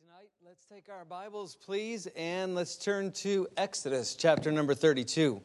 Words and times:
tonight. 0.00 0.30
Let's 0.44 0.64
take 0.64 0.88
our 0.88 1.04
Bibles, 1.04 1.56
please, 1.56 2.08
and 2.16 2.54
let's 2.54 2.76
turn 2.76 3.12
to 3.12 3.46
Exodus 3.56 4.14
chapter 4.14 4.50
number 4.50 4.74
32. 4.74 5.40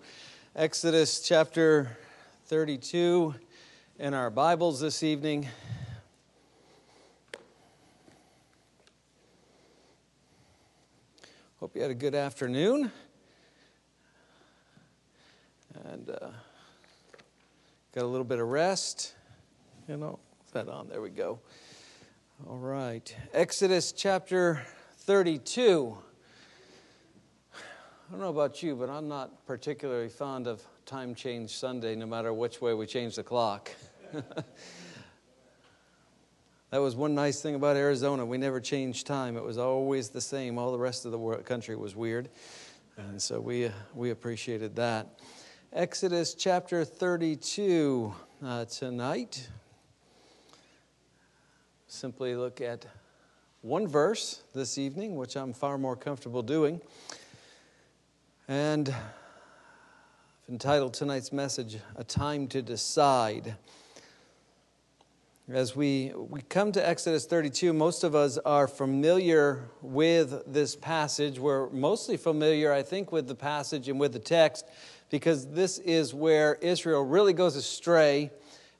Exodus 0.55 1.19
chapter 1.19 1.97
32 2.45 3.35
in 3.99 4.13
our 4.13 4.29
Bibles 4.29 4.79
this 4.79 5.03
evening. 5.03 5.47
Hope 11.59 11.75
you 11.75 11.81
had 11.81 11.91
a 11.91 11.95
good 11.95 12.15
afternoon. 12.15 12.91
And 15.85 16.09
uh, 16.09 16.29
got 17.93 18.03
a 18.03 18.07
little 18.07 18.25
bit 18.25 18.39
of 18.39 18.47
rest. 18.47 19.13
You 19.87 19.97
know, 19.97 20.17
that 20.53 20.67
on? 20.69 20.87
There 20.87 21.01
we 21.01 21.09
go. 21.09 21.39
All 22.47 22.57
right. 22.57 23.13
Exodus 23.33 23.91
chapter 23.91 24.61
32. 24.99 25.97
I 27.53 27.57
don't 28.09 28.21
know 28.21 28.29
about 28.29 28.63
you, 28.63 28.77
but 28.77 28.89
I'm 28.89 29.09
not 29.09 29.45
particularly 29.45 30.07
fond 30.07 30.47
of 30.47 30.63
time 30.85 31.15
change 31.15 31.49
Sunday, 31.49 31.95
no 31.95 32.05
matter 32.05 32.33
which 32.33 32.61
way 32.61 32.73
we 32.73 32.85
change 32.85 33.17
the 33.17 33.23
clock. 33.23 33.69
that 34.13 34.45
was 36.71 36.95
one 36.95 37.13
nice 37.13 37.41
thing 37.41 37.55
about 37.55 37.75
Arizona. 37.75 38.25
We 38.25 38.37
never 38.37 38.61
changed 38.61 39.05
time, 39.05 39.35
it 39.35 39.43
was 39.43 39.57
always 39.57 40.07
the 40.07 40.21
same. 40.21 40.57
All 40.57 40.71
the 40.71 40.79
rest 40.79 41.05
of 41.05 41.11
the 41.11 41.43
country 41.43 41.75
was 41.75 41.93
weird. 41.93 42.29
And 42.95 43.21
so 43.21 43.41
we, 43.41 43.65
uh, 43.65 43.71
we 43.93 44.11
appreciated 44.11 44.77
that. 44.77 45.19
Exodus 45.73 46.35
chapter 46.35 46.85
32 46.85 48.13
uh, 48.41 48.63
tonight 48.63 49.49
simply 51.91 52.35
look 52.35 52.61
at 52.61 52.85
one 53.61 53.87
verse 53.87 54.43
this 54.53 54.77
evening, 54.77 55.15
which 55.15 55.35
I'm 55.35 55.53
far 55.53 55.77
more 55.77 55.95
comfortable 55.95 56.43
doing. 56.43 56.81
And 58.47 58.89
I've 58.89 60.49
entitled 60.49 60.93
tonight's 60.93 61.33
message, 61.33 61.77
A 61.95 62.03
Time 62.03 62.47
to 62.49 62.61
Decide. 62.61 63.55
As 65.51 65.75
we, 65.75 66.13
we 66.15 66.41
come 66.43 66.71
to 66.73 66.87
Exodus 66.87 67.25
32, 67.25 67.73
most 67.73 68.03
of 68.03 68.13
us 68.13 68.37
are 68.37 68.67
familiar 68.67 69.63
with 69.81 70.43
this 70.45 70.75
passage. 70.75 71.39
We're 71.39 71.69
mostly 71.71 72.17
familiar, 72.17 72.71
I 72.71 72.83
think, 72.83 73.11
with 73.11 73.27
the 73.27 73.33
passage 73.33 73.89
and 73.89 73.99
with 73.99 74.13
the 74.13 74.19
text 74.19 74.67
because 75.09 75.47
this 75.47 75.79
is 75.79 76.13
where 76.13 76.55
Israel 76.61 77.03
really 77.03 77.33
goes 77.33 77.55
astray 77.55 78.29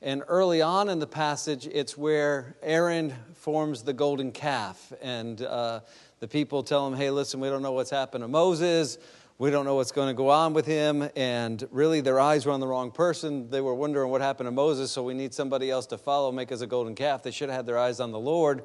and 0.02 0.24
early 0.30 0.62
on 0.62 0.88
in 0.88 1.00
the 1.00 1.08
passage, 1.08 1.68
it's 1.68 1.98
where 1.98 2.56
Aaron 2.64 3.14
forms 3.34 3.84
the 3.84 3.92
golden 3.92 4.32
calf. 4.32 4.94
And 5.02 5.42
uh, 5.42 5.82
the 6.22 6.28
people 6.28 6.64
tell 6.64 6.88
him, 6.88 6.96
hey, 6.96 7.10
listen, 7.10 7.42
we 7.42 7.50
don't 7.50 7.62
know 7.62 7.74
what's 7.74 7.90
happened 7.90 8.24
to 8.24 8.30
Moses. 8.30 8.98
We 9.40 9.52
don't 9.52 9.66
know 9.66 9.76
what's 9.76 9.92
going 9.92 10.08
to 10.08 10.14
go 10.14 10.30
on 10.30 10.54
with 10.54 10.66
him. 10.66 11.10
And 11.18 11.68
really, 11.70 12.00
their 12.00 12.18
eyes 12.18 12.46
were 12.46 12.54
on 12.54 12.62
the 12.62 12.68
wrong 12.68 12.92
person. 12.92 13.50
They 13.50 13.60
were 13.60 13.76
wondering 13.76 14.10
what 14.10 14.22
happened 14.22 14.48
to 14.48 14.52
Moses, 14.52 14.90
so 14.90 15.04
we 15.04 15.14
need 15.14 15.34
somebody 15.34 15.70
else 15.70 15.86
to 15.88 15.98
follow, 15.98 16.32
make 16.32 16.52
us 16.54 16.62
a 16.62 16.68
golden 16.68 16.96
calf. 16.96 17.24
They 17.24 17.32
should 17.32 17.50
have 17.50 17.58
had 17.58 17.66
their 17.66 17.78
eyes 17.78 18.00
on 18.00 18.14
the 18.14 18.20
Lord. 18.20 18.64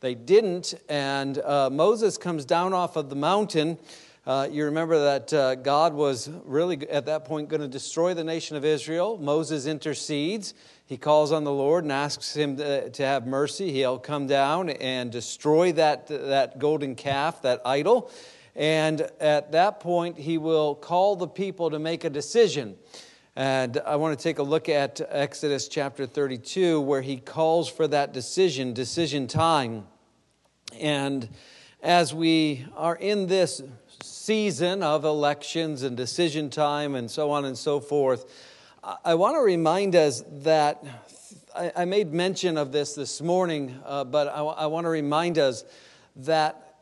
They 0.00 0.14
didn't. 0.14 0.74
And 0.90 1.38
uh, 1.38 1.70
Moses 1.70 2.18
comes 2.18 2.44
down 2.44 2.74
off 2.74 2.96
of 2.96 3.08
the 3.08 3.16
mountain. 3.16 3.78
Uh, 4.26 4.48
you 4.50 4.64
remember 4.64 4.98
that 4.98 5.32
uh, 5.34 5.54
God 5.54 5.92
was 5.92 6.30
really 6.44 6.88
at 6.88 7.04
that 7.04 7.26
point 7.26 7.50
going 7.50 7.60
to 7.60 7.68
destroy 7.68 8.14
the 8.14 8.24
nation 8.24 8.56
of 8.56 8.64
Israel. 8.64 9.18
Moses 9.18 9.66
intercedes. 9.66 10.54
He 10.86 10.98
calls 10.98 11.32
on 11.32 11.44
the 11.44 11.52
Lord 11.52 11.84
and 11.84 11.92
asks 11.92 12.36
him 12.36 12.58
to, 12.58 12.90
have 12.98 13.26
mercy. 13.26 13.72
He'll 13.72 13.98
come 13.98 14.26
down 14.26 14.68
and 14.68 15.10
destroy 15.10 15.72
that, 15.72 16.08
that 16.08 16.58
golden 16.58 16.94
calf, 16.94 17.40
that 17.42 17.62
idol. 17.64 18.10
And 18.54 19.08
at 19.18 19.52
that 19.52 19.80
point, 19.80 20.18
he 20.18 20.36
will 20.36 20.74
call 20.74 21.16
the 21.16 21.26
people 21.26 21.70
to 21.70 21.78
make 21.78 22.04
a 22.04 22.10
decision. 22.10 22.76
And 23.34 23.78
I 23.78 23.96
want 23.96 24.16
to 24.16 24.22
take 24.22 24.38
a 24.38 24.42
look 24.42 24.68
at 24.68 25.00
Exodus 25.08 25.68
chapter 25.68 26.06
32, 26.06 26.80
where 26.82 27.02
he 27.02 27.16
calls 27.16 27.68
for 27.68 27.88
that 27.88 28.12
decision, 28.12 28.74
decision 28.74 29.26
time. 29.26 29.86
And 30.78 31.28
as 31.82 32.14
we 32.14 32.66
are 32.76 32.94
in 32.94 33.26
this 33.26 33.62
season 34.02 34.82
of 34.82 35.04
elections 35.04 35.82
and 35.82 35.96
decision 35.96 36.50
time 36.50 36.94
and 36.94 37.10
so 37.10 37.30
on 37.30 37.44
and 37.44 37.56
so 37.56 37.80
forth, 37.80 38.26
I 39.02 39.14
want 39.14 39.36
to 39.36 39.40
remind 39.40 39.96
us 39.96 40.22
that 40.42 40.84
I, 41.54 41.86
made 41.86 42.12
mention 42.12 42.58
of 42.58 42.70
this 42.70 42.94
this 42.94 43.22
morning, 43.22 43.80
uh, 43.82 44.04
but 44.04 44.28
I, 44.28 44.40
I 44.40 44.66
want 44.66 44.84
to 44.84 44.90
remind 44.90 45.38
us 45.38 45.64
that 46.16 46.76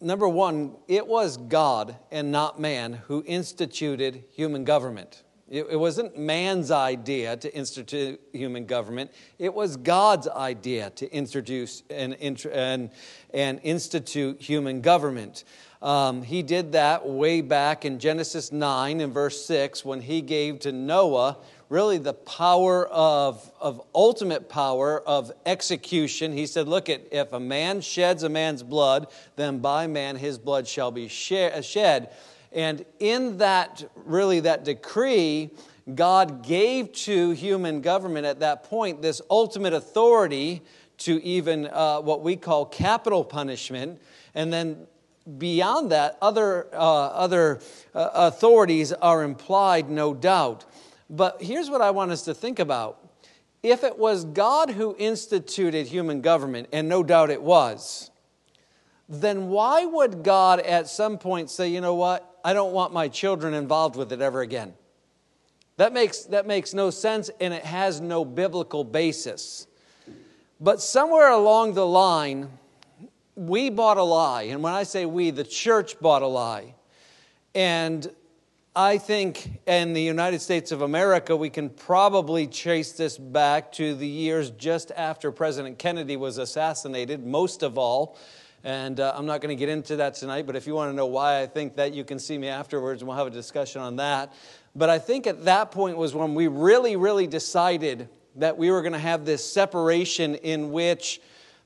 number 0.00 0.28
one, 0.28 0.76
it 0.86 1.04
was 1.04 1.36
God 1.36 1.96
and 2.12 2.30
not 2.30 2.60
man 2.60 2.92
who 2.92 3.24
instituted 3.26 4.22
human 4.30 4.62
government. 4.62 5.24
It, 5.48 5.66
it 5.70 5.76
wasn't 5.76 6.16
man's 6.16 6.70
idea 6.70 7.36
to 7.38 7.52
institute 7.52 8.20
human 8.32 8.66
government. 8.66 9.10
It 9.38 9.52
was 9.52 9.76
God's 9.76 10.28
idea 10.28 10.90
to 10.90 11.12
introduce 11.12 11.82
and, 11.90 12.14
and, 12.14 12.90
and 13.34 13.60
institute 13.64 14.40
human 14.40 14.80
government. 14.80 15.42
Um, 15.80 16.22
he 16.22 16.42
did 16.42 16.72
that 16.72 17.08
way 17.08 17.40
back 17.40 17.84
in 17.84 17.98
Genesis 17.98 18.50
9 18.50 19.00
and 19.00 19.14
verse 19.14 19.44
6 19.46 19.84
when 19.84 20.00
he 20.00 20.20
gave 20.20 20.58
to 20.60 20.72
Noah 20.72 21.36
really 21.68 21.98
the 21.98 22.14
power 22.14 22.86
of, 22.86 23.52
of 23.60 23.80
ultimate 23.94 24.48
power 24.48 25.00
of 25.00 25.30
execution. 25.46 26.32
He 26.32 26.46
said, 26.46 26.66
Look, 26.66 26.88
at, 26.88 27.02
if 27.12 27.32
a 27.32 27.40
man 27.40 27.80
sheds 27.80 28.22
a 28.22 28.28
man's 28.28 28.62
blood, 28.62 29.06
then 29.36 29.58
by 29.58 29.86
man 29.86 30.16
his 30.16 30.38
blood 30.38 30.66
shall 30.66 30.90
be 30.90 31.08
shed. 31.08 32.10
And 32.52 32.84
in 32.98 33.38
that, 33.38 33.84
really, 33.94 34.40
that 34.40 34.64
decree, 34.64 35.50
God 35.94 36.44
gave 36.44 36.92
to 36.92 37.30
human 37.30 37.82
government 37.82 38.26
at 38.26 38.40
that 38.40 38.64
point 38.64 39.02
this 39.02 39.20
ultimate 39.30 39.74
authority 39.74 40.62
to 40.98 41.22
even 41.22 41.66
uh, 41.66 42.00
what 42.00 42.22
we 42.22 42.36
call 42.36 42.64
capital 42.66 43.22
punishment. 43.22 44.00
And 44.34 44.52
then 44.52 44.86
beyond 45.36 45.92
that, 45.92 46.16
other, 46.22 46.68
uh, 46.72 47.06
other 47.08 47.60
uh, 47.94 48.10
authorities 48.14 48.92
are 48.92 49.22
implied, 49.22 49.90
no 49.90 50.14
doubt. 50.14 50.64
But 51.10 51.42
here's 51.42 51.68
what 51.68 51.82
I 51.82 51.90
want 51.90 52.10
us 52.12 52.22
to 52.22 52.34
think 52.34 52.58
about. 52.58 52.98
If 53.62 53.82
it 53.84 53.98
was 53.98 54.24
God 54.24 54.70
who 54.70 54.94
instituted 54.98 55.88
human 55.88 56.20
government, 56.20 56.68
and 56.72 56.88
no 56.88 57.02
doubt 57.02 57.30
it 57.30 57.42
was, 57.42 58.10
then 59.08 59.48
why 59.48 59.84
would 59.84 60.22
God 60.22 60.60
at 60.60 60.88
some 60.88 61.18
point 61.18 61.50
say, 61.50 61.68
you 61.68 61.80
know 61.80 61.94
what, 61.94 62.38
I 62.44 62.52
don't 62.52 62.72
want 62.72 62.92
my 62.92 63.08
children 63.08 63.54
involved 63.54 63.96
with 63.96 64.12
it 64.12 64.20
ever 64.20 64.42
again? 64.42 64.74
That 65.76 65.92
makes, 65.92 66.24
that 66.24 66.46
makes 66.46 66.74
no 66.74 66.90
sense 66.90 67.30
and 67.40 67.54
it 67.54 67.64
has 67.64 68.00
no 68.00 68.24
biblical 68.24 68.84
basis. 68.84 69.66
But 70.60 70.82
somewhere 70.82 71.30
along 71.30 71.74
the 71.74 71.86
line, 71.86 72.48
we 73.38 73.70
bought 73.70 73.98
a 73.98 74.02
lie. 74.02 74.42
And 74.42 74.64
when 74.64 74.74
I 74.74 74.82
say 74.82 75.06
we, 75.06 75.30
the 75.30 75.44
church 75.44 76.00
bought 76.00 76.22
a 76.22 76.26
lie. 76.26 76.74
And 77.54 78.10
I 78.74 78.98
think 78.98 79.60
in 79.64 79.92
the 79.92 80.02
United 80.02 80.40
States 80.40 80.72
of 80.72 80.82
America, 80.82 81.36
we 81.36 81.48
can 81.48 81.70
probably 81.70 82.48
chase 82.48 82.92
this 82.92 83.16
back 83.16 83.70
to 83.72 83.94
the 83.94 84.08
years 84.08 84.50
just 84.50 84.90
after 84.90 85.30
President 85.30 85.78
Kennedy 85.78 86.16
was 86.16 86.38
assassinated, 86.38 87.24
most 87.24 87.62
of 87.62 87.78
all. 87.78 88.18
And 88.64 88.98
uh, 88.98 89.14
I'm 89.14 89.26
not 89.26 89.40
going 89.40 89.56
to 89.56 89.58
get 89.58 89.68
into 89.68 89.94
that 89.96 90.14
tonight, 90.14 90.44
but 90.44 90.56
if 90.56 90.66
you 90.66 90.74
want 90.74 90.90
to 90.90 90.96
know 90.96 91.06
why 91.06 91.40
I 91.40 91.46
think 91.46 91.76
that, 91.76 91.94
you 91.94 92.02
can 92.02 92.18
see 92.18 92.36
me 92.36 92.48
afterwards 92.48 93.02
and 93.02 93.08
we'll 93.08 93.16
have 93.16 93.28
a 93.28 93.30
discussion 93.30 93.80
on 93.80 93.96
that. 93.96 94.32
But 94.74 94.90
I 94.90 94.98
think 94.98 95.28
at 95.28 95.44
that 95.44 95.70
point 95.70 95.96
was 95.96 96.12
when 96.12 96.34
we 96.34 96.48
really, 96.48 96.96
really 96.96 97.28
decided 97.28 98.08
that 98.34 98.58
we 98.58 98.72
were 98.72 98.82
going 98.82 98.94
to 98.94 98.98
have 98.98 99.24
this 99.24 99.48
separation 99.48 100.34
in 100.34 100.72
which 100.72 101.20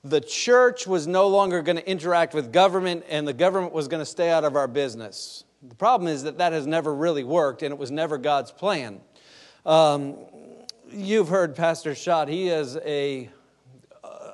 the 0.04 0.20
church 0.20 0.86
was 0.86 1.06
no 1.06 1.28
longer 1.28 1.62
going 1.62 1.76
to 1.76 1.88
interact 1.88 2.34
with 2.34 2.52
government 2.52 3.04
and 3.08 3.26
the 3.26 3.32
government 3.32 3.72
was 3.72 3.86
going 3.88 4.00
to 4.00 4.06
stay 4.06 4.30
out 4.30 4.44
of 4.44 4.56
our 4.56 4.66
business. 4.66 5.44
The 5.62 5.76
problem 5.76 6.08
is 6.08 6.24
that 6.24 6.38
that 6.38 6.52
has 6.52 6.66
never 6.66 6.92
really 6.92 7.22
worked 7.22 7.62
and 7.62 7.72
it 7.72 7.78
was 7.78 7.90
never 7.90 8.18
God's 8.18 8.50
plan. 8.50 9.00
Um, 9.64 10.16
you've 10.90 11.28
heard 11.28 11.54
Pastor 11.54 11.94
Schott, 11.94 12.28
he 12.28 12.48
is 12.48 12.76
a, 12.78 13.30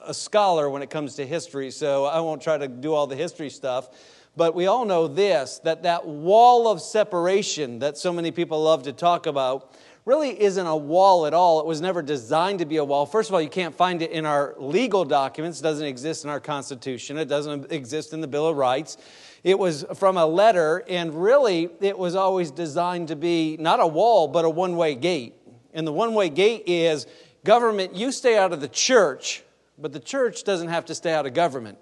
a 0.06 0.14
scholar 0.14 0.70
when 0.70 0.80
it 0.80 0.88
comes 0.88 1.16
to 1.16 1.26
history, 1.26 1.70
so 1.70 2.06
I 2.06 2.20
won't 2.20 2.40
try 2.40 2.56
to 2.56 2.66
do 2.66 2.94
all 2.94 3.06
the 3.06 3.16
history 3.16 3.50
stuff. 3.50 3.90
But 4.38 4.54
we 4.54 4.66
all 4.68 4.84
know 4.84 5.06
this 5.08 5.58
that 5.64 5.82
that 5.82 6.06
wall 6.06 6.68
of 6.68 6.80
separation 6.80 7.80
that 7.80 7.98
so 7.98 8.12
many 8.12 8.30
people 8.30 8.62
love 8.62 8.84
to 8.84 8.92
talk 8.92 9.26
about 9.26 9.74
really 10.08 10.40
isn't 10.40 10.66
a 10.66 10.74
wall 10.74 11.26
at 11.26 11.34
all. 11.34 11.60
It 11.60 11.66
was 11.66 11.82
never 11.82 12.00
designed 12.00 12.60
to 12.60 12.64
be 12.64 12.78
a 12.78 12.84
wall. 12.84 13.04
First 13.04 13.28
of 13.28 13.34
all, 13.34 13.42
you 13.42 13.50
can't 13.50 13.74
find 13.74 14.00
it 14.00 14.10
in 14.10 14.24
our 14.24 14.54
legal 14.56 15.04
documents, 15.04 15.60
it 15.60 15.62
doesn't 15.62 15.84
exist 15.84 16.24
in 16.24 16.30
our 16.30 16.40
Constitution, 16.40 17.18
it 17.18 17.26
doesn't 17.26 17.70
exist 17.70 18.14
in 18.14 18.22
the 18.22 18.26
Bill 18.26 18.46
of 18.46 18.56
Rights. 18.56 18.96
It 19.44 19.58
was 19.58 19.84
from 19.96 20.16
a 20.16 20.24
letter, 20.24 20.82
and 20.88 21.22
really, 21.22 21.68
it 21.82 21.98
was 21.98 22.14
always 22.14 22.50
designed 22.50 23.08
to 23.08 23.16
be 23.16 23.58
not 23.60 23.80
a 23.80 23.86
wall, 23.86 24.28
but 24.28 24.46
a 24.46 24.50
one 24.50 24.78
way 24.78 24.94
gate. 24.94 25.34
And 25.74 25.86
the 25.86 25.92
one 25.92 26.14
way 26.14 26.30
gate 26.30 26.62
is 26.66 27.06
government, 27.44 27.94
you 27.94 28.10
stay 28.10 28.38
out 28.38 28.54
of 28.54 28.62
the 28.62 28.68
church, 28.68 29.42
but 29.76 29.92
the 29.92 30.00
church 30.00 30.42
doesn't 30.42 30.68
have 30.68 30.86
to 30.86 30.94
stay 30.94 31.12
out 31.12 31.26
of 31.26 31.34
government. 31.34 31.76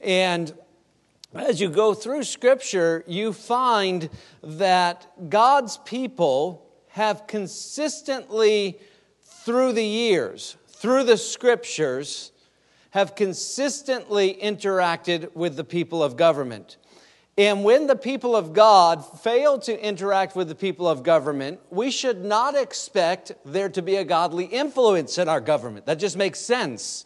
And 0.00 0.52
as 1.32 1.60
you 1.60 1.68
go 1.68 1.94
through 1.94 2.24
Scripture, 2.24 3.04
you 3.06 3.32
find 3.32 4.10
that 4.42 5.30
God's 5.30 5.76
people 5.76 6.65
have 6.96 7.26
consistently, 7.26 8.80
through 9.22 9.74
the 9.74 9.84
years, 9.84 10.56
through 10.66 11.04
the 11.04 11.18
Scriptures, 11.18 12.32
have 12.92 13.14
consistently 13.14 14.38
interacted 14.42 15.30
with 15.36 15.56
the 15.56 15.62
people 15.62 16.02
of 16.02 16.16
government. 16.16 16.78
And 17.36 17.64
when 17.64 17.86
the 17.86 17.96
people 17.96 18.34
of 18.34 18.54
God 18.54 19.04
fail 19.20 19.58
to 19.58 19.78
interact 19.86 20.34
with 20.34 20.48
the 20.48 20.54
people 20.54 20.88
of 20.88 21.02
government, 21.02 21.60
we 21.68 21.90
should 21.90 22.24
not 22.24 22.56
expect 22.56 23.32
there 23.44 23.68
to 23.68 23.82
be 23.82 23.96
a 23.96 24.04
godly 24.04 24.46
influence 24.46 25.18
in 25.18 25.28
our 25.28 25.42
government. 25.42 25.84
That 25.84 25.98
just 25.98 26.16
makes 26.16 26.38
sense. 26.38 27.04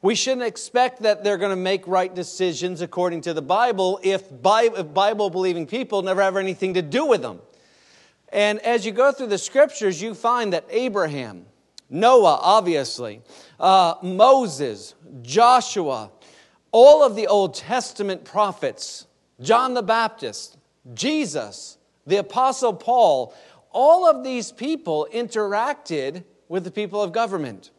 We 0.00 0.14
shouldn't 0.14 0.46
expect 0.46 1.02
that 1.02 1.22
they're 1.22 1.36
going 1.36 1.50
to 1.50 1.56
make 1.56 1.86
right 1.86 2.14
decisions 2.14 2.80
according 2.80 3.20
to 3.22 3.34
the 3.34 3.42
Bible 3.42 4.00
if 4.02 4.30
Bible 4.40 5.28
believing 5.28 5.66
people 5.66 6.00
never 6.00 6.22
have 6.22 6.38
anything 6.38 6.72
to 6.72 6.80
do 6.80 7.04
with 7.04 7.20
them. 7.20 7.40
And 8.32 8.60
as 8.60 8.86
you 8.86 8.92
go 8.92 9.12
through 9.12 9.28
the 9.28 9.38
scriptures, 9.38 10.00
you 10.00 10.14
find 10.14 10.52
that 10.52 10.64
Abraham, 10.70 11.46
Noah, 11.88 12.38
obviously, 12.40 13.22
uh, 13.58 13.94
Moses, 14.02 14.94
Joshua, 15.22 16.10
all 16.72 17.02
of 17.02 17.16
the 17.16 17.26
Old 17.26 17.54
Testament 17.54 18.24
prophets, 18.24 19.06
John 19.40 19.74
the 19.74 19.82
Baptist, 19.82 20.56
Jesus, 20.94 21.78
the 22.06 22.18
Apostle 22.18 22.74
Paul, 22.74 23.34
all 23.72 24.08
of 24.08 24.22
these 24.24 24.52
people 24.52 25.08
interacted 25.12 26.24
with 26.48 26.64
the 26.64 26.70
people 26.70 27.02
of 27.02 27.12
government. 27.12 27.70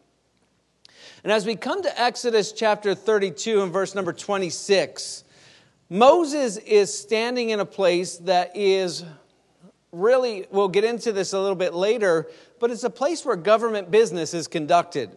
And 1.23 1.31
as 1.31 1.45
we 1.45 1.55
come 1.55 1.83
to 1.83 2.01
Exodus 2.01 2.51
chapter 2.51 2.95
32 2.95 3.61
and 3.61 3.71
verse 3.71 3.93
number 3.93 4.13
26, 4.13 5.23
Moses 5.89 6.57
is 6.57 6.97
standing 6.97 7.49
in 7.49 7.59
a 7.59 7.65
place 7.65 8.17
that 8.17 8.55
is 8.55 9.03
really, 9.91 10.45
we'll 10.51 10.69
get 10.69 10.83
into 10.83 11.11
this 11.11 11.33
a 11.33 11.39
little 11.39 11.55
bit 11.55 11.73
later, 11.73 12.29
but 12.59 12.71
it's 12.71 12.83
a 12.83 12.89
place 12.89 13.25
where 13.25 13.35
government 13.35 13.91
business 13.91 14.33
is 14.33 14.47
conducted. 14.47 15.15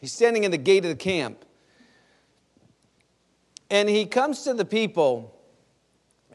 He's 0.00 0.12
standing 0.12 0.44
in 0.44 0.50
the 0.50 0.58
gate 0.58 0.84
of 0.84 0.90
the 0.90 0.96
camp. 0.96 1.44
And 3.70 3.88
he 3.88 4.06
comes 4.06 4.42
to 4.42 4.54
the 4.54 4.64
people 4.64 5.34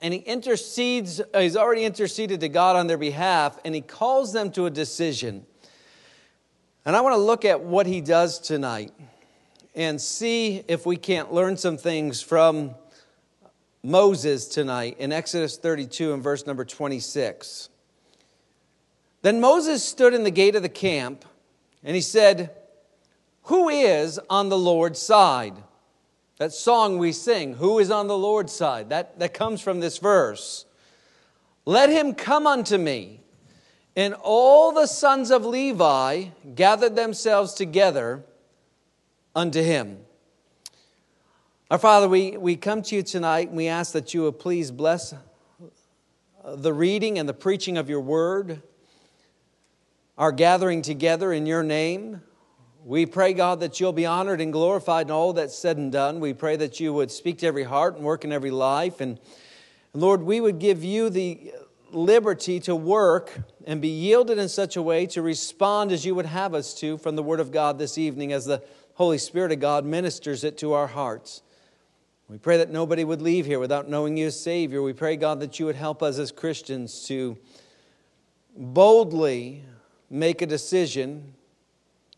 and 0.01 0.13
he 0.13 0.19
intercedes, 0.22 1.19
uh, 1.19 1.39
he's 1.39 1.56
already 1.56 1.84
interceded 1.84 2.39
to 2.42 2.50
God 2.50 2.75
on 2.75 2.88
their 2.88 2.98
behalf, 2.98 3.57
and 3.66 3.74
he 3.74 3.81
calls 3.81 4.31
them 4.31 4.51
to 4.51 4.68
a 4.68 4.69
decision. 4.69 5.45
And 6.86 6.95
I 6.95 7.01
want 7.01 7.13
to 7.13 7.22
look 7.22 7.45
at 7.45 7.62
what 7.62 7.88
he 7.88 8.01
does 8.01 8.40
tonight 8.40 8.94
and 9.75 10.00
see 10.00 10.63
if 10.68 10.86
we 10.86 10.98
can't 10.98 11.33
learn 11.33 11.57
some 11.57 11.78
things 11.78 12.22
from 12.22 12.75
Moses 13.83 14.48
tonight 14.48 14.98
in 15.00 15.12
Exodus 15.12 15.57
32 15.57 16.13
and 16.13 16.24
verse 16.24 16.45
number 16.45 16.66
26. 16.66 17.69
Then 19.27 19.41
Moses 19.41 19.83
stood 19.83 20.13
in 20.13 20.24
the 20.24 20.31
gate 20.31 20.56
of 20.56 20.62
the 20.62 20.69
camp 20.69 21.25
and 21.83 21.95
he 21.95 22.01
said, 22.01 22.56
Who 23.41 23.68
is 23.68 24.21
on 24.29 24.47
the 24.47 24.57
Lord's 24.57 25.01
side? 25.01 25.53
That 26.38 26.53
song 26.53 26.97
we 26.97 27.12
sing, 27.12 27.56
Who 27.56 27.77
is 27.79 27.91
on 27.91 28.07
the 28.07 28.18
Lord's 28.18 28.53
side? 28.53 28.88
That, 28.88 29.19
that 29.19 29.33
comes 29.33 29.59
from 29.59 29.81
this 29.81 29.97
verse. 29.97 30.65
Let 31.65 31.89
him 31.89 32.13
come 32.13 32.47
unto 32.47 32.77
me. 32.77 33.19
And 33.97 34.15
all 34.21 34.71
the 34.71 34.88
sons 34.88 35.30
of 35.30 35.45
Levi 35.45 36.27
gathered 36.56 36.95
themselves 36.95 37.53
together 37.53 38.23
unto 39.35 39.62
him. 39.62 39.97
Our 41.69 41.80
Father, 41.80 42.07
we, 42.07 42.38
we 42.38 42.56
come 42.56 42.81
to 42.83 42.95
you 42.95 43.03
tonight 43.03 43.50
and 43.50 43.57
we 43.57 43.68
ask 43.68 43.91
that 43.91 44.13
you 44.13 44.21
would 44.21 44.39
please 44.39 44.71
bless 44.71 45.13
the 46.45 46.71
reading 46.71 47.19
and 47.19 47.27
the 47.27 47.33
preaching 47.33 47.77
of 47.77 47.89
your 47.89 48.00
word, 48.00 48.62
our 50.18 50.31
gathering 50.31 50.81
together 50.81 51.31
in 51.31 51.46
your 51.46 51.64
name. 51.64 52.22
We 52.84 53.06
pray, 53.06 53.34
God, 53.34 53.60
that 53.60 53.80
you'll 53.80 53.94
be 53.94 54.06
honored 54.06 54.42
and 54.42 54.52
glorified 54.52 55.08
in 55.08 55.12
all 55.12 55.34
that's 55.34 55.58
said 55.58 55.78
and 55.78 55.92
done. 55.92 56.19
We 56.19 56.34
pray 56.34 56.56
that 56.56 56.80
you 56.80 56.94
would 56.94 57.12
speak 57.12 57.40
to 57.40 57.48
every 57.48 57.64
heart 57.64 57.96
and 57.96 58.04
work 58.04 58.24
in 58.24 58.31
every 58.31 58.50
life. 58.50 59.02
And 59.02 59.19
Lord, 59.94 60.24
we 60.24 60.42
would 60.42 60.60
give 60.60 60.84
you 60.84 61.10
the 61.10 61.54
liberty 61.92 62.60
to 62.62 62.75
work 62.75 63.42
and 63.66 63.81
be 63.81 63.90
yielded 63.90 64.38
in 64.38 64.50
such 64.50 64.75
a 64.75 64.81
way 64.81 65.06
to 65.08 65.22
respond 65.22 65.92
as 65.92 66.06
you 66.06 66.16
would 66.16 66.25
have 66.25 66.54
us 66.54 66.74
to 66.75 66.98
from 66.98 67.16
the 67.16 67.24
Word 67.24 67.40
of 67.40 67.52
God 67.52 67.78
this 67.78 67.98
evening 67.98 68.34
as 68.34 68.46
the 68.46 68.64
Holy 68.96 69.18
Spirit 69.18 69.52
of 69.52 69.60
God 69.60 69.86
ministers 69.86 70.44
it 70.44 70.58
to 70.60 70.74
our 70.74 70.88
hearts. 70.88 71.44
We 72.28 72.38
pray 72.38 72.58
that 72.58 72.72
nobody 72.72 73.04
would 73.04 73.22
leave 73.22 73.46
here 73.46 73.60
without 73.60 73.88
knowing 73.88 74.18
you 74.18 74.28
as 74.28 74.40
Savior. 74.40 74.81
We 74.81 74.94
pray, 74.94 75.16
God, 75.16 75.40
that 75.42 75.60
you 75.60 75.66
would 75.66 75.75
help 75.75 76.02
us 76.02 76.18
as 76.18 76.31
Christians 76.31 77.06
to 77.08 77.38
boldly 78.56 79.64
make 80.09 80.42
a 80.42 80.45
decision 80.45 81.33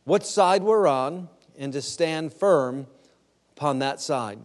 what 0.05 0.25
side 0.25 0.63
we're 0.63 0.87
on, 0.87 1.29
and 1.57 1.71
to 1.73 1.81
stand 1.81 2.33
firm 2.33 2.87
upon 3.55 3.77
that 3.79 4.01
side. 4.01 4.39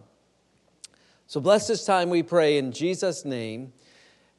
So 1.25 1.39
bless 1.39 1.67
this 1.67 1.85
time, 1.85 2.11
we 2.11 2.21
pray, 2.21 2.57
in 2.59 2.71
Jesus' 2.71 3.25
name. 3.25 3.73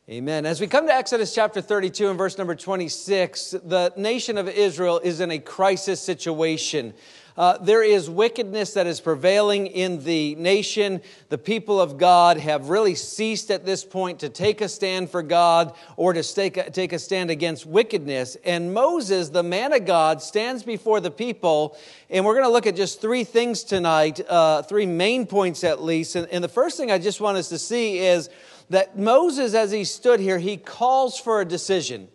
Amen. 0.09 0.47
As 0.47 0.61
we 0.61 0.69
come 0.69 0.87
to 0.87 0.95
Exodus 0.95 1.35
chapter 1.35 1.61
32 1.61 2.11
and 2.11 2.17
verse 2.17 2.39
number 2.39 2.55
26, 2.55 3.57
the 3.65 3.93
nation 3.97 4.39
of 4.39 4.49
Israel 4.49 5.01
is 5.01 5.19
in 5.19 5.33
a 5.33 5.41
crisis 5.41 6.01
situation. 6.01 6.95
Uh, 7.37 7.59
there 7.59 7.83
is 7.83 8.09
wickedness 8.09 8.73
that 8.75 8.87
is 8.87 9.01
prevailing 9.01 9.67
in 9.67 10.03
the 10.05 10.35
nation. 10.37 11.03
The 11.29 11.37
people 11.39 11.81
of 11.81 11.99
God 11.99 12.39
have 12.39 12.71
really 12.71 12.95
ceased 12.95 13.51
at 13.51 13.67
this 13.67 13.85
point 13.85 14.21
to 14.21 14.29
take 14.29 14.61
a 14.63 14.69
stand 14.69 15.11
for 15.11 15.23
God 15.23 15.75
or 15.97 16.15
to 16.15 16.23
take 16.23 16.57
a, 16.57 16.71
take 16.71 16.93
a 16.95 16.99
stand 16.99 17.31
against 17.31 17.67
wickedness. 17.67 18.37
And 18.45 18.73
Moses, 18.73 19.29
the 19.29 19.43
man 19.43 19.75
of 19.75 19.85
God, 19.85 20.23
stands 20.23 20.63
before 20.63 21.01
the 21.01 21.11
people. 21.11 21.77
And 22.09 22.25
we're 22.25 22.35
going 22.35 22.47
to 22.47 22.53
look 22.53 22.67
at 22.67 22.77
just 22.77 23.01
three 23.03 23.25
things 23.25 23.65
tonight, 23.65 24.21
uh, 24.29 24.63
three 24.63 24.87
main 24.87 25.27
points 25.27 25.63
at 25.63 25.83
least. 25.83 26.17
And, 26.17 26.27
and 26.29 26.43
the 26.43 26.49
first 26.49 26.79
thing 26.79 26.91
I 26.91 26.99
just 26.99 27.21
want 27.21 27.37
us 27.37 27.51
to 27.51 27.59
see 27.59 27.99
is 27.99 28.31
that 28.71 28.99
Moses, 28.99 29.55
as 29.55 29.71
he 29.71 29.85
stood 29.85 30.21
here, 30.21 30.39
he 30.39 30.57
calls 30.57 31.19
for 31.19 31.41
a 31.41 31.45
decision. 31.45 32.09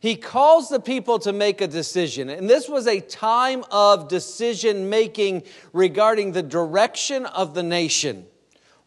He 0.00 0.16
calls 0.16 0.68
the 0.68 0.80
people 0.80 1.18
to 1.20 1.32
make 1.32 1.60
a 1.60 1.66
decision. 1.66 2.28
And 2.28 2.48
this 2.48 2.68
was 2.68 2.86
a 2.86 3.00
time 3.00 3.64
of 3.70 4.08
decision 4.08 4.90
making 4.90 5.44
regarding 5.72 6.32
the 6.32 6.42
direction 6.42 7.26
of 7.26 7.54
the 7.54 7.62
nation. 7.62 8.26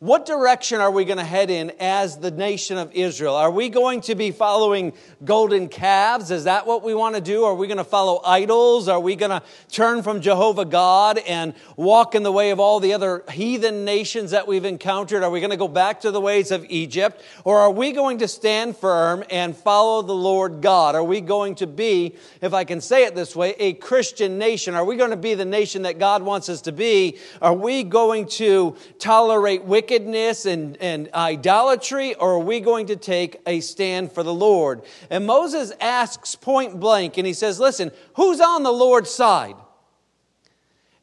What 0.01 0.25
direction 0.25 0.79
are 0.79 0.91
we 0.91 1.03
going 1.03 1.17
to 1.17 1.25
head 1.25 1.49
in 1.49 1.73
as 1.77 2.15
the 2.15 2.31
nation 2.31 2.77
of 2.77 2.89
Israel? 2.93 3.35
Are 3.35 3.51
we 3.51 3.67
going 3.67 3.99
to 4.03 4.15
be 4.15 4.31
following 4.31 4.93
golden 5.25 5.67
calves? 5.67 6.31
Is 6.31 6.45
that 6.45 6.65
what 6.65 6.83
we 6.83 6.95
want 6.95 7.15
to 7.15 7.21
do? 7.21 7.43
Are 7.43 7.53
we 7.53 7.67
going 7.67 7.79
to 7.79 7.83
follow 7.83 8.21
idols? 8.25 8.87
Are 8.87 9.01
we 9.01 9.17
going 9.17 9.31
to 9.31 9.43
turn 9.69 10.01
from 10.01 10.21
Jehovah 10.21 10.63
God 10.63 11.17
and 11.27 11.53
walk 11.75 12.15
in 12.15 12.23
the 12.23 12.31
way 12.31 12.51
of 12.51 12.61
all 12.61 12.79
the 12.79 12.93
other 12.93 13.25
heathen 13.29 13.83
nations 13.83 14.31
that 14.31 14.47
we've 14.47 14.63
encountered? 14.63 15.21
Are 15.21 15.29
we 15.29 15.41
going 15.41 15.51
to 15.51 15.57
go 15.57 15.67
back 15.67 15.99
to 16.01 16.11
the 16.11 16.21
ways 16.21 16.51
of 16.51 16.65
Egypt? 16.69 17.21
Or 17.43 17.59
are 17.59 17.71
we 17.71 17.91
going 17.91 18.19
to 18.19 18.27
stand 18.29 18.77
firm 18.77 19.25
and 19.29 19.53
follow 19.53 20.01
the 20.01 20.15
Lord 20.15 20.61
God? 20.61 20.95
Are 20.95 21.03
we 21.03 21.19
going 21.19 21.55
to 21.55 21.67
be, 21.67 22.15
if 22.39 22.53
I 22.53 22.63
can 22.63 22.79
say 22.79 23.03
it 23.03 23.15
this 23.15 23.35
way, 23.35 23.53
a 23.59 23.73
Christian 23.73 24.37
nation? 24.37 24.75
Are 24.75 24.85
we 24.85 24.95
going 24.95 25.11
to 25.11 25.17
be 25.17 25.33
the 25.33 25.43
nation 25.43 25.81
that 25.81 25.99
God 25.99 26.23
wants 26.23 26.47
us 26.47 26.61
to 26.61 26.71
be? 26.71 27.17
Are 27.41 27.53
we 27.53 27.83
going 27.83 28.29
to 28.29 28.77
tolerate 28.97 29.65
wickedness? 29.65 29.88
Wickedness 29.89 30.45
and, 30.45 30.77
and 30.77 31.09
idolatry, 31.15 32.13
or 32.15 32.33
are 32.33 32.39
we 32.39 32.59
going 32.59 32.85
to 32.85 32.95
take 32.95 33.41
a 33.47 33.59
stand 33.59 34.11
for 34.11 34.21
the 34.21 34.33
Lord? 34.33 34.83
And 35.09 35.25
Moses 35.25 35.71
asks 35.81 36.35
point 36.35 36.79
blank, 36.79 37.17
and 37.17 37.25
he 37.25 37.33
says, 37.33 37.59
Listen, 37.59 37.91
who's 38.13 38.39
on 38.39 38.61
the 38.61 38.71
Lord's 38.71 39.09
side? 39.09 39.55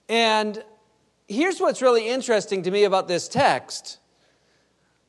And 0.09 0.63
here's 1.27 1.59
what's 1.59 1.83
really 1.83 2.09
interesting 2.09 2.63
to 2.63 2.71
me 2.71 2.85
about 2.85 3.09
this 3.09 3.27
text 3.27 3.99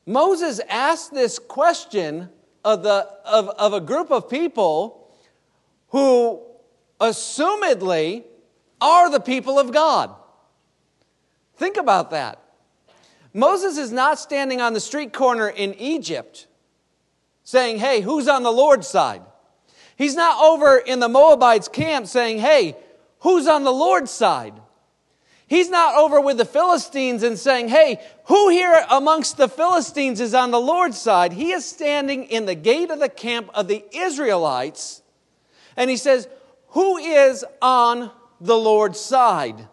Moses 0.06 0.60
asked 0.68 1.14
this 1.14 1.38
question 1.38 2.30
of, 2.64 2.82
the, 2.82 3.08
of, 3.24 3.48
of 3.50 3.74
a 3.74 3.80
group 3.80 4.10
of 4.10 4.28
people 4.28 5.08
who 5.90 6.42
assumedly 7.00 8.24
are 8.80 9.08
the 9.08 9.20
people 9.20 9.58
of 9.58 9.72
God. 9.72 10.10
Think 11.56 11.76
about 11.76 12.10
that. 12.10 12.42
Moses 13.38 13.78
is 13.78 13.92
not 13.92 14.18
standing 14.18 14.60
on 14.60 14.72
the 14.72 14.80
street 14.80 15.12
corner 15.12 15.48
in 15.48 15.72
Egypt 15.74 16.48
saying, 17.44 17.78
Hey, 17.78 18.00
who's 18.00 18.26
on 18.26 18.42
the 18.42 18.50
Lord's 18.50 18.88
side? 18.88 19.22
He's 19.96 20.16
not 20.16 20.42
over 20.42 20.76
in 20.76 20.98
the 20.98 21.08
Moabites' 21.08 21.68
camp 21.68 22.08
saying, 22.08 22.38
Hey, 22.40 22.76
who's 23.20 23.46
on 23.46 23.62
the 23.62 23.72
Lord's 23.72 24.10
side? 24.10 24.54
He's 25.46 25.70
not 25.70 25.96
over 25.96 26.20
with 26.20 26.36
the 26.36 26.44
Philistines 26.44 27.22
and 27.22 27.38
saying, 27.38 27.68
Hey, 27.68 28.00
who 28.24 28.48
here 28.48 28.84
amongst 28.90 29.36
the 29.36 29.48
Philistines 29.48 30.20
is 30.20 30.34
on 30.34 30.50
the 30.50 30.60
Lord's 30.60 30.98
side? 30.98 31.32
He 31.32 31.52
is 31.52 31.64
standing 31.64 32.24
in 32.24 32.44
the 32.44 32.56
gate 32.56 32.90
of 32.90 32.98
the 32.98 33.08
camp 33.08 33.50
of 33.54 33.68
the 33.68 33.84
Israelites 33.92 35.02
and 35.76 35.88
he 35.88 35.96
says, 35.96 36.28
Who 36.70 36.98
is 36.98 37.44
on 37.62 38.10
the 38.40 38.58
Lord's 38.58 38.98
side? 38.98 39.68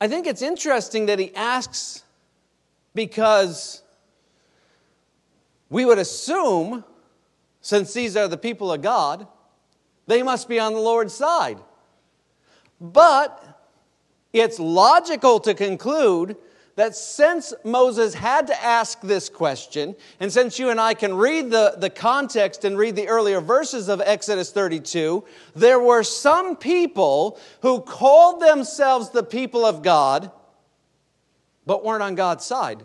I 0.00 0.08
think 0.08 0.26
it's 0.26 0.42
interesting 0.42 1.06
that 1.06 1.18
he 1.18 1.34
asks 1.34 2.02
because 2.94 3.82
we 5.68 5.84
would 5.84 5.98
assume, 5.98 6.84
since 7.60 7.92
these 7.92 8.16
are 8.16 8.26
the 8.26 8.38
people 8.38 8.72
of 8.72 8.82
God, 8.82 9.26
they 10.06 10.22
must 10.22 10.48
be 10.48 10.58
on 10.58 10.72
the 10.72 10.80
Lord's 10.80 11.14
side. 11.14 11.58
But 12.80 13.60
it's 14.32 14.58
logical 14.58 15.38
to 15.40 15.54
conclude 15.54 16.36
that 16.76 16.96
since 16.96 17.52
Moses 17.64 18.14
had 18.14 18.46
to 18.46 18.64
ask 18.64 19.00
this 19.00 19.28
question, 19.28 19.94
and 20.18 20.32
since 20.32 20.58
you 20.58 20.70
and 20.70 20.80
I 20.80 20.94
can 20.94 21.14
read 21.14 21.50
the, 21.50 21.74
the 21.76 21.90
context 21.90 22.64
and 22.64 22.78
read 22.78 22.96
the 22.96 23.08
earlier 23.08 23.40
verses 23.40 23.88
of 23.88 24.00
Exodus 24.00 24.50
32, 24.52 25.24
there 25.54 25.80
were 25.80 26.02
some 26.02 26.56
people 26.56 27.38
who 27.62 27.80
called 27.80 28.40
themselves 28.40 29.10
the 29.10 29.22
people 29.22 29.64
of 29.64 29.82
God, 29.82 30.30
but 31.66 31.84
weren't 31.84 32.02
on 32.02 32.14
God's 32.14 32.44
side. 32.44 32.84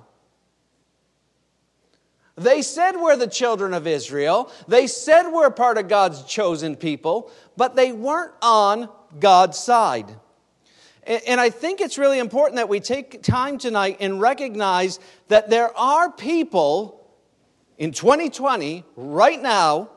They 2.38 2.62
said 2.62 2.98
we're 2.98 3.16
the 3.16 3.28
children 3.28 3.74
of 3.74 3.88
Israel. 3.88 4.52
They 4.68 4.88
said 4.88 5.30
we're 5.30 5.52
part 5.52 5.78
of 5.78 5.88
God's 5.88 6.24
chosen 6.26 6.76
people, 6.76 7.32
but 7.56 7.76
they 7.76 7.94
weren't 7.94 8.34
on 8.42 8.90
God's 9.20 9.58
side. 9.58 10.14
And 11.06 11.40
I 11.40 11.52
think 11.52 11.82
it's 11.82 11.98
really 11.98 12.18
important 12.18 12.56
that 12.56 12.68
we 12.68 12.80
take 12.80 13.22
time 13.22 13.58
tonight 13.60 13.98
and 14.00 14.20
recognize 14.20 15.00
that 15.28 15.50
there 15.50 15.76
are 15.78 16.12
people 16.12 17.06
in 17.78 17.92
2020, 17.92 18.84
right 18.96 19.42
now, 19.42 19.90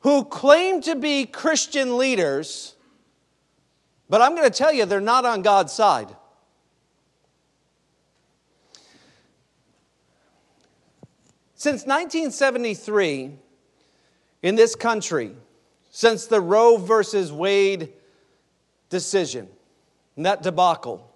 who 0.00 0.24
claim 0.24 0.82
to 0.82 0.96
be 0.96 1.24
Christian 1.24 1.96
leaders, 1.96 2.74
but 4.08 4.20
I'm 4.20 4.34
going 4.34 4.50
to 4.50 4.56
tell 4.56 4.72
you 4.72 4.84
they're 4.86 5.00
not 5.00 5.24
on 5.24 5.42
God's 5.42 5.72
side. 5.72 6.08
Since 11.54 11.86
1973, 11.86 13.32
in 14.42 14.54
this 14.54 14.74
country, 14.74 15.32
since 15.90 16.26
the 16.26 16.40
Roe 16.40 16.76
versus 16.78 17.30
Wade 17.30 17.92
decision, 18.88 19.48
that 20.24 20.42
debacle, 20.42 21.06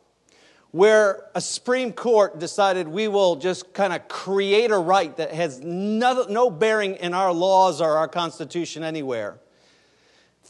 where 0.70 1.24
a 1.34 1.40
Supreme 1.40 1.92
Court 1.92 2.38
decided 2.38 2.86
we 2.88 3.08
will 3.08 3.36
just 3.36 3.72
kind 3.72 3.92
of 3.92 4.06
create 4.08 4.70
a 4.70 4.78
right 4.78 5.16
that 5.16 5.32
has 5.32 5.60
no, 5.60 6.26
no 6.28 6.50
bearing 6.50 6.96
in 6.96 7.14
our 7.14 7.32
laws 7.32 7.80
or 7.80 7.96
our 7.96 8.08
Constitution 8.08 8.82
anywhere. 8.82 9.38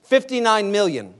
59 0.04 0.72
million. 0.72 1.14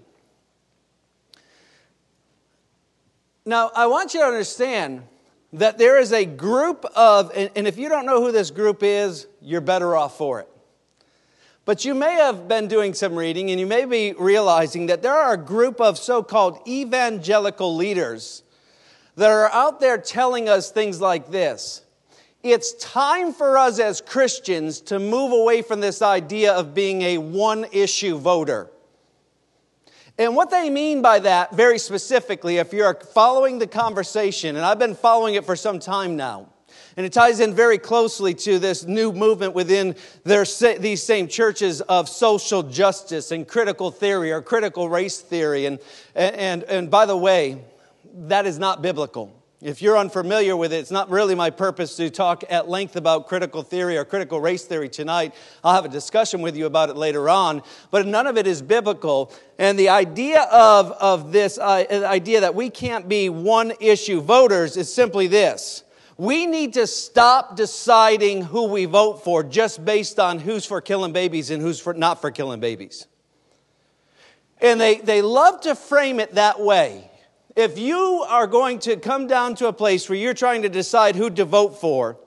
Now, 3.46 3.70
I 3.76 3.86
want 3.88 4.14
you 4.14 4.22
to 4.22 4.26
understand 4.26 5.04
that 5.54 5.78
there 5.78 6.00
is 6.00 6.14
a 6.14 6.26
group 6.26 6.86
of, 6.96 7.32
and 7.36 7.68
if 7.68 7.78
you 7.78 7.90
don't 7.90 8.06
know 8.06 8.22
who 8.22 8.32
this 8.32 8.52
group 8.52 8.84
is, 8.84 9.28
you're 9.42 9.62
better 9.62 9.96
off 9.96 10.18
for 10.18 10.40
it. 10.40 10.48
But 11.66 11.86
you 11.86 11.94
may 11.94 12.14
have 12.14 12.48
been 12.48 12.68
doing 12.68 12.94
some 12.94 13.16
reading 13.16 13.52
and 13.52 13.60
you 13.60 13.68
may 13.68 13.86
be 13.86 14.14
realizing 14.14 14.88
that 14.88 15.02
there 15.02 15.14
are 15.14 15.34
a 15.34 15.38
group 15.38 15.80
of 15.80 15.98
so 15.98 16.24
called 16.24 16.60
evangelical 16.68 17.76
leaders 17.76 18.44
that 19.16 19.30
are 19.30 19.52
out 19.52 19.80
there 19.80 19.98
telling 19.98 20.50
us 20.50 20.72
things 20.72 21.00
like 21.00 21.30
this 21.32 21.84
it's 22.44 22.74
time 22.74 23.34
for 23.34 23.58
us 23.58 23.80
as 23.80 24.02
Christians 24.02 24.82
to 24.82 24.98
move 24.98 25.32
away 25.32 25.62
from 25.62 25.80
this 25.80 26.02
idea 26.02 26.54
of 26.54 26.74
being 26.74 27.04
a 27.04 27.20
one 27.20 27.68
issue 27.72 28.18
voter. 28.18 28.72
And 30.18 30.36
what 30.36 30.52
they 30.52 30.70
mean 30.70 31.02
by 31.02 31.20
that, 31.20 31.56
very 31.56 31.80
specifically, 31.80 32.58
if 32.58 32.74
you're 32.74 32.94
following 32.94 33.60
the 33.60 33.68
conversation, 33.68 34.56
and 34.56 34.66
I've 34.66 34.80
been 34.80 34.96
following 34.96 35.36
it 35.36 35.46
for 35.46 35.56
some 35.56 35.80
time 35.80 36.16
now, 36.16 36.50
and 36.98 37.06
it 37.06 37.14
ties 37.14 37.40
in 37.40 37.54
very 37.54 37.78
closely 37.78 38.34
to 38.34 38.60
this 38.60 38.86
new 38.86 39.14
movement 39.14 39.54
within 39.54 39.96
their, 40.24 40.46
these 40.78 41.02
same 41.02 41.28
churches 41.28 41.82
of 41.82 42.10
social 42.10 42.64
justice 42.64 43.32
and 43.32 43.48
critical 43.48 43.92
theory 43.92 44.32
or 44.32 44.42
critical 44.42 44.90
race 44.90 45.20
theory. 45.20 45.66
And, 45.66 45.80
and, 46.16 46.64
and 46.64 46.92
by 46.92 47.06
the 47.06 47.16
way, 47.16 47.64
that 48.14 48.46
is 48.46 48.60
not 48.60 48.82
biblical. 48.82 49.41
If 49.62 49.80
you're 49.80 49.96
unfamiliar 49.96 50.58
with 50.58 50.74
it, 50.74 50.78
it's 50.78 50.90
not 50.90 51.12
really 51.12 51.36
my 51.36 51.52
purpose 51.52 51.96
to 51.98 52.10
talk 52.10 52.44
at 52.50 52.68
length 52.68 52.96
about 52.96 53.28
critical 53.28 53.62
theory 53.62 53.96
or 53.96 54.04
critical 54.04 54.42
race 54.42 54.66
theory 54.66 54.90
tonight. 54.90 55.36
I'll 55.64 55.76
have 55.76 55.86
a 55.86 55.90
discussion 55.90 56.42
with 56.42 56.58
you 56.58 56.66
about 56.66 56.90
it 56.90 56.98
later 56.98 57.30
on, 57.30 57.62
but 57.92 58.08
none 58.08 58.26
of 58.26 58.40
it 58.40 58.48
is 58.48 58.64
biblical. 58.64 59.32
And 59.60 59.78
the 59.78 59.90
idea 59.90 60.42
of, 60.52 60.92
of 60.94 61.32
this 61.32 61.60
uh, 61.60 61.86
idea 62.08 62.42
that 62.42 62.56
we 62.56 62.72
can't 62.72 63.08
be 63.08 63.30
one 63.30 63.74
issue 63.80 64.20
voters 64.20 64.78
is 64.78 64.92
simply 64.92 65.28
this. 65.28 65.84
We 66.18 66.48
need 66.48 66.74
to 66.74 66.88
stop 66.88 67.56
deciding 67.56 68.46
who 68.46 68.66
we 68.66 68.86
vote 68.86 69.24
for 69.24 69.44
just 69.44 69.86
based 69.86 70.20
on 70.20 70.40
who's 70.40 70.66
for 70.66 70.82
killing 70.82 71.14
babies 71.14 71.52
and 71.52 71.62
who's 71.62 71.80
for, 71.80 71.94
not 71.94 72.20
for 72.20 72.32
killing 72.32 72.62
babies. 72.62 73.06
And 74.60 74.82
they, 74.82 74.96
they 74.96 75.22
love 75.22 75.62
to 75.62 75.76
frame 75.76 76.20
it 76.20 76.34
that 76.34 76.60
way. 76.60 77.11
If 77.56 77.78
you 77.78 78.26
are 78.30 78.48
going 78.48 78.80
to 78.80 78.96
come 78.96 79.28
down 79.28 79.56
to 79.56 79.68
a 79.68 79.74
place 79.74 80.08
where 80.08 80.18
you're 80.18 80.34
trying 80.34 80.62
to 80.62 80.70
decide 80.70 81.18
who 81.18 81.30
to 81.32 81.44
vote 81.44 81.82
for 81.82 82.18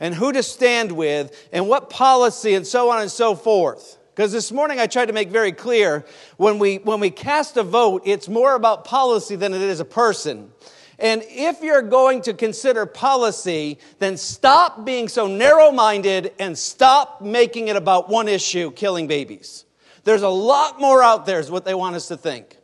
and 0.00 0.14
who 0.14 0.32
to 0.32 0.42
stand 0.42 0.92
with 0.92 1.48
and 1.50 1.66
what 1.66 1.88
policy 1.88 2.54
and 2.54 2.66
so 2.66 2.90
on 2.90 3.00
and 3.00 3.10
so 3.10 3.34
forth, 3.34 3.96
because 4.14 4.32
this 4.32 4.52
morning 4.52 4.78
I 4.78 4.86
tried 4.86 5.06
to 5.06 5.14
make 5.14 5.30
very 5.30 5.52
clear 5.52 6.04
when 6.36 6.58
we, 6.58 6.76
when 6.76 7.00
we 7.00 7.08
cast 7.08 7.56
a 7.56 7.62
vote, 7.62 8.02
it's 8.04 8.28
more 8.28 8.54
about 8.54 8.84
policy 8.84 9.34
than 9.34 9.54
it 9.54 9.62
is 9.62 9.80
a 9.80 9.84
person. 9.84 10.52
And 10.98 11.22
if 11.26 11.62
you're 11.62 11.82
going 11.82 12.20
to 12.22 12.34
consider 12.34 12.84
policy, 12.84 13.78
then 13.98 14.18
stop 14.18 14.84
being 14.84 15.08
so 15.08 15.26
narrow 15.26 15.70
minded 15.70 16.34
and 16.38 16.56
stop 16.56 17.22
making 17.22 17.68
it 17.68 17.76
about 17.76 18.10
one 18.10 18.28
issue 18.28 18.70
killing 18.72 19.06
babies. 19.06 19.64
There's 20.04 20.22
a 20.22 20.28
lot 20.28 20.80
more 20.80 21.02
out 21.02 21.24
there, 21.24 21.40
is 21.40 21.50
what 21.50 21.64
they 21.64 21.74
want 21.74 21.96
us 21.96 22.08
to 22.08 22.16
think. 22.16 22.55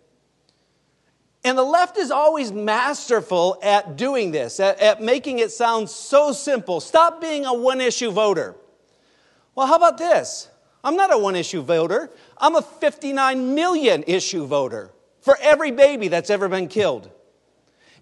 And 1.44 1.58
the 1.58 1.64
left 1.64 1.98
is 1.98 2.10
always 2.10 2.52
masterful 2.52 3.58
at 3.62 3.96
doing 3.96 4.30
this, 4.30 4.60
at, 4.60 4.78
at 4.78 5.02
making 5.02 5.40
it 5.40 5.50
sound 5.50 5.90
so 5.90 6.32
simple. 6.32 6.80
Stop 6.80 7.20
being 7.20 7.44
a 7.44 7.52
one 7.52 7.80
issue 7.80 8.12
voter. 8.12 8.54
Well, 9.54 9.66
how 9.66 9.76
about 9.76 9.98
this? 9.98 10.48
I'm 10.84 10.96
not 10.96 11.12
a 11.12 11.18
one 11.18 11.36
issue 11.36 11.62
voter, 11.62 12.10
I'm 12.38 12.56
a 12.56 12.62
59 12.62 13.54
million 13.54 14.02
issue 14.06 14.46
voter 14.46 14.90
for 15.20 15.38
every 15.40 15.70
baby 15.70 16.08
that's 16.08 16.30
ever 16.30 16.48
been 16.48 16.68
killed. 16.68 17.10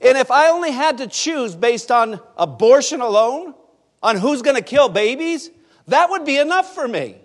And 0.00 0.16
if 0.16 0.30
I 0.30 0.48
only 0.48 0.70
had 0.70 0.98
to 0.98 1.06
choose 1.06 1.54
based 1.54 1.90
on 1.90 2.20
abortion 2.38 3.02
alone, 3.02 3.54
on 4.02 4.16
who's 4.16 4.40
going 4.40 4.56
to 4.56 4.62
kill 4.62 4.88
babies, 4.88 5.50
that 5.88 6.08
would 6.08 6.24
be 6.24 6.38
enough 6.38 6.74
for 6.74 6.88
me. 6.88 7.16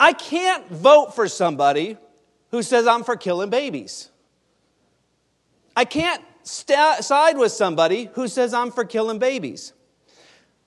I 0.00 0.14
can't 0.14 0.66
vote 0.68 1.14
for 1.14 1.28
somebody 1.28 1.98
who 2.50 2.62
says 2.62 2.86
I'm 2.86 3.04
for 3.04 3.16
killing 3.16 3.50
babies. 3.50 4.10
I 5.76 5.84
can't 5.84 6.24
st- 6.42 7.04
side 7.04 7.36
with 7.36 7.52
somebody 7.52 8.08
who 8.14 8.26
says 8.26 8.54
I'm 8.54 8.72
for 8.72 8.84
killing 8.84 9.18
babies. 9.18 9.74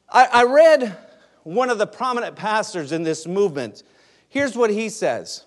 I, 0.08 0.25
I 0.32 0.44
read 0.44 0.96
one 1.44 1.72
of 1.72 1.80
the 1.80 1.88
prominent 1.88 2.36
pastors 2.36 2.92
in 2.92 3.01
this 3.01 3.25
movement. 3.25 3.82
Here's 4.30 4.56
what 4.56 4.70
he 4.70 4.89
says 4.89 5.46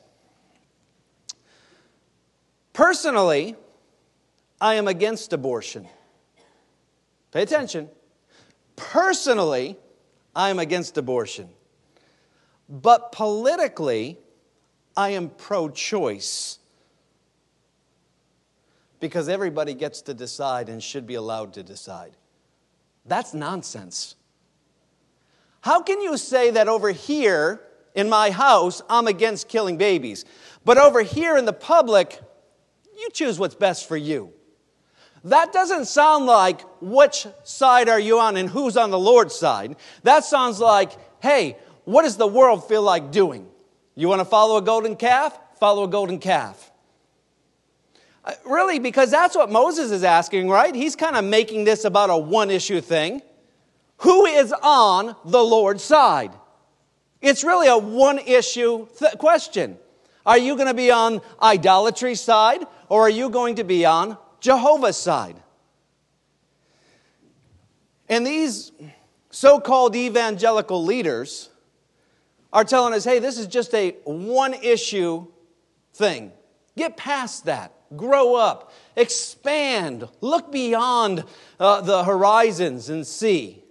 Personally, 2.72 3.54
I 4.60 4.74
am 4.74 4.88
against 4.88 5.32
abortion. 5.32 5.88
Pay 7.30 7.42
attention. 7.42 7.88
Personally, 8.76 9.76
I 10.34 10.50
am 10.50 10.58
against 10.58 10.98
abortion. 10.98 11.48
But 12.68 13.12
politically, 13.12 14.18
I 14.96 15.10
am 15.10 15.28
pro 15.30 15.68
choice 15.68 16.58
because 19.02 19.28
everybody 19.28 19.74
gets 19.74 20.00
to 20.02 20.14
decide 20.14 20.68
and 20.68 20.80
should 20.80 21.08
be 21.08 21.16
allowed 21.16 21.52
to 21.54 21.62
decide. 21.64 22.16
That's 23.04 23.34
nonsense. 23.34 24.14
How 25.60 25.82
can 25.82 26.00
you 26.00 26.16
say 26.16 26.52
that 26.52 26.68
over 26.68 26.92
here 26.92 27.60
in 27.96 28.08
my 28.08 28.30
house, 28.30 28.80
I'm 28.88 29.08
against 29.08 29.48
killing 29.48 29.76
babies, 29.76 30.24
but 30.64 30.78
over 30.78 31.02
here 31.02 31.36
in 31.36 31.46
the 31.46 31.52
public, 31.52 32.20
you 32.96 33.10
choose 33.12 33.40
what's 33.40 33.56
best 33.56 33.88
for 33.88 33.96
you? 33.96 34.32
That 35.24 35.52
doesn't 35.52 35.86
sound 35.86 36.26
like 36.26 36.60
which 36.80 37.26
side 37.42 37.88
are 37.88 38.00
you 38.00 38.20
on 38.20 38.36
and 38.36 38.48
who's 38.48 38.76
on 38.76 38.92
the 38.92 38.98
Lord's 39.00 39.34
side. 39.34 39.74
That 40.04 40.24
sounds 40.24 40.60
like, 40.60 40.92
hey, 41.20 41.56
what 41.84 42.02
does 42.02 42.16
the 42.16 42.28
world 42.28 42.68
feel 42.68 42.82
like 42.82 43.10
doing? 43.10 43.48
You 43.96 44.06
want 44.06 44.20
to 44.20 44.24
follow 44.24 44.58
a 44.58 44.62
golden 44.62 44.94
calf? 44.94 45.36
Follow 45.58 45.82
a 45.84 45.88
golden 45.88 46.20
calf. 46.20 46.71
Uh, 48.24 48.32
really, 48.44 48.78
because 48.78 49.10
that's 49.10 49.34
what 49.34 49.50
Moses 49.50 49.90
is 49.90 50.04
asking, 50.04 50.48
right? 50.48 50.74
He's 50.74 50.94
kind 50.94 51.16
of 51.16 51.24
making 51.24 51.64
this 51.64 51.84
about 51.84 52.10
a 52.10 52.16
one 52.16 52.50
issue 52.50 52.80
thing. 52.80 53.20
Who 53.98 54.26
is 54.26 54.52
on 54.62 55.16
the 55.24 55.42
Lord's 55.42 55.82
side? 55.82 56.32
It's 57.20 57.44
really 57.44 57.68
a 57.68 57.78
one 57.78 58.18
issue 58.18 58.86
th- 58.98 59.18
question. 59.18 59.78
Are 60.24 60.38
you 60.38 60.56
going 60.56 60.68
to 60.68 60.74
be 60.74 60.90
on 60.90 61.20
idolatry's 61.40 62.20
side 62.20 62.64
or 62.88 63.02
are 63.02 63.10
you 63.10 63.30
going 63.30 63.56
to 63.56 63.64
be 63.64 63.84
on 63.84 64.18
Jehovah's 64.40 64.96
side? 64.96 65.36
And 68.08 68.26
these 68.26 68.72
so 69.30 69.58
called 69.58 69.96
evangelical 69.96 70.84
leaders 70.84 71.48
are 72.52 72.64
telling 72.64 72.92
us 72.92 73.04
hey, 73.04 73.18
this 73.18 73.38
is 73.38 73.46
just 73.46 73.72
a 73.74 73.96
one 74.04 74.54
issue 74.54 75.26
thing. 75.94 76.32
Get 76.76 76.96
past 76.96 77.46
that. 77.46 77.72
Grow 77.96 78.34
up. 78.34 78.72
Expand. 78.96 80.08
Look 80.20 80.52
beyond 80.52 81.24
uh, 81.58 81.80
the 81.80 82.04
horizons 82.04 82.88
and 82.88 83.06
see. 83.06 83.62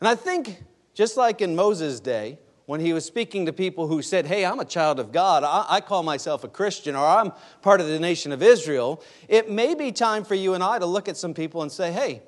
And 0.00 0.08
I 0.08 0.14
think, 0.14 0.62
just 0.94 1.16
like 1.16 1.40
in 1.40 1.54
Moses' 1.54 2.00
day, 2.00 2.38
when 2.70 2.80
he 2.80 2.92
was 2.92 3.04
speaking 3.04 3.46
to 3.46 3.52
people 3.52 3.88
who 3.88 4.00
said, 4.00 4.26
Hey, 4.26 4.44
I'm 4.44 4.60
a 4.60 4.64
child 4.64 5.00
of 5.00 5.10
God, 5.10 5.42
I, 5.42 5.66
I, 5.68 5.80
call 5.80 6.04
myself 6.04 6.44
a 6.44 6.48
Christian, 6.48 6.94
or 6.94 7.04
I'm 7.04 7.32
part 7.62 7.80
of 7.80 7.88
the 7.88 7.98
nation 7.98 8.30
of 8.30 8.44
Israel, 8.44 9.02
it 9.28 9.50
may 9.50 9.74
be 9.74 9.90
time 9.90 10.24
for 10.24 10.36
you 10.36 10.54
and 10.54 10.62
I 10.62 10.78
to 10.78 10.86
look 10.86 11.08
at 11.08 11.16
some 11.16 11.34
people 11.34 11.62
and 11.62 11.72
say, 11.72 11.90
Hey, 11.90 12.22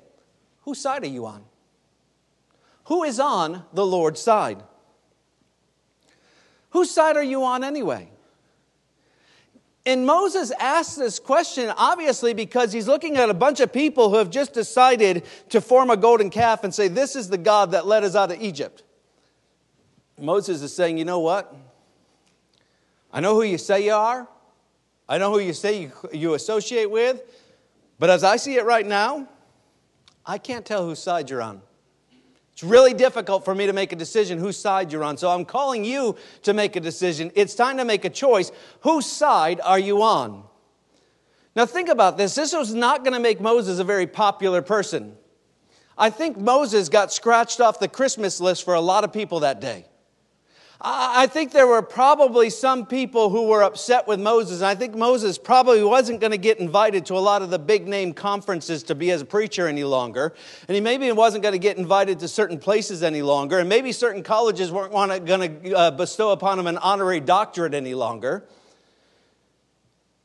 whose 0.61 0.79
side 0.79 1.03
are 1.03 1.07
you 1.07 1.25
on? 1.25 1.45
Who 2.87 3.03
is 3.03 3.19
on 3.19 3.63
the 3.73 3.85
Lord's 3.85 4.19
side? 4.19 4.61
Whose 6.71 6.91
side 6.91 7.15
are 7.15 7.23
you 7.23 7.43
on 7.43 7.63
anyway? 7.63 8.09
And 9.85 10.05
Moses 10.05 10.51
asks 10.59 10.95
this 10.95 11.19
question 11.19 11.71
obviously 11.75 12.33
because 12.33 12.71
he's 12.71 12.87
looking 12.87 13.17
at 13.17 13.29
a 13.29 13.33
bunch 13.33 13.59
of 13.59 13.73
people 13.73 14.09
who 14.09 14.15
have 14.15 14.29
just 14.29 14.53
decided 14.53 15.25
to 15.49 15.59
form 15.59 15.89
a 15.89 15.97
golden 15.97 16.29
calf 16.29 16.63
and 16.63 16.73
say, 16.73 16.87
This 16.87 17.15
is 17.15 17.29
the 17.29 17.37
God 17.37 17.71
that 17.71 17.85
led 17.85 18.03
us 18.03 18.15
out 18.15 18.31
of 18.31 18.41
Egypt. 18.41 18.83
Moses 20.17 20.61
is 20.61 20.73
saying, 20.73 20.97
You 20.97 21.05
know 21.05 21.19
what? 21.19 21.53
I 23.11 23.19
know 23.19 23.35
who 23.35 23.43
you 23.43 23.57
say 23.57 23.85
you 23.85 23.93
are, 23.93 24.27
I 25.07 25.17
know 25.17 25.31
who 25.31 25.39
you 25.39 25.53
say 25.53 25.81
you, 25.81 25.91
you 26.13 26.33
associate 26.33 26.89
with, 26.89 27.21
but 27.99 28.09
as 28.09 28.23
I 28.23 28.37
see 28.37 28.55
it 28.55 28.65
right 28.65 28.85
now, 28.85 29.27
I 30.25 30.37
can't 30.37 30.65
tell 30.65 30.85
whose 30.85 30.99
side 30.99 31.29
you're 31.29 31.41
on. 31.41 31.61
It's 32.53 32.63
really 32.63 32.93
difficult 32.93 33.43
for 33.43 33.55
me 33.55 33.65
to 33.65 33.73
make 33.73 33.91
a 33.91 33.95
decision 33.95 34.37
whose 34.37 34.57
side 34.57 34.91
you're 34.91 35.03
on. 35.03 35.17
So 35.17 35.29
I'm 35.29 35.43
calling 35.43 35.83
you 35.83 36.15
to 36.43 36.53
make 36.53 36.75
a 36.75 36.79
decision. 36.79 37.31
It's 37.35 37.55
time 37.55 37.77
to 37.77 37.85
make 37.85 38.05
a 38.05 38.09
choice. 38.09 38.51
Whose 38.81 39.07
side 39.07 39.59
are 39.61 39.79
you 39.79 40.03
on? 40.03 40.43
Now, 41.55 41.65
think 41.65 41.89
about 41.89 42.17
this. 42.17 42.35
This 42.35 42.53
was 42.53 42.73
not 42.73 43.03
going 43.03 43.13
to 43.13 43.19
make 43.19 43.41
Moses 43.41 43.79
a 43.79 43.83
very 43.83 44.07
popular 44.07 44.61
person. 44.61 45.15
I 45.97 46.09
think 46.09 46.37
Moses 46.37 46.89
got 46.89 47.13
scratched 47.13 47.61
off 47.61 47.79
the 47.79 47.87
Christmas 47.87 48.39
list 48.39 48.63
for 48.65 48.73
a 48.73 48.81
lot 48.81 49.03
of 49.03 49.13
people 49.13 49.41
that 49.41 49.59
day. 49.59 49.85
I 50.85 51.27
think 51.27 51.53
there 51.53 51.65
were 51.65 51.81
probably 51.81 52.49
some 52.49 52.85
people 52.85 53.29
who 53.29 53.47
were 53.47 53.63
upset 53.63 54.05
with 54.05 54.19
Moses. 54.19 54.57
And 54.57 54.67
I 54.67 54.75
think 54.75 54.95
Moses 54.95 55.37
probably 55.37 55.81
wasn't 55.81 56.19
going 56.19 56.31
to 56.31 56.37
get 56.37 56.59
invited 56.59 57.05
to 57.05 57.13
a 57.13 57.19
lot 57.19 57.41
of 57.41 57.49
the 57.49 57.59
big 57.59 57.87
name 57.87 58.13
conferences 58.13 58.83
to 58.83 58.95
be 58.95 59.09
as 59.11 59.21
a 59.21 59.25
preacher 59.25 59.65
any 59.65 59.85
longer. 59.85 60.35
And 60.67 60.75
he 60.75 60.81
maybe 60.81 61.09
wasn't 61.13 61.41
going 61.41 61.53
to 61.53 61.59
get 61.59 61.77
invited 61.77 62.19
to 62.19 62.27
certain 62.27 62.59
places 62.59 63.01
any 63.01 63.21
longer. 63.21 63.59
And 63.59 63.69
maybe 63.69 63.93
certain 63.93 64.23
colleges 64.23 64.73
weren't 64.73 64.91
going 65.25 65.61
to 65.61 65.73
uh, 65.73 65.91
bestow 65.91 66.31
upon 66.31 66.59
him 66.59 66.67
an 66.67 66.77
honorary 66.79 67.21
doctorate 67.21 67.73
any 67.73 67.93
longer. 67.93 68.43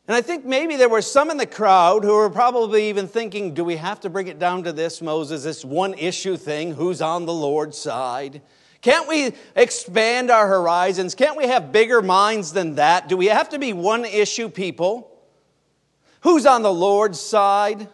And 0.09 0.17
I 0.17 0.23
think 0.23 0.45
maybe 0.45 0.75
there 0.75 0.89
were 0.89 1.03
some 1.03 1.31
in 1.31 1.37
the 1.37 1.47
crowd 1.47 2.03
who 2.03 2.15
were 2.15 2.31
probably 2.31 2.89
even 2.89 3.07
thinking, 3.07 3.55
do 3.55 3.63
we 3.63 3.77
have 3.77 4.01
to 4.01 4.11
bring 4.11 4.27
it 4.27 4.41
down 4.41 4.65
to 4.65 4.73
this, 4.73 5.01
Moses, 5.01 5.45
this 5.45 5.65
one 5.65 5.95
issue 5.95 6.37
thing? 6.37 6.75
Who's 6.75 7.01
on 7.01 7.27
the 7.27 7.35
Lord's 7.35 7.79
side? 7.79 8.43
Can't 8.81 9.09
we 9.09 9.33
expand 9.57 10.31
our 10.31 10.47
horizons? 10.47 11.15
Can't 11.15 11.37
we 11.37 11.47
have 11.49 11.73
bigger 11.73 12.01
minds 12.01 12.53
than 12.53 12.77
that? 12.77 13.09
Do 13.09 13.17
we 13.17 13.27
have 13.27 13.49
to 13.51 13.59
be 13.59 13.73
one 13.73 14.05
issue 14.05 14.49
people? 14.49 15.11
Who's 16.23 16.47
on 16.47 16.63
the 16.63 16.73
Lord's 16.73 17.21
side? 17.21 17.89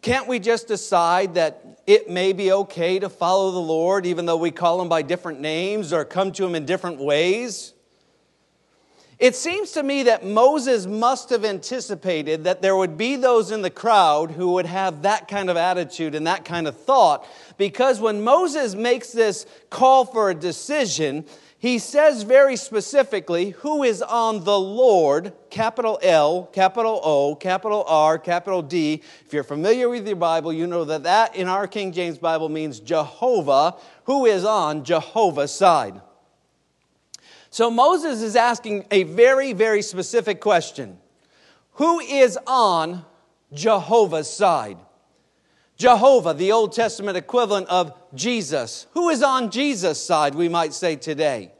Can't 0.00 0.28
we 0.28 0.38
just 0.38 0.68
decide 0.68 1.34
that 1.34 1.80
it 1.86 2.08
may 2.08 2.32
be 2.32 2.52
okay 2.52 2.98
to 2.98 3.08
follow 3.08 3.50
the 3.50 3.58
Lord 3.58 4.06
even 4.06 4.26
though 4.26 4.36
we 4.36 4.50
call 4.50 4.80
him 4.80 4.88
by 4.88 5.02
different 5.02 5.40
names 5.40 5.92
or 5.92 6.04
come 6.04 6.32
to 6.32 6.44
him 6.46 6.54
in 6.54 6.66
different 6.66 6.98
ways? 6.98 7.73
It 9.18 9.36
seems 9.36 9.72
to 9.72 9.82
me 9.82 10.04
that 10.04 10.26
Moses 10.26 10.86
must 10.86 11.30
have 11.30 11.44
anticipated 11.44 12.44
that 12.44 12.62
there 12.62 12.76
would 12.76 12.96
be 12.96 13.16
those 13.16 13.52
in 13.52 13.62
the 13.62 13.70
crowd 13.70 14.32
who 14.32 14.52
would 14.52 14.66
have 14.66 15.02
that 15.02 15.28
kind 15.28 15.48
of 15.48 15.56
attitude 15.56 16.14
and 16.14 16.26
that 16.26 16.44
kind 16.44 16.66
of 16.66 16.76
thought. 16.76 17.26
Because 17.56 18.00
when 18.00 18.24
Moses 18.24 18.74
makes 18.74 19.12
this 19.12 19.46
call 19.70 20.04
for 20.04 20.30
a 20.30 20.34
decision, 20.34 21.24
he 21.64 21.78
says 21.78 22.24
very 22.24 22.56
specifically 22.56 23.50
who 23.50 23.84
is 23.84 24.02
on 24.02 24.44
the 24.44 24.58
Lord, 24.58 25.32
capital 25.48 25.98
L, 26.02 26.46
capital 26.52 27.00
O, 27.02 27.36
capital 27.36 27.84
R, 27.86 28.18
capital 28.18 28.62
D. 28.62 29.00
If 29.24 29.32
you're 29.32 29.44
familiar 29.44 29.88
with 29.88 30.06
your 30.06 30.16
Bible, 30.16 30.52
you 30.52 30.66
know 30.66 30.84
that 30.84 31.04
that 31.04 31.36
in 31.36 31.48
our 31.48 31.66
King 31.68 31.92
James 31.92 32.18
Bible 32.18 32.48
means 32.48 32.80
Jehovah, 32.80 33.76
who 34.04 34.26
is 34.26 34.44
on 34.44 34.84
Jehovah's 34.84 35.54
side. 35.54 36.00
So 37.54 37.70
Moses 37.70 38.20
is 38.20 38.34
asking 38.34 38.84
a 38.90 39.04
very, 39.04 39.52
very 39.52 39.80
specific 39.80 40.40
question 40.40 40.98
Who 41.74 42.00
is 42.00 42.36
on 42.48 43.04
Jehovah's 43.52 44.28
side? 44.28 44.76
Jehovah, 45.76 46.34
the 46.34 46.50
Old 46.50 46.72
Testament 46.72 47.16
equivalent 47.16 47.68
of 47.68 47.92
Jesus. 48.12 48.88
Who 48.94 49.08
is 49.08 49.22
on 49.22 49.52
Jesus' 49.52 50.04
side, 50.04 50.34
we 50.34 50.48
might 50.48 50.74
say 50.74 50.96
today? 50.96 51.52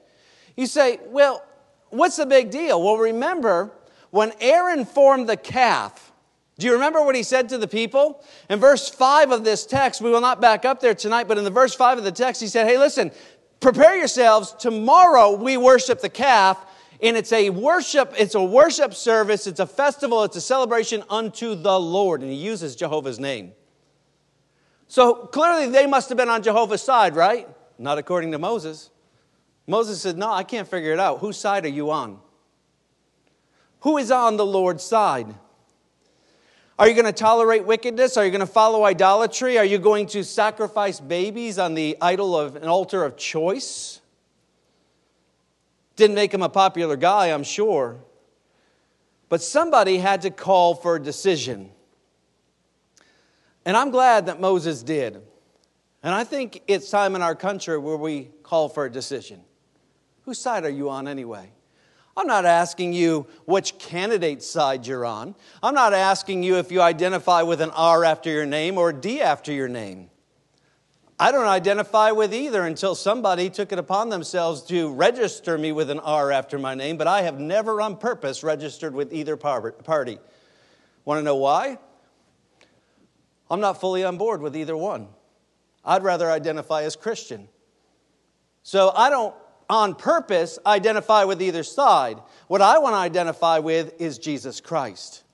You 0.56 0.66
say, 0.66 0.98
well, 1.06 1.44
what's 1.90 2.16
the 2.16 2.26
big 2.26 2.50
deal? 2.50 2.82
Well, 2.82 2.96
remember 2.96 3.70
when 4.10 4.32
Aaron 4.40 4.86
formed 4.86 5.28
the 5.28 5.36
calf, 5.36 6.12
do 6.58 6.68
you 6.68 6.72
remember 6.72 7.02
what 7.02 7.16
he 7.16 7.24
said 7.24 7.48
to 7.48 7.58
the 7.58 7.66
people? 7.66 8.22
In 8.48 8.60
verse 8.60 8.88
5 8.88 9.32
of 9.32 9.42
this 9.42 9.66
text, 9.66 10.00
we 10.00 10.10
will 10.10 10.20
not 10.20 10.40
back 10.40 10.64
up 10.64 10.78
there 10.80 10.94
tonight, 10.94 11.26
but 11.26 11.36
in 11.36 11.42
the 11.42 11.50
verse 11.50 11.74
5 11.74 11.98
of 11.98 12.04
the 12.04 12.12
text, 12.12 12.40
he 12.40 12.46
said, 12.46 12.68
Hey, 12.68 12.78
listen, 12.78 13.10
prepare 13.60 13.96
yourselves. 13.96 14.54
Tomorrow 14.58 15.36
we 15.36 15.56
worship 15.56 16.00
the 16.00 16.08
calf, 16.08 16.64
and 17.02 17.16
it's 17.16 17.32
a 17.32 17.50
worship, 17.50 18.14
it's 18.18 18.34
a 18.34 18.42
worship 18.42 18.94
service, 18.94 19.46
it's 19.46 19.60
a 19.60 19.66
festival, 19.66 20.24
it's 20.24 20.36
a 20.36 20.40
celebration 20.40 21.02
unto 21.10 21.54
the 21.54 21.78
Lord. 21.78 22.22
And 22.22 22.30
he 22.30 22.36
uses 22.36 22.76
Jehovah's 22.76 23.18
name. 23.18 23.52
So 24.88 25.14
clearly 25.14 25.70
they 25.70 25.86
must 25.86 26.08
have 26.08 26.18
been 26.18 26.28
on 26.28 26.42
Jehovah's 26.42 26.82
side, 26.82 27.16
right? 27.16 27.48
Not 27.78 27.98
according 27.98 28.32
to 28.32 28.38
Moses. 28.38 28.90
Moses 29.66 30.00
said, 30.00 30.16
No, 30.16 30.30
I 30.30 30.44
can't 30.44 30.68
figure 30.68 30.92
it 30.92 31.00
out. 31.00 31.20
Whose 31.20 31.36
side 31.36 31.64
are 31.64 31.70
you 31.70 31.90
on? 31.90 32.20
Who 33.80 33.98
is 33.98 34.10
on 34.10 34.36
the 34.36 34.46
Lord's 34.46 34.82
side? 34.82 35.34
Are 36.76 36.88
you 36.88 36.94
going 36.94 37.06
to 37.06 37.12
tolerate 37.12 37.64
wickedness? 37.64 38.16
Are 38.16 38.24
you 38.24 38.32
going 38.32 38.40
to 38.40 38.46
follow 38.46 38.84
idolatry? 38.84 39.58
Are 39.58 39.64
you 39.64 39.78
going 39.78 40.06
to 40.08 40.24
sacrifice 40.24 40.98
babies 40.98 41.58
on 41.58 41.74
the 41.74 41.96
idol 42.00 42.38
of 42.38 42.56
an 42.56 42.66
altar 42.66 43.04
of 43.04 43.16
choice? 43.16 44.00
Didn't 45.94 46.16
make 46.16 46.34
him 46.34 46.42
a 46.42 46.48
popular 46.48 46.96
guy, 46.96 47.28
I'm 47.28 47.44
sure. 47.44 47.98
But 49.28 49.40
somebody 49.40 49.98
had 49.98 50.22
to 50.22 50.30
call 50.30 50.74
for 50.74 50.96
a 50.96 51.02
decision. 51.02 51.70
And 53.64 53.76
I'm 53.76 53.90
glad 53.90 54.26
that 54.26 54.40
Moses 54.40 54.82
did. 54.82 55.22
And 56.02 56.14
I 56.14 56.24
think 56.24 56.62
it's 56.66 56.90
time 56.90 57.14
in 57.14 57.22
our 57.22 57.36
country 57.36 57.78
where 57.78 57.96
we 57.96 58.30
call 58.42 58.68
for 58.68 58.84
a 58.84 58.90
decision. 58.90 59.40
Whose 60.22 60.40
side 60.40 60.64
are 60.64 60.70
you 60.70 60.90
on 60.90 61.06
anyway? 61.06 61.53
I'm 62.16 62.26
not 62.26 62.44
asking 62.44 62.92
you 62.92 63.26
which 63.44 63.78
candidate 63.78 64.42
side 64.42 64.86
you're 64.86 65.04
on. 65.04 65.34
I'm 65.62 65.74
not 65.74 65.92
asking 65.92 66.42
you 66.42 66.56
if 66.58 66.70
you 66.70 66.80
identify 66.80 67.42
with 67.42 67.60
an 67.60 67.70
R 67.70 68.04
after 68.04 68.30
your 68.30 68.46
name 68.46 68.78
or 68.78 68.90
a 68.90 68.94
D 68.94 69.20
after 69.20 69.52
your 69.52 69.68
name. 69.68 70.10
I 71.18 71.32
don't 71.32 71.46
identify 71.46 72.10
with 72.10 72.34
either 72.34 72.62
until 72.62 72.94
somebody 72.94 73.48
took 73.48 73.72
it 73.72 73.78
upon 73.78 74.08
themselves 74.08 74.62
to 74.64 74.92
register 74.92 75.56
me 75.56 75.72
with 75.72 75.90
an 75.90 76.00
R 76.00 76.32
after 76.32 76.58
my 76.58 76.74
name, 76.74 76.96
but 76.96 77.06
I 77.06 77.22
have 77.22 77.38
never 77.38 77.80
on 77.80 77.96
purpose 77.96 78.42
registered 78.42 78.94
with 78.94 79.12
either 79.12 79.36
party. 79.36 80.18
Want 81.04 81.18
to 81.18 81.22
know 81.22 81.36
why? 81.36 81.78
I'm 83.50 83.60
not 83.60 83.80
fully 83.80 84.04
on 84.04 84.18
board 84.18 84.40
with 84.40 84.56
either 84.56 84.76
one. 84.76 85.08
I'd 85.84 86.02
rather 86.02 86.30
identify 86.30 86.82
as 86.82 86.96
Christian. 86.96 87.48
So 88.62 88.90
I 88.94 89.10
don't 89.10 89.34
on 89.68 89.94
purpose 89.94 90.58
identify 90.66 91.24
with 91.24 91.40
either 91.40 91.62
side. 91.62 92.18
What 92.48 92.62
I 92.62 92.78
want 92.78 92.94
to 92.94 92.98
identify 92.98 93.58
with 93.58 94.00
is 94.00 94.18
Jesus 94.18 94.60
Christ. 94.60 95.24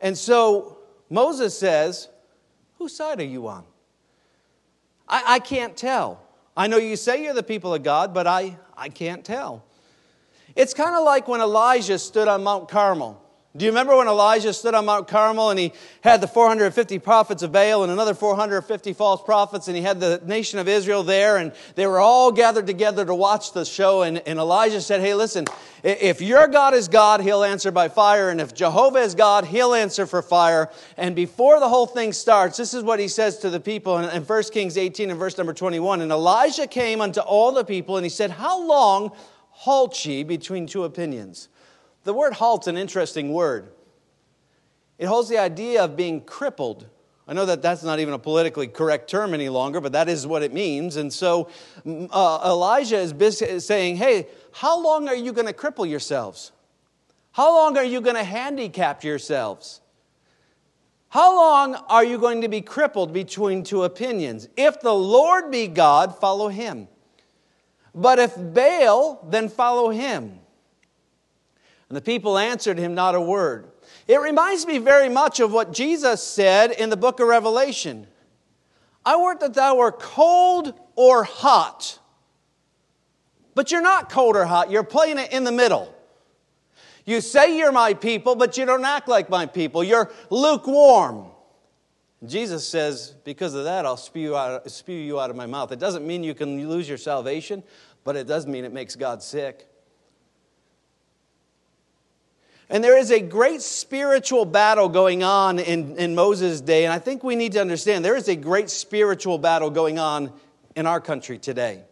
And 0.00 0.16
so 0.16 0.78
Moses 1.08 1.58
says, 1.58 2.08
Whose 2.78 2.96
side 2.96 3.20
are 3.20 3.24
you 3.24 3.46
on? 3.48 3.64
I, 5.06 5.34
I 5.34 5.38
can't 5.38 5.76
tell. 5.76 6.22
I 6.56 6.66
know 6.66 6.78
you 6.78 6.96
say 6.96 7.22
you're 7.22 7.34
the 7.34 7.42
people 7.42 7.74
of 7.74 7.82
God, 7.82 8.14
but 8.14 8.26
I, 8.26 8.56
I 8.76 8.88
can't 8.88 9.24
tell. 9.24 9.64
It's 10.56 10.72
kind 10.72 10.96
of 10.96 11.04
like 11.04 11.28
when 11.28 11.40
Elijah 11.40 11.98
stood 11.98 12.26
on 12.26 12.42
Mount 12.42 12.68
Carmel 12.68 13.22
Do 13.56 13.64
you 13.64 13.72
remember 13.72 13.96
when 13.96 14.06
Elijah 14.06 14.52
stood 14.52 14.74
on 14.76 14.86
Mount 14.86 15.08
Carmel 15.08 15.50
and 15.50 15.58
he 15.58 15.72
had 16.02 16.20
the 16.20 16.28
450 16.28 17.00
prophets 17.00 17.42
of 17.42 17.50
Baal 17.50 17.82
and 17.82 17.90
another 17.90 18.14
450 18.14 18.92
false 18.92 19.20
prophets, 19.24 19.66
and 19.66 19.76
he 19.76 19.82
had 19.82 19.98
the 19.98 20.22
nation 20.24 20.60
of 20.60 20.68
Israel 20.68 21.02
there, 21.02 21.36
and 21.36 21.50
they 21.74 21.84
were 21.88 21.98
all 21.98 22.30
gathered 22.30 22.68
together 22.68 23.04
to 23.04 23.12
watch 23.12 23.52
the 23.52 23.64
show? 23.64 24.02
And, 24.02 24.18
and 24.18 24.38
Elijah 24.38 24.80
said, 24.80 25.00
Hey, 25.00 25.14
listen, 25.14 25.46
if 25.82 26.20
your 26.20 26.46
God 26.46 26.74
is 26.74 26.86
God, 26.86 27.22
he'll 27.22 27.42
answer 27.42 27.72
by 27.72 27.88
fire, 27.88 28.30
and 28.30 28.40
if 28.40 28.54
Jehovah 28.54 29.00
is 29.00 29.16
God, 29.16 29.46
he'll 29.46 29.74
answer 29.74 30.06
for 30.06 30.22
fire. 30.22 30.70
And 30.96 31.16
before 31.16 31.58
the 31.58 31.68
whole 31.68 31.86
thing 31.86 32.12
starts, 32.12 32.56
this 32.56 32.72
is 32.72 32.84
what 32.84 33.00
he 33.00 33.08
says 33.08 33.38
to 33.38 33.50
the 33.50 33.58
people 33.58 33.98
in, 33.98 34.08
in 34.10 34.22
1 34.22 34.42
Kings 34.52 34.78
18 34.78 35.10
and 35.10 35.18
verse 35.18 35.36
number 35.36 35.52
21. 35.52 36.02
And 36.02 36.12
Elijah 36.12 36.68
came 36.68 37.00
unto 37.00 37.18
all 37.18 37.50
the 37.50 37.64
people, 37.64 37.96
and 37.96 38.06
he 38.06 38.10
said, 38.10 38.30
How 38.30 38.64
long 38.64 39.10
halt 39.50 40.04
ye 40.06 40.22
between 40.22 40.68
two 40.68 40.84
opinions? 40.84 41.48
The 42.04 42.14
word 42.14 42.34
halt's 42.34 42.66
an 42.66 42.76
interesting 42.76 43.32
word. 43.32 43.70
It 44.98 45.06
holds 45.06 45.28
the 45.28 45.38
idea 45.38 45.84
of 45.84 45.96
being 45.96 46.20
crippled. 46.22 46.86
I 47.28 47.32
know 47.32 47.46
that 47.46 47.62
that's 47.62 47.82
not 47.82 48.00
even 48.00 48.12
a 48.12 48.18
politically 48.18 48.66
correct 48.66 49.08
term 49.08 49.34
any 49.34 49.48
longer, 49.48 49.80
but 49.80 49.92
that 49.92 50.08
is 50.08 50.26
what 50.26 50.42
it 50.42 50.52
means. 50.52 50.96
And 50.96 51.12
so 51.12 51.48
uh, 51.86 52.40
Elijah 52.44 52.98
is 52.98 53.64
saying, 53.64 53.96
Hey, 53.96 54.26
how 54.52 54.82
long 54.82 55.08
are 55.08 55.14
you 55.14 55.32
going 55.32 55.46
to 55.46 55.52
cripple 55.52 55.88
yourselves? 55.88 56.52
How 57.32 57.54
long 57.54 57.78
are 57.78 57.84
you 57.84 58.00
going 58.00 58.16
to 58.16 58.24
handicap 58.24 59.04
yourselves? 59.04 59.80
How 61.10 61.36
long 61.36 61.74
are 61.74 62.04
you 62.04 62.18
going 62.18 62.40
to 62.42 62.48
be 62.48 62.60
crippled 62.60 63.12
between 63.12 63.62
two 63.62 63.84
opinions? 63.84 64.48
If 64.56 64.80
the 64.80 64.94
Lord 64.94 65.50
be 65.50 65.68
God, 65.68 66.16
follow 66.16 66.48
him. 66.48 66.88
But 67.94 68.18
if 68.18 68.34
Baal, 68.36 69.24
then 69.28 69.48
follow 69.48 69.90
him. 69.90 70.39
And 71.90 71.96
the 71.96 72.00
people 72.00 72.38
answered 72.38 72.78
him 72.78 72.94
not 72.94 73.16
a 73.16 73.20
word. 73.20 73.68
It 74.06 74.20
reminds 74.20 74.64
me 74.64 74.78
very 74.78 75.08
much 75.08 75.40
of 75.40 75.52
what 75.52 75.72
Jesus 75.72 76.22
said 76.22 76.70
in 76.70 76.88
the 76.88 76.96
book 76.96 77.20
of 77.20 77.26
Revelation 77.26 78.06
I 79.04 79.16
would 79.16 79.40
that 79.40 79.54
thou 79.54 79.76
were 79.76 79.92
cold 79.92 80.72
or 80.94 81.24
hot. 81.24 81.98
But 83.54 83.72
you're 83.72 83.82
not 83.82 84.08
cold 84.08 84.36
or 84.36 84.44
hot, 84.44 84.70
you're 84.70 84.84
playing 84.84 85.18
it 85.18 85.32
in 85.32 85.42
the 85.44 85.52
middle. 85.52 85.92
You 87.04 87.20
say 87.20 87.58
you're 87.58 87.72
my 87.72 87.94
people, 87.94 88.36
but 88.36 88.56
you 88.56 88.66
don't 88.66 88.84
act 88.84 89.08
like 89.08 89.28
my 89.28 89.46
people. 89.46 89.82
You're 89.82 90.12
lukewarm. 90.28 91.26
Jesus 92.24 92.68
says, 92.68 93.14
because 93.24 93.54
of 93.54 93.64
that, 93.64 93.86
I'll 93.86 93.96
spew 93.96 94.36
out, 94.36 94.70
spew 94.70 94.94
you 94.94 95.18
out 95.18 95.30
of 95.30 95.36
my 95.36 95.46
mouth. 95.46 95.72
It 95.72 95.78
doesn't 95.78 96.06
mean 96.06 96.22
you 96.22 96.34
can 96.34 96.68
lose 96.68 96.88
your 96.88 96.98
salvation, 96.98 97.64
but 98.04 98.14
it 98.14 98.26
does 98.26 98.46
mean 98.46 98.64
it 98.64 98.72
makes 98.72 98.94
God 98.94 99.22
sick. 99.22 99.69
And 102.70 102.84
there 102.84 102.96
is 102.96 103.10
a 103.10 103.18
great 103.18 103.62
spiritual 103.62 104.44
battle 104.44 104.88
going 104.88 105.24
on 105.24 105.58
in, 105.58 105.96
in 105.96 106.14
Moses' 106.14 106.60
day, 106.60 106.84
and 106.84 106.92
I 106.92 107.00
think 107.00 107.24
we 107.24 107.34
need 107.34 107.50
to 107.52 107.60
understand 107.60 108.04
there 108.04 108.14
is 108.14 108.28
a 108.28 108.36
great 108.36 108.70
spiritual 108.70 109.38
battle 109.38 109.70
going 109.70 109.98
on 109.98 110.32
in 110.76 110.86
our 110.86 111.00
country 111.00 111.36
today. 111.36 111.82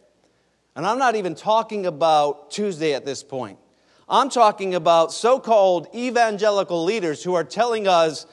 And 0.77 0.87
I'm 0.87 0.97
not 0.97 1.15
even 1.15 1.35
talking 1.35 1.85
about 1.85 2.49
Tuesday 2.51 2.93
at 2.93 3.05
this 3.05 3.23
point. 3.23 3.59
I'm 4.07 4.29
talking 4.29 4.73
about 4.73 5.11
so 5.11 5.37
called 5.37 5.93
evangelical 5.93 6.85
leaders 6.85 7.21
who 7.21 7.33
are 7.33 7.43
telling 7.43 7.85
us 7.85 8.25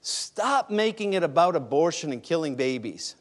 stop 0.00 0.70
making 0.70 1.12
it 1.12 1.22
about 1.22 1.54
abortion 1.54 2.12
and 2.12 2.22
killing 2.22 2.56
babies. 2.56 3.14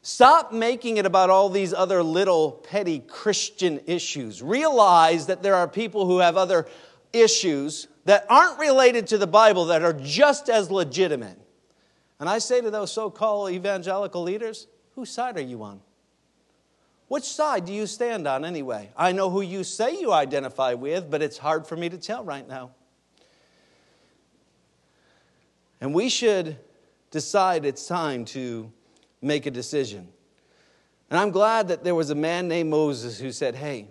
Stop 0.00 0.54
making 0.54 0.96
it 0.96 1.04
about 1.04 1.28
all 1.28 1.50
these 1.50 1.74
other 1.74 2.02
little 2.02 2.52
petty 2.52 3.00
Christian 3.00 3.78
issues. 3.84 4.42
Realize 4.42 5.26
that 5.26 5.42
there 5.42 5.54
are 5.54 5.68
people 5.68 6.06
who 6.06 6.20
have 6.20 6.38
other 6.38 6.66
issues 7.12 7.88
that 8.04 8.26
aren't 8.28 8.58
related 8.58 9.06
to 9.08 9.18
the 9.18 9.26
Bible 9.26 9.66
that 9.66 9.82
are 9.82 9.92
just 9.92 10.48
as 10.48 10.70
legitimate. 10.70 11.38
And 12.18 12.28
I 12.28 12.38
say 12.38 12.60
to 12.60 12.70
those 12.70 12.92
so 12.92 13.10
called 13.10 13.50
evangelical 13.50 14.22
leaders, 14.22 14.66
whose 14.94 15.10
side 15.10 15.36
are 15.36 15.42
you 15.42 15.62
on? 15.62 15.80
Which 17.08 17.24
side 17.24 17.64
do 17.64 17.72
you 17.72 17.86
stand 17.86 18.28
on 18.28 18.44
anyway? 18.44 18.90
I 18.96 19.12
know 19.12 19.30
who 19.30 19.40
you 19.40 19.64
say 19.64 19.98
you 19.98 20.12
identify 20.12 20.74
with, 20.74 21.10
but 21.10 21.22
it's 21.22 21.38
hard 21.38 21.66
for 21.66 21.76
me 21.76 21.88
to 21.88 21.98
tell 21.98 22.22
right 22.22 22.46
now. 22.46 22.70
And 25.80 25.94
we 25.94 26.08
should 26.08 26.56
decide 27.10 27.64
it's 27.64 27.86
time 27.86 28.24
to 28.26 28.70
make 29.22 29.46
a 29.46 29.50
decision. 29.50 30.08
And 31.08 31.18
I'm 31.18 31.30
glad 31.30 31.68
that 31.68 31.82
there 31.82 31.94
was 31.94 32.10
a 32.10 32.14
man 32.14 32.46
named 32.46 32.70
Moses 32.70 33.18
who 33.18 33.32
said, 33.32 33.56
Hey, 33.56 33.88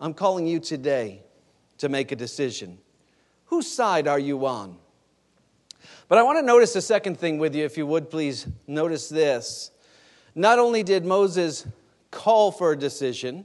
I'm 0.00 0.14
calling 0.14 0.46
you 0.46 0.60
today 0.60 1.22
to 1.78 1.88
make 1.88 2.12
a 2.12 2.16
decision. 2.16 2.78
Whose 3.48 3.70
side 3.70 4.06
are 4.06 4.18
you 4.18 4.46
on? 4.46 4.76
But 6.08 6.18
I 6.18 6.22
want 6.22 6.38
to 6.38 6.44
notice 6.44 6.74
a 6.76 6.82
second 6.82 7.18
thing 7.18 7.38
with 7.38 7.54
you, 7.54 7.64
if 7.64 7.76
you 7.76 7.86
would 7.86 8.10
please 8.10 8.46
notice 8.66 9.08
this. 9.08 9.70
Not 10.34 10.58
only 10.58 10.82
did 10.82 11.04
Moses 11.04 11.66
call 12.10 12.50
for 12.50 12.72
a 12.72 12.78
decision, 12.78 13.44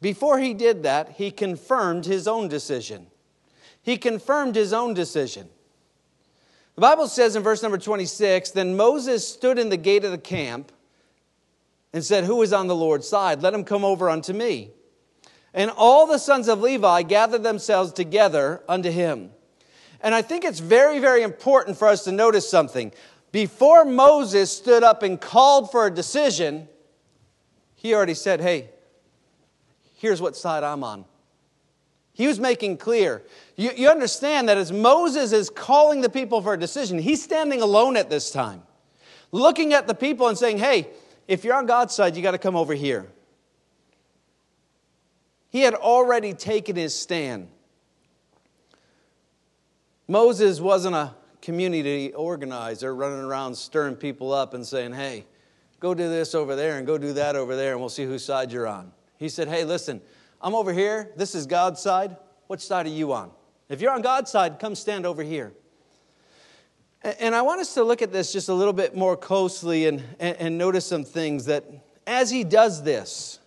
before 0.00 0.38
he 0.38 0.54
did 0.54 0.82
that, 0.82 1.10
he 1.12 1.30
confirmed 1.30 2.04
his 2.04 2.26
own 2.28 2.48
decision. 2.48 3.06
He 3.82 3.96
confirmed 3.96 4.54
his 4.54 4.72
own 4.72 4.94
decision. 4.94 5.48
The 6.74 6.80
Bible 6.80 7.08
says 7.08 7.36
in 7.36 7.42
verse 7.42 7.62
number 7.62 7.78
26 7.78 8.50
Then 8.50 8.76
Moses 8.76 9.26
stood 9.26 9.58
in 9.58 9.68
the 9.68 9.76
gate 9.76 10.04
of 10.04 10.10
the 10.10 10.18
camp 10.18 10.72
and 11.92 12.04
said, 12.04 12.24
Who 12.24 12.42
is 12.42 12.52
on 12.52 12.66
the 12.66 12.74
Lord's 12.74 13.08
side? 13.08 13.42
Let 13.42 13.54
him 13.54 13.64
come 13.64 13.84
over 13.84 14.10
unto 14.10 14.32
me. 14.32 14.70
And 15.56 15.70
all 15.70 16.06
the 16.06 16.18
sons 16.18 16.48
of 16.48 16.60
Levi 16.60 17.02
gathered 17.02 17.42
themselves 17.42 17.90
together 17.90 18.62
unto 18.68 18.90
him. 18.90 19.30
And 20.02 20.14
I 20.14 20.20
think 20.20 20.44
it's 20.44 20.60
very, 20.60 20.98
very 20.98 21.22
important 21.22 21.78
for 21.78 21.88
us 21.88 22.04
to 22.04 22.12
notice 22.12 22.48
something. 22.48 22.92
Before 23.32 23.86
Moses 23.86 24.54
stood 24.54 24.82
up 24.82 25.02
and 25.02 25.18
called 25.18 25.70
for 25.72 25.86
a 25.86 25.90
decision, 25.90 26.68
he 27.74 27.94
already 27.94 28.12
said, 28.12 28.42
Hey, 28.42 28.68
here's 29.94 30.20
what 30.20 30.36
side 30.36 30.62
I'm 30.62 30.84
on. 30.84 31.06
He 32.12 32.26
was 32.26 32.38
making 32.38 32.76
clear. 32.76 33.22
You, 33.56 33.70
you, 33.74 33.88
understand 33.88 34.48
that 34.50 34.58
as 34.58 34.72
Moses 34.72 35.32
is 35.32 35.50
calling 35.50 36.02
the 36.02 36.08
people 36.08 36.42
for 36.42 36.54
a 36.54 36.58
decision, 36.58 36.98
he's 36.98 37.22
standing 37.22 37.62
alone 37.62 37.96
at 37.96 38.10
this 38.10 38.30
time, 38.30 38.62
looking 39.32 39.72
at 39.72 39.86
the 39.86 39.94
people 39.94 40.28
and 40.28 40.36
saying, 40.36 40.58
Hey, 40.58 40.88
if 41.26 41.44
you're 41.44 41.56
on 41.56 41.64
God's 41.64 41.94
side, 41.94 42.14
you 42.14 42.22
got 42.22 42.32
to 42.32 42.38
come 42.38 42.56
over 42.56 42.74
here. 42.74 43.06
He 45.56 45.62
had 45.62 45.72
already 45.72 46.34
taken 46.34 46.76
his 46.76 46.94
stand. 46.94 47.48
Moses 50.06 50.60
wasn't 50.60 50.96
a 50.96 51.14
community 51.40 52.12
organizer 52.12 52.94
running 52.94 53.24
around 53.24 53.54
stirring 53.54 53.96
people 53.96 54.34
up 54.34 54.52
and 54.52 54.66
saying, 54.66 54.92
hey, 54.92 55.24
go 55.80 55.94
do 55.94 56.10
this 56.10 56.34
over 56.34 56.56
there 56.56 56.76
and 56.76 56.86
go 56.86 56.98
do 56.98 57.14
that 57.14 57.36
over 57.36 57.56
there 57.56 57.72
and 57.72 57.80
we'll 57.80 57.88
see 57.88 58.04
whose 58.04 58.22
side 58.22 58.52
you're 58.52 58.66
on. 58.66 58.92
He 59.16 59.30
said, 59.30 59.48
hey, 59.48 59.64
listen, 59.64 60.02
I'm 60.42 60.54
over 60.54 60.74
here. 60.74 61.10
This 61.16 61.34
is 61.34 61.46
God's 61.46 61.80
side. 61.80 62.18
Which 62.48 62.60
side 62.60 62.84
are 62.84 62.90
you 62.90 63.14
on? 63.14 63.30
If 63.70 63.80
you're 63.80 63.92
on 63.92 64.02
God's 64.02 64.30
side, 64.30 64.58
come 64.58 64.74
stand 64.74 65.06
over 65.06 65.22
here. 65.22 65.54
And 67.02 67.34
I 67.34 67.40
want 67.40 67.62
us 67.62 67.72
to 67.72 67.82
look 67.82 68.02
at 68.02 68.12
this 68.12 68.30
just 68.30 68.50
a 68.50 68.54
little 68.54 68.74
bit 68.74 68.94
more 68.94 69.16
closely 69.16 69.86
and, 69.86 70.04
and, 70.20 70.58
notice 70.58 70.84
some 70.84 71.04
things 71.04 71.46
that 71.46 71.64
as 72.06 72.28
he 72.28 72.44
does 72.44 72.82
this, 72.82 73.38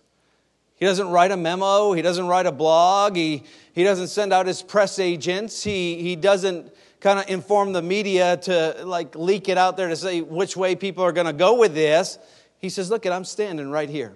he 0.80 0.86
doesn't 0.86 1.10
write 1.10 1.30
a 1.30 1.36
memo. 1.36 1.92
He 1.92 2.00
doesn't 2.00 2.26
write 2.26 2.46
a 2.46 2.52
blog. 2.52 3.14
He, 3.14 3.44
he 3.74 3.84
doesn't 3.84 4.08
send 4.08 4.32
out 4.32 4.46
his 4.46 4.62
press 4.62 4.98
agents. 4.98 5.62
He, 5.62 6.02
he 6.02 6.16
doesn't 6.16 6.74
kind 7.00 7.18
of 7.18 7.28
inform 7.28 7.74
the 7.74 7.82
media 7.82 8.38
to 8.38 8.76
like 8.84 9.14
leak 9.14 9.50
it 9.50 9.58
out 9.58 9.76
there 9.76 9.88
to 9.88 9.96
say 9.96 10.22
which 10.22 10.56
way 10.56 10.74
people 10.74 11.04
are 11.04 11.12
going 11.12 11.26
to 11.26 11.34
go 11.34 11.58
with 11.58 11.74
this. 11.74 12.18
He 12.58 12.70
says, 12.70 12.88
Look, 12.90 13.04
I'm 13.04 13.26
standing 13.26 13.70
right 13.70 13.90
here. 13.90 14.14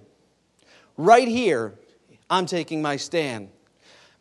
Right 0.96 1.28
here, 1.28 1.74
I'm 2.30 2.46
taking 2.46 2.80
my 2.80 2.96
stand. 2.96 3.50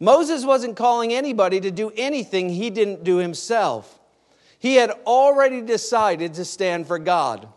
Moses 0.01 0.43
wasn't 0.43 0.75
calling 0.75 1.13
anybody 1.13 1.61
to 1.61 1.71
do 1.71 1.93
anything 1.95 2.49
he 2.49 2.69
didn't 2.69 3.05
do 3.05 3.17
himself. 3.17 3.99
He 4.59 4.75
had 4.75 4.91
already 5.05 5.61
decided 5.61 6.33
to 6.33 6.43
stand 6.43 6.87
for 6.87 6.99
God. 6.99 7.47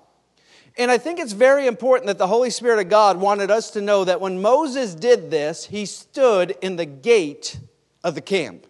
And 0.76 0.90
I 0.90 0.98
think 0.98 1.18
it's 1.18 1.32
very 1.32 1.66
important 1.66 2.06
that 2.08 2.18
the 2.18 2.26
Holy 2.26 2.50
Spirit 2.50 2.78
of 2.78 2.90
God 2.90 3.18
wanted 3.18 3.50
us 3.50 3.70
to 3.70 3.80
know 3.80 4.04
that 4.04 4.20
when 4.20 4.42
Moses 4.42 4.94
did 4.94 5.30
this, 5.30 5.66
he 5.66 5.86
stood 5.86 6.54
in 6.60 6.76
the 6.76 6.84
gate 6.84 7.58
of 8.04 8.14
the 8.14 8.20
camp. 8.20 8.66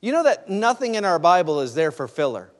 You 0.00 0.12
know 0.12 0.22
that 0.22 0.48
nothing 0.48 0.94
in 0.94 1.04
our 1.04 1.18
Bible 1.18 1.60
is 1.60 1.74
there 1.74 1.90
for 1.90 2.08
filler. 2.08 2.50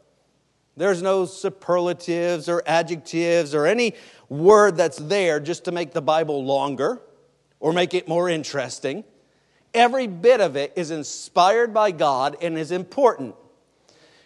There's 0.77 1.03
no 1.03 1.25
superlatives 1.25 2.49
or 2.49 2.63
adjectives 2.67 3.55
or 3.55 3.67
any 3.67 3.95
word 4.29 4.77
that's 4.77 4.99
there 4.99 5.41
just 5.41 5.65
to 5.65 5.73
make 5.73 5.93
the 5.93 6.03
Bible 6.03 6.45
longer 6.45 7.01
or 7.61 7.73
make 7.73 7.95
it 7.95 8.09
more 8.09 8.29
interesting. 8.29 9.05
Every 9.75 10.07
bit 10.07 10.41
of 10.41 10.57
it 10.57 10.73
is 10.77 10.91
inspired 10.91 11.73
by 11.73 11.91
God 11.91 12.37
and 12.41 12.59
is 12.59 12.71
important. 12.71 13.35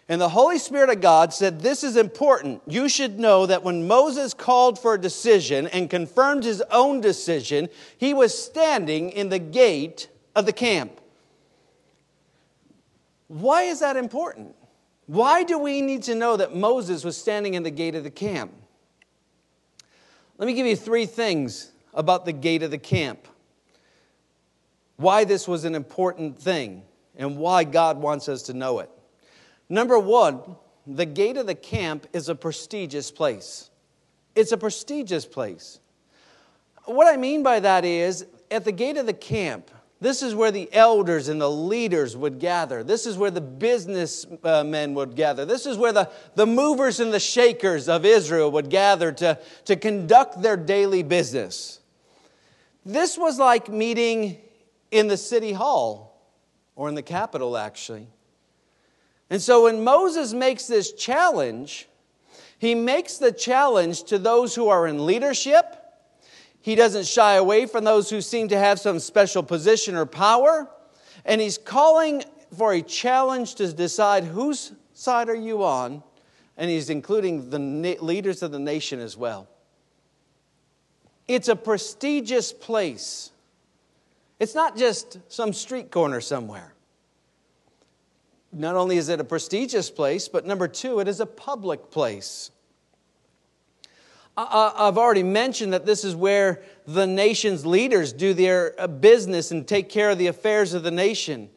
And 0.09 0.19
the 0.19 0.29
Holy 0.29 0.59
Spirit 0.59 0.89
of 0.89 0.99
God 0.99 1.33
said, 1.33 1.61
This 1.61 1.83
is 1.83 1.95
important. 1.95 2.61
You 2.67 2.89
should 2.89 3.19
know 3.19 3.45
that 3.45 3.63
when 3.63 3.87
Moses 3.87 4.33
called 4.33 4.77
for 4.77 4.95
a 4.95 5.01
decision 5.01 5.67
and 5.67 5.89
confirmed 5.89 6.43
his 6.43 6.61
own 6.71 6.99
decision, 6.99 7.69
he 7.97 8.13
was 8.13 8.37
standing 8.37 9.11
in 9.11 9.29
the 9.29 9.39
gate 9.39 10.09
of 10.35 10.45
the 10.45 10.53
camp. 10.53 10.99
Why 13.29 13.63
is 13.63 13.79
that 13.79 13.95
important? 13.95 14.55
Why 15.07 15.43
do 15.43 15.57
we 15.57 15.81
need 15.81 16.03
to 16.03 16.15
know 16.15 16.37
that 16.37 16.55
Moses 16.55 17.03
was 17.03 17.17
standing 17.17 17.53
in 17.53 17.63
the 17.63 17.71
gate 17.71 17.95
of 17.95 18.03
the 18.03 18.11
camp? 18.11 18.53
Let 20.37 20.47
me 20.47 20.53
give 20.53 20.67
you 20.67 20.75
three 20.75 21.05
things 21.05 21.71
about 21.93 22.25
the 22.25 22.33
gate 22.33 22.63
of 22.63 22.71
the 22.71 22.77
camp. 22.77 23.27
Why 24.97 25.23
this 25.23 25.47
was 25.47 25.63
an 25.65 25.75
important 25.75 26.39
thing 26.39 26.83
and 27.15 27.37
why 27.37 27.63
God 27.63 27.97
wants 27.97 28.27
us 28.27 28.43
to 28.43 28.53
know 28.53 28.79
it. 28.79 28.89
Number 29.73 29.97
one, 29.97 30.39
the 30.85 31.07
gate 31.07 31.35
of 31.35 31.47
the 31.47 31.55
camp 31.55 32.05
is 32.13 32.29
a 32.29 32.35
prestigious 32.35 33.09
place. 33.09 33.71
It's 34.35 34.51
a 34.51 34.57
prestigious 34.57 35.25
place. 35.25 35.79
What 36.85 37.11
I 37.11 37.17
mean 37.17 37.41
by 37.41 37.59
that 37.59 37.83
is, 37.83 38.27
at 38.51 38.65
the 38.65 38.71
gate 38.71 38.97
of 38.97 39.07
the 39.07 39.13
camp, 39.13 39.71
this 39.99 40.21
is 40.21 40.35
where 40.35 40.51
the 40.51 40.71
elders 40.71 41.27
and 41.27 41.41
the 41.41 41.49
leaders 41.49 42.15
would 42.15 42.37
gather. 42.37 42.83
This 42.83 43.07
is 43.07 43.17
where 43.17 43.31
the 43.31 43.41
businessmen 43.41 44.91
uh, 44.91 44.93
would 44.93 45.15
gather. 45.15 45.43
This 45.43 45.65
is 45.65 45.75
where 45.75 45.91
the, 45.91 46.11
the 46.35 46.45
movers 46.45 46.99
and 46.99 47.11
the 47.11 47.19
shakers 47.19 47.89
of 47.89 48.05
Israel 48.05 48.51
would 48.51 48.69
gather 48.69 49.11
to, 49.13 49.39
to 49.65 49.75
conduct 49.75 50.39
their 50.43 50.55
daily 50.55 51.01
business. 51.01 51.79
This 52.85 53.17
was 53.17 53.39
like 53.39 53.69
meeting 53.69 54.37
in 54.91 55.07
the 55.07 55.17
city 55.17 55.53
hall 55.53 56.21
or 56.75 56.89
in 56.89 56.93
the 56.93 57.01
capital, 57.01 57.57
actually. 57.57 58.07
And 59.33 59.41
so 59.41 59.63
when 59.63 59.83
Moses 59.83 60.31
makes 60.31 60.67
this 60.67 60.93
challenge, 60.93 61.89
he 62.57 62.73
makes 62.73 63.17
the 63.17 63.33
challenge 63.33 64.03
to 64.03 64.17
those 64.17 64.55
who 64.55 64.69
are 64.69 64.87
in 64.87 65.05
leadership 65.05 65.83
he 66.63 66.75
doesn't 66.75 67.05
shy 67.05 67.33
away 67.33 67.65
from 67.65 67.83
those 67.83 68.09
who 68.09 68.21
seem 68.21 68.47
to 68.47 68.57
have 68.57 68.79
some 68.79 68.97
special 68.99 69.43
position 69.43 69.95
or 69.95 70.05
power. 70.05 70.71
And 71.25 71.41
he's 71.41 71.57
calling 71.57 72.23
for 72.57 72.71
a 72.71 72.81
challenge 72.81 73.55
to 73.55 73.73
decide 73.73 74.23
whose 74.23 74.71
side 74.93 75.27
are 75.27 75.35
you 75.35 75.61
on. 75.65 76.01
And 76.55 76.71
he's 76.71 76.89
including 76.89 77.49
the 77.49 77.59
leaders 77.99 78.43
of 78.43 78.53
the 78.53 78.59
nation 78.59 79.01
as 79.01 79.17
well. 79.17 79.49
It's 81.27 81.49
a 81.49 81.55
prestigious 81.57 82.53
place. 82.53 83.31
It's 84.39 84.55
not 84.55 84.77
just 84.77 85.19
some 85.29 85.51
street 85.51 85.91
corner 85.91 86.21
somewhere. 86.21 86.72
Not 88.53 88.75
only 88.75 88.97
is 88.97 89.09
it 89.09 89.19
a 89.19 89.23
prestigious 89.23 89.89
place, 89.89 90.27
but 90.27 90.45
number 90.45 90.67
two, 90.67 90.99
it 90.99 91.07
is 91.07 91.19
a 91.19 91.25
public 91.25 91.89
place. 91.91 92.51
I've 94.35 94.97
already 94.97 95.23
mentioned 95.23 95.73
that 95.73 95.85
this 95.85 96.03
is 96.03 96.15
where 96.15 96.63
the 96.87 97.05
nation's 97.05 97.65
leaders 97.65 98.11
do 98.11 98.33
their 98.33 98.73
uh, 98.79 98.87
business 98.87 99.51
and 99.51 99.67
take 99.67 99.89
care 99.89 100.09
of 100.09 100.17
the 100.17 100.25
affairs 100.25 100.73
of 100.73 100.81
the 100.81 100.89
nation. 100.89 101.49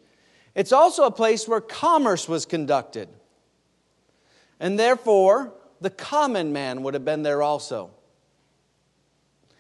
It's 0.55 0.73
also 0.73 1.05
a 1.05 1.11
place 1.11 1.49
where 1.49 1.61
commerce 1.61 2.29
was 2.29 2.45
conducted. 2.45 3.09
And 4.61 4.79
therefore, 4.79 5.55
the 5.81 5.91
common 5.91 6.53
man 6.53 6.83
would 6.83 6.93
have 6.95 7.05
been 7.05 7.23
there 7.23 7.43
also. 7.43 7.91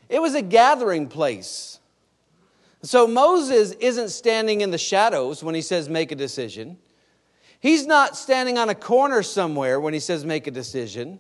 It 0.08 0.20
was 0.20 0.34
a 0.34 0.42
gathering 0.42 1.08
place. 1.08 1.80
So 2.82 3.06
Moses 3.06 3.72
isn't 3.72 4.10
standing 4.10 4.60
in 4.60 4.70
the 4.70 4.78
shadows 4.78 5.42
when 5.42 5.54
he 5.54 5.62
says 5.62 5.88
make 5.88 6.12
a 6.12 6.14
decision. 6.14 6.78
He's 7.66 7.84
not 7.84 8.16
standing 8.16 8.58
on 8.58 8.68
a 8.68 8.76
corner 8.76 9.24
somewhere 9.24 9.80
when 9.80 9.92
he 9.92 9.98
says 9.98 10.24
make 10.24 10.46
a 10.46 10.52
decision. 10.52 11.18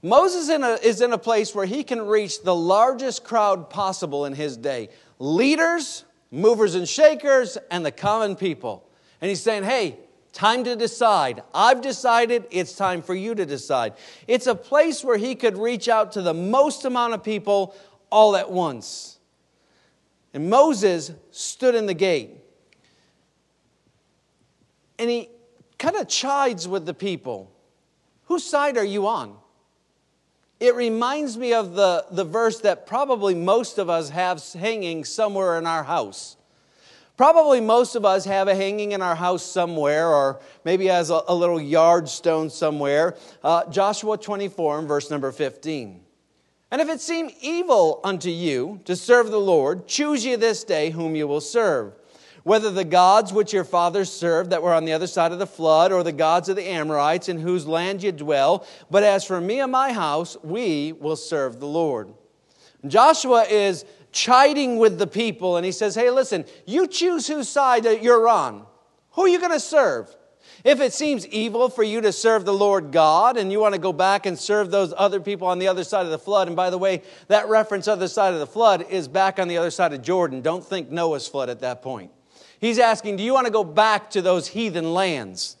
Moses 0.00 0.48
in 0.48 0.62
a, 0.62 0.74
is 0.74 1.00
in 1.00 1.12
a 1.12 1.18
place 1.18 1.56
where 1.56 1.66
he 1.66 1.82
can 1.82 2.06
reach 2.06 2.44
the 2.44 2.54
largest 2.54 3.24
crowd 3.24 3.68
possible 3.68 4.26
in 4.26 4.32
his 4.32 4.56
day 4.56 4.90
leaders, 5.18 6.04
movers 6.30 6.76
and 6.76 6.88
shakers, 6.88 7.58
and 7.68 7.84
the 7.84 7.90
common 7.90 8.36
people. 8.36 8.88
And 9.20 9.28
he's 9.28 9.42
saying, 9.42 9.64
hey, 9.64 9.98
time 10.32 10.62
to 10.62 10.76
decide. 10.76 11.42
I've 11.52 11.80
decided, 11.80 12.44
it's 12.52 12.76
time 12.76 13.02
for 13.02 13.16
you 13.16 13.34
to 13.34 13.44
decide. 13.44 13.94
It's 14.28 14.46
a 14.46 14.54
place 14.54 15.02
where 15.02 15.16
he 15.16 15.34
could 15.34 15.58
reach 15.58 15.88
out 15.88 16.12
to 16.12 16.22
the 16.22 16.32
most 16.32 16.84
amount 16.84 17.14
of 17.14 17.24
people 17.24 17.74
all 18.08 18.36
at 18.36 18.52
once. 18.52 19.18
And 20.32 20.48
Moses 20.48 21.10
stood 21.32 21.74
in 21.74 21.86
the 21.86 21.94
gate. 21.94 22.36
And 25.00 25.10
he 25.10 25.30
kind 25.78 25.96
of 25.96 26.08
chides 26.08 26.66
with 26.66 26.86
the 26.86 26.94
people. 26.94 27.50
Whose 28.24 28.44
side 28.44 28.76
are 28.76 28.84
you 28.84 29.06
on? 29.06 29.36
It 30.58 30.74
reminds 30.74 31.36
me 31.36 31.52
of 31.52 31.74
the, 31.74 32.06
the 32.10 32.24
verse 32.24 32.60
that 32.60 32.86
probably 32.86 33.34
most 33.34 33.78
of 33.78 33.90
us 33.90 34.10
have 34.10 34.42
hanging 34.54 35.04
somewhere 35.04 35.58
in 35.58 35.66
our 35.66 35.84
house. 35.84 36.36
Probably 37.16 37.60
most 37.60 37.94
of 37.94 38.04
us 38.04 38.24
have 38.24 38.48
a 38.48 38.54
hanging 38.54 38.92
in 38.92 39.00
our 39.00 39.14
house 39.14 39.44
somewhere, 39.44 40.08
or 40.08 40.40
maybe 40.64 40.90
as 40.90 41.10
a, 41.10 41.22
a 41.28 41.34
little 41.34 41.60
yard 41.60 42.08
stone 42.08 42.50
somewhere. 42.50 43.16
Uh, 43.42 43.68
Joshua 43.70 44.18
24 44.18 44.80
and 44.80 44.88
verse 44.88 45.10
number 45.10 45.32
15. 45.32 46.00
And 46.70 46.80
if 46.80 46.88
it 46.88 47.00
seem 47.00 47.30
evil 47.40 48.00
unto 48.02 48.28
you 48.28 48.80
to 48.84 48.96
serve 48.96 49.30
the 49.30 49.40
Lord, 49.40 49.86
choose 49.86 50.24
ye 50.24 50.36
this 50.36 50.64
day 50.64 50.90
whom 50.90 51.16
you 51.16 51.26
will 51.26 51.40
serve 51.40 51.94
whether 52.46 52.70
the 52.70 52.84
gods 52.84 53.32
which 53.32 53.52
your 53.52 53.64
fathers 53.64 54.08
served 54.08 54.50
that 54.50 54.62
were 54.62 54.72
on 54.72 54.84
the 54.84 54.92
other 54.92 55.08
side 55.08 55.32
of 55.32 55.40
the 55.40 55.46
flood, 55.48 55.90
or 55.90 56.04
the 56.04 56.12
gods 56.12 56.48
of 56.48 56.54
the 56.54 56.62
Amorites 56.62 57.28
in 57.28 57.40
whose 57.40 57.66
land 57.66 58.04
you 58.04 58.12
dwell. 58.12 58.64
But 58.88 59.02
as 59.02 59.24
for 59.24 59.40
me 59.40 59.58
and 59.58 59.72
my 59.72 59.92
house, 59.92 60.36
we 60.44 60.92
will 60.92 61.16
serve 61.16 61.58
the 61.58 61.66
Lord. 61.66 62.14
Joshua 62.86 63.42
is 63.50 63.84
chiding 64.12 64.78
with 64.78 64.96
the 64.96 65.08
people, 65.08 65.56
and 65.56 65.66
he 65.66 65.72
says, 65.72 65.96
Hey, 65.96 66.08
listen, 66.08 66.44
you 66.66 66.86
choose 66.86 67.26
whose 67.26 67.48
side 67.48 67.84
you're 67.84 68.28
on. 68.28 68.64
Who 69.14 69.22
are 69.22 69.28
you 69.28 69.40
going 69.40 69.50
to 69.50 69.58
serve? 69.58 70.14
If 70.62 70.80
it 70.80 70.92
seems 70.92 71.26
evil 71.26 71.68
for 71.68 71.82
you 71.82 72.00
to 72.02 72.12
serve 72.12 72.44
the 72.44 72.54
Lord 72.54 72.92
God 72.92 73.36
and 73.36 73.50
you 73.50 73.58
want 73.58 73.74
to 73.74 73.80
go 73.80 73.92
back 73.92 74.24
and 74.24 74.38
serve 74.38 74.70
those 74.70 74.94
other 74.96 75.18
people 75.18 75.48
on 75.48 75.58
the 75.58 75.66
other 75.66 75.82
side 75.82 76.04
of 76.04 76.12
the 76.12 76.18
flood, 76.18 76.46
and 76.46 76.54
by 76.54 76.70
the 76.70 76.78
way, 76.78 77.02
that 77.26 77.48
reference 77.48 77.88
other 77.88 78.06
side 78.06 78.34
of 78.34 78.38
the 78.38 78.46
flood 78.46 78.86
is 78.88 79.08
back 79.08 79.40
on 79.40 79.48
the 79.48 79.58
other 79.58 79.72
side 79.72 79.92
of 79.92 80.00
Jordan. 80.00 80.42
Don't 80.42 80.64
think 80.64 80.92
Noah's 80.92 81.26
flood 81.26 81.50
at 81.50 81.58
that 81.62 81.82
point. 81.82 82.12
He's 82.60 82.78
asking, 82.78 83.16
Do 83.16 83.22
you 83.22 83.32
want 83.32 83.46
to 83.46 83.52
go 83.52 83.64
back 83.64 84.10
to 84.10 84.22
those 84.22 84.48
heathen 84.48 84.94
lands? 84.94 85.56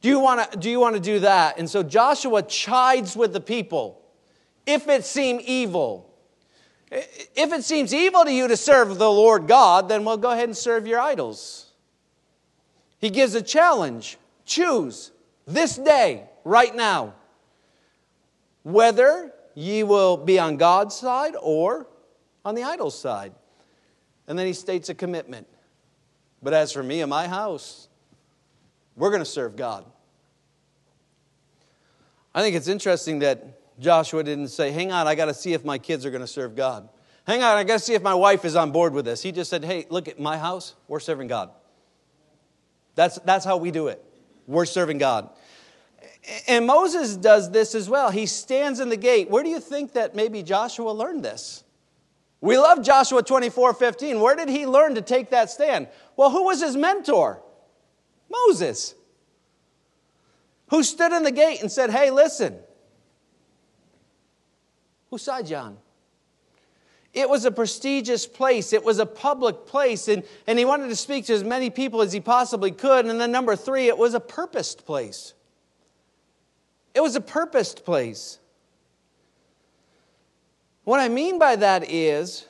Do 0.00 0.08
you 0.08 0.18
want 0.18 0.52
to, 0.52 0.58
do, 0.58 0.70
you 0.70 0.80
want 0.80 0.96
to 0.96 1.00
do 1.00 1.20
that? 1.20 1.58
And 1.58 1.68
so 1.68 1.82
Joshua 1.82 2.42
chides 2.42 3.16
with 3.16 3.32
the 3.32 3.40
people. 3.40 4.02
If 4.66 4.88
it 4.88 5.04
seem 5.04 5.40
evil, 5.44 6.10
if 6.90 7.52
it 7.52 7.64
seems 7.64 7.94
evil 7.94 8.24
to 8.24 8.32
you 8.32 8.48
to 8.48 8.56
serve 8.56 8.98
the 8.98 9.10
Lord 9.10 9.48
God, 9.48 9.88
then 9.88 10.04
we'll 10.04 10.18
go 10.18 10.30
ahead 10.30 10.44
and 10.44 10.56
serve 10.56 10.86
your 10.86 11.00
idols. 11.00 11.70
He 12.98 13.10
gives 13.10 13.34
a 13.34 13.42
challenge 13.42 14.18
choose 14.44 15.10
this 15.46 15.76
day, 15.76 16.24
right 16.44 16.74
now, 16.74 17.14
whether 18.62 19.32
ye 19.54 19.82
will 19.82 20.16
be 20.16 20.38
on 20.38 20.56
God's 20.56 20.94
side 20.94 21.34
or 21.40 21.86
on 22.44 22.54
the 22.54 22.62
idol's 22.62 22.98
side. 22.98 23.32
And 24.26 24.38
then 24.38 24.46
he 24.46 24.52
states 24.52 24.88
a 24.88 24.94
commitment. 24.94 25.46
But 26.44 26.52
as 26.52 26.70
for 26.72 26.82
me 26.82 27.00
and 27.00 27.08
my 27.08 27.26
house, 27.26 27.88
we're 28.96 29.08
going 29.08 29.22
to 29.22 29.26
serve 29.26 29.56
God. 29.56 29.86
I 32.34 32.42
think 32.42 32.54
it's 32.54 32.68
interesting 32.68 33.20
that 33.20 33.78
Joshua 33.80 34.22
didn't 34.22 34.48
say, 34.48 34.70
Hang 34.70 34.92
on, 34.92 35.08
I 35.08 35.14
got 35.14 35.26
to 35.26 35.34
see 35.34 35.54
if 35.54 35.64
my 35.64 35.78
kids 35.78 36.04
are 36.04 36.10
going 36.10 36.20
to 36.20 36.26
serve 36.28 36.54
God. 36.54 36.88
Hang 37.26 37.42
on, 37.42 37.56
I 37.56 37.64
got 37.64 37.74
to 37.74 37.84
see 37.84 37.94
if 37.94 38.02
my 38.02 38.14
wife 38.14 38.44
is 38.44 38.56
on 38.56 38.70
board 38.70 38.92
with 38.92 39.06
this. 39.06 39.22
He 39.22 39.32
just 39.32 39.48
said, 39.48 39.64
Hey, 39.64 39.86
look 39.88 40.06
at 40.06 40.20
my 40.20 40.36
house, 40.36 40.74
we're 40.86 41.00
serving 41.00 41.28
God. 41.28 41.50
That's, 42.94 43.18
that's 43.20 43.46
how 43.46 43.56
we 43.56 43.70
do 43.70 43.88
it. 43.88 44.04
We're 44.46 44.66
serving 44.66 44.98
God. 44.98 45.30
And 46.46 46.66
Moses 46.66 47.16
does 47.16 47.50
this 47.50 47.74
as 47.74 47.88
well. 47.88 48.10
He 48.10 48.26
stands 48.26 48.80
in 48.80 48.90
the 48.90 48.96
gate. 48.96 49.30
Where 49.30 49.42
do 49.42 49.48
you 49.48 49.60
think 49.60 49.94
that 49.94 50.14
maybe 50.14 50.42
Joshua 50.42 50.90
learned 50.90 51.24
this? 51.24 51.63
We 52.44 52.58
love 52.58 52.82
Joshua 52.82 53.22
24 53.22 53.72
15. 53.72 54.20
Where 54.20 54.36
did 54.36 54.50
he 54.50 54.66
learn 54.66 54.96
to 54.96 55.00
take 55.00 55.30
that 55.30 55.48
stand? 55.48 55.88
Well, 56.14 56.28
who 56.28 56.44
was 56.44 56.60
his 56.60 56.76
mentor? 56.76 57.40
Moses, 58.30 58.94
who 60.68 60.82
stood 60.82 61.12
in 61.12 61.22
the 61.22 61.32
gate 61.32 61.62
and 61.62 61.72
said, 61.72 61.90
Hey, 61.90 62.10
listen, 62.10 62.58
whose 65.08 65.22
side, 65.22 65.46
John? 65.46 65.78
It 67.14 67.30
was 67.30 67.46
a 67.46 67.50
prestigious 67.50 68.26
place. 68.26 68.74
It 68.74 68.84
was 68.84 68.98
a 68.98 69.06
public 69.06 69.64
place. 69.64 70.08
And, 70.08 70.22
and 70.46 70.58
he 70.58 70.66
wanted 70.66 70.88
to 70.88 70.96
speak 70.96 71.24
to 71.26 71.32
as 71.32 71.42
many 71.42 71.70
people 71.70 72.02
as 72.02 72.12
he 72.12 72.20
possibly 72.20 72.72
could. 72.72 73.06
And 73.06 73.18
then, 73.18 73.32
number 73.32 73.56
three, 73.56 73.88
it 73.88 73.96
was 73.96 74.12
a 74.12 74.20
purposed 74.20 74.84
place. 74.84 75.32
It 76.92 77.00
was 77.00 77.16
a 77.16 77.22
purposed 77.22 77.86
place. 77.86 78.38
What 80.84 81.00
I 81.00 81.08
mean 81.08 81.38
by 81.38 81.56
that 81.56 81.90
is, 81.90 82.46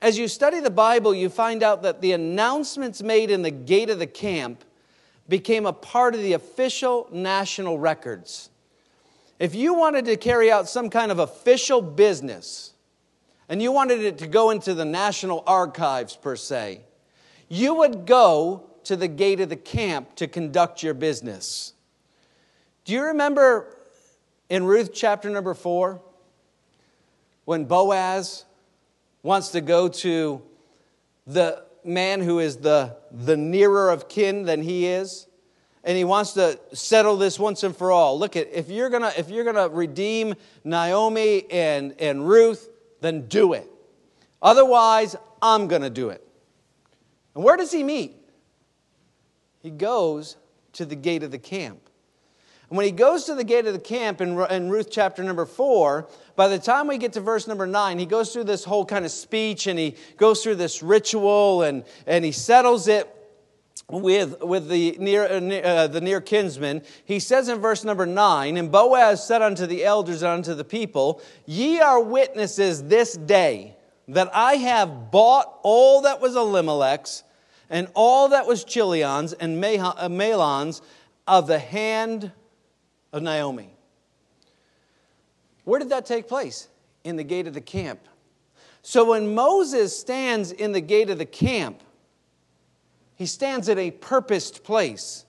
as 0.00 0.16
you 0.16 0.28
study 0.28 0.60
the 0.60 0.70
Bible, 0.70 1.12
you 1.12 1.28
find 1.28 1.62
out 1.62 1.82
that 1.82 2.00
the 2.00 2.12
announcements 2.12 3.02
made 3.02 3.30
in 3.30 3.42
the 3.42 3.50
gate 3.50 3.90
of 3.90 3.98
the 3.98 4.06
camp 4.06 4.64
became 5.28 5.66
a 5.66 5.72
part 5.72 6.14
of 6.14 6.22
the 6.22 6.32
official 6.32 7.08
national 7.12 7.78
records. 7.78 8.50
If 9.38 9.54
you 9.54 9.74
wanted 9.74 10.04
to 10.04 10.16
carry 10.16 10.50
out 10.50 10.68
some 10.68 10.90
kind 10.90 11.10
of 11.10 11.18
official 11.18 11.82
business, 11.82 12.72
and 13.48 13.60
you 13.60 13.72
wanted 13.72 14.00
it 14.00 14.18
to 14.18 14.28
go 14.28 14.50
into 14.50 14.74
the 14.74 14.84
national 14.84 15.42
archives 15.44 16.14
per 16.14 16.36
se, 16.36 16.82
you 17.48 17.74
would 17.74 18.06
go 18.06 18.70
to 18.84 18.94
the 18.94 19.08
gate 19.08 19.40
of 19.40 19.48
the 19.48 19.56
camp 19.56 20.14
to 20.14 20.28
conduct 20.28 20.84
your 20.84 20.94
business. 20.94 21.72
Do 22.84 22.92
you 22.92 23.02
remember 23.02 23.76
in 24.48 24.64
Ruth 24.64 24.92
chapter 24.94 25.28
number 25.28 25.54
four 25.54 26.00
when 27.50 27.64
Boaz 27.64 28.44
wants 29.24 29.48
to 29.48 29.60
go 29.60 29.88
to 29.88 30.40
the 31.26 31.64
man 31.84 32.20
who 32.20 32.38
is 32.38 32.58
the, 32.58 32.96
the 33.10 33.36
nearer 33.36 33.90
of 33.90 34.08
kin 34.08 34.44
than 34.44 34.62
he 34.62 34.86
is? 34.86 35.26
and 35.82 35.96
he 35.96 36.04
wants 36.04 36.34
to 36.34 36.60
settle 36.72 37.16
this 37.16 37.40
once 37.40 37.64
and 37.64 37.74
for 37.74 37.90
all. 37.90 38.16
Look 38.18 38.36
at 38.36 38.52
if 38.52 38.68
you're 38.68 38.90
gonna 38.90 39.12
if 39.16 39.30
you're 39.30 39.44
gonna 39.44 39.68
redeem 39.68 40.34
Naomi 40.62 41.50
and, 41.50 41.94
and 41.98 42.28
Ruth, 42.28 42.68
then 43.00 43.26
do 43.28 43.54
it. 43.54 43.66
Otherwise, 44.42 45.16
I'm 45.42 45.66
gonna 45.66 45.90
do 45.90 46.10
it. 46.10 46.22
And 47.34 47.42
where 47.42 47.56
does 47.56 47.72
he 47.72 47.82
meet? 47.82 48.14
He 49.60 49.70
goes 49.70 50.36
to 50.74 50.84
the 50.84 50.96
gate 50.96 51.24
of 51.24 51.32
the 51.32 51.38
camp. 51.38 51.89
And 52.70 52.76
when 52.76 52.86
he 52.86 52.92
goes 52.92 53.24
to 53.24 53.34
the 53.34 53.42
gate 53.42 53.66
of 53.66 53.72
the 53.72 53.80
camp 53.80 54.20
in, 54.20 54.40
in 54.42 54.70
Ruth 54.70 54.90
chapter 54.90 55.24
number 55.24 55.44
four, 55.44 56.08
by 56.36 56.46
the 56.46 56.58
time 56.58 56.86
we 56.86 56.98
get 56.98 57.12
to 57.14 57.20
verse 57.20 57.48
number 57.48 57.66
nine, 57.66 57.98
he 57.98 58.06
goes 58.06 58.32
through 58.32 58.44
this 58.44 58.62
whole 58.62 58.86
kind 58.86 59.04
of 59.04 59.10
speech 59.10 59.66
and 59.66 59.76
he 59.76 59.96
goes 60.16 60.42
through 60.42 60.54
this 60.54 60.80
ritual 60.80 61.62
and, 61.62 61.84
and 62.06 62.24
he 62.24 62.30
settles 62.30 62.86
it 62.86 63.12
with, 63.88 64.40
with 64.40 64.68
the, 64.68 64.96
near, 65.00 65.24
uh, 65.24 65.40
uh 65.40 65.86
the 65.88 66.00
near 66.00 66.20
kinsman. 66.20 66.82
He 67.04 67.18
says 67.18 67.48
in 67.48 67.58
verse 67.58 67.82
number 67.82 68.06
nine, 68.06 68.56
And 68.56 68.70
Boaz 68.70 69.26
said 69.26 69.42
unto 69.42 69.66
the 69.66 69.84
elders 69.84 70.22
and 70.22 70.30
unto 70.30 70.54
the 70.54 70.64
people, 70.64 71.20
Ye 71.46 71.80
are 71.80 72.00
witnesses 72.00 72.84
this 72.84 73.14
day 73.14 73.76
that 74.06 74.30
I 74.32 74.54
have 74.54 75.10
bought 75.10 75.58
all 75.64 76.02
that 76.02 76.20
was 76.20 76.36
Elimelech's 76.36 77.24
and 77.68 77.88
all 77.94 78.28
that 78.28 78.46
was 78.46 78.64
Chilion's 78.64 79.32
and 79.32 79.64
uh, 79.64 80.08
Mahlon's 80.08 80.82
of 81.26 81.48
the 81.48 81.58
hand 81.58 82.30
of 83.12 83.22
Naomi. 83.22 83.74
Where 85.64 85.78
did 85.78 85.90
that 85.90 86.06
take 86.06 86.28
place? 86.28 86.68
In 87.04 87.16
the 87.16 87.24
gate 87.24 87.46
of 87.46 87.54
the 87.54 87.60
camp. 87.60 88.00
So 88.82 89.10
when 89.10 89.34
Moses 89.34 89.98
stands 89.98 90.52
in 90.52 90.72
the 90.72 90.80
gate 90.80 91.10
of 91.10 91.18
the 91.18 91.26
camp, 91.26 91.82
he 93.14 93.26
stands 93.26 93.68
at 93.68 93.78
a 93.78 93.90
purposed 93.90 94.64
place. 94.64 95.26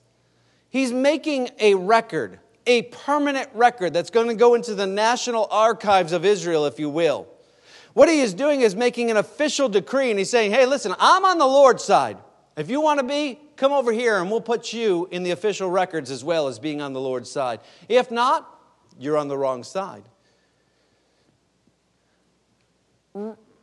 He's 0.70 0.94
making 0.94 1.50
a 1.60 1.76
record, 1.76 2.39
a 2.65 2.84
permanent 2.84 3.50
record 3.54 3.94
that's 3.94 4.10
going 4.10 4.28
to 4.28 4.36
go 4.36 4.56
into 4.56 4.74
the 4.74 4.88
national 4.88 5.48
archives 5.52 6.13
of 6.13 6.24
Israel, 6.24 6.65
if 6.65 6.80
you 6.80 6.89
will. 6.89 7.28
What 7.94 8.08
he 8.08 8.22
is 8.22 8.34
doing 8.34 8.62
is 8.62 8.76
making 8.76 9.12
an 9.12 9.17
official 9.17 9.67
decree, 9.67 10.10
and 10.10 10.17
he's 10.17 10.30
saying, 10.30 10.52
Hey, 10.52 10.65
listen, 10.65 10.96
I'm 10.98 11.26
on 11.26 11.38
the 11.38 11.46
Lord's 11.46 11.84
side. 11.84 12.17
If 12.56 12.70
you 12.70 12.80
want 12.80 13.00
to 13.02 13.06
be, 13.06 13.39
come 13.62 13.74
over 13.74 13.91
here 13.91 14.19
and 14.19 14.32
we'll 14.32 14.41
put 14.41 14.74
you 14.74 15.08
in 15.12 15.21
the 15.21 15.30
official 15.30 15.69
records 15.69 16.10
as 16.10 16.24
well 16.24 16.47
as 16.47 16.58
being 16.58 16.82
on 16.82 16.93
the 16.93 17.00
Lord's 17.00 17.30
side. 17.30 17.60
If 17.88 18.10
not, 18.10 18.60
you're 18.97 19.17
on 19.17 19.28
the 19.28 19.38
wrong 19.38 19.63
side. 19.63 20.04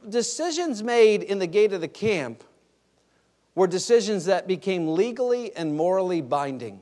Decisions 0.09 0.85
made 0.85 1.25
in 1.25 1.41
the 1.41 1.49
gate 1.49 1.73
of 1.73 1.81
the 1.81 1.89
camp 1.89 2.45
were 3.57 3.67
decisions 3.67 4.27
that 4.27 4.47
became 4.47 4.95
legally 4.95 5.55
and 5.57 5.77
morally 5.77 6.21
binding. 6.21 6.79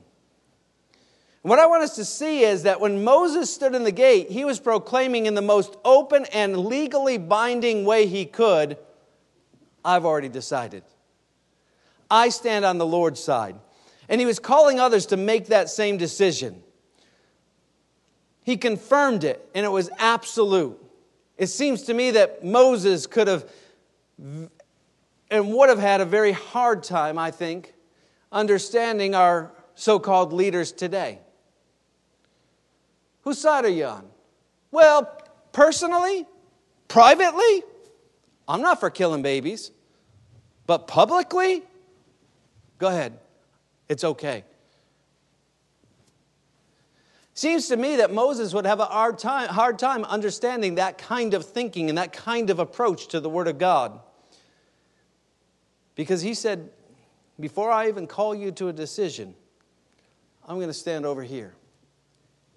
what 1.41 1.57
I 1.57 1.65
want 1.65 1.81
us 1.81 1.95
to 1.95 2.05
see 2.05 2.43
is 2.43 2.61
that 2.63 2.79
when 2.79 3.03
Moses 3.03 3.51
stood 3.51 3.73
in 3.73 3.83
the 3.83 3.91
gate, 3.91 4.29
he 4.29 4.45
was 4.45 4.59
proclaiming 4.59 5.25
in 5.25 5.33
the 5.33 5.41
most 5.41 5.75
open 5.83 6.25
and 6.33 6.55
legally 6.55 7.17
binding 7.17 7.83
way 7.83 8.05
he 8.05 8.25
could 8.25 8.77
I've 9.83 10.05
already 10.05 10.29
decided. 10.29 10.83
I 12.09 12.29
stand 12.29 12.65
on 12.65 12.77
the 12.77 12.85
Lord's 12.85 13.21
side. 13.21 13.55
And 14.09 14.21
he 14.21 14.25
was 14.25 14.39
calling 14.39 14.79
others 14.79 15.07
to 15.07 15.17
make 15.17 15.47
that 15.47 15.69
same 15.69 15.97
decision. 15.97 16.63
He 18.43 18.55
confirmed 18.55 19.23
it, 19.23 19.45
and 19.53 19.65
it 19.65 19.69
was 19.69 19.89
absolute. 19.99 20.81
It 21.37 21.47
seems 21.47 21.83
to 21.83 21.93
me 21.93 22.11
that 22.11 22.43
Moses 22.43 23.05
could 23.05 23.27
have 23.27 23.45
and 25.29 25.53
would 25.53 25.69
have 25.69 25.79
had 25.79 26.01
a 26.01 26.05
very 26.05 26.31
hard 26.31 26.83
time, 26.83 27.17
I 27.17 27.31
think, 27.31 27.73
understanding 28.31 29.13
our 29.13 29.51
so 29.75 29.99
called 29.99 30.33
leaders 30.33 30.71
today. 30.71 31.19
Whose 33.23 33.39
side 33.39 33.65
are 33.65 33.69
you 33.69 33.85
on? 33.85 34.05
Well, 34.71 35.21
personally, 35.51 36.25
privately, 36.87 37.63
I'm 38.47 38.61
not 38.61 38.79
for 38.79 38.89
killing 38.89 39.21
babies. 39.21 39.71
But 40.65 40.87
publicly, 40.87 41.63
Go 42.77 42.87
ahead. 42.87 43.17
It's 43.89 44.03
okay. 44.03 44.43
Seems 47.33 47.67
to 47.67 47.77
me 47.77 47.97
that 47.97 48.11
Moses 48.11 48.53
would 48.53 48.65
have 48.65 48.79
a 48.79 48.85
hard 48.85 49.19
time, 49.19 49.49
hard 49.49 49.77
time 49.77 50.03
understanding 50.05 50.75
that 50.75 50.97
kind 50.97 51.35
of 51.35 51.45
thinking 51.45 51.89
and 51.89 51.97
that 51.97 52.11
kind 52.11 52.49
of 52.49 52.57
approach 52.57 53.09
to 53.09 53.19
the 53.19 53.29
Word 53.29 53.47
of 53.47 53.59
God. 53.59 53.99
Because 55.93 56.21
he 56.21 56.33
said, 56.33 56.69
Before 57.39 57.71
I 57.71 57.89
even 57.89 58.07
call 58.07 58.33
you 58.33 58.51
to 58.53 58.69
a 58.69 58.73
decision, 58.73 59.35
I'm 60.47 60.55
going 60.55 60.67
to 60.67 60.73
stand 60.73 61.05
over 61.05 61.21
here 61.21 61.53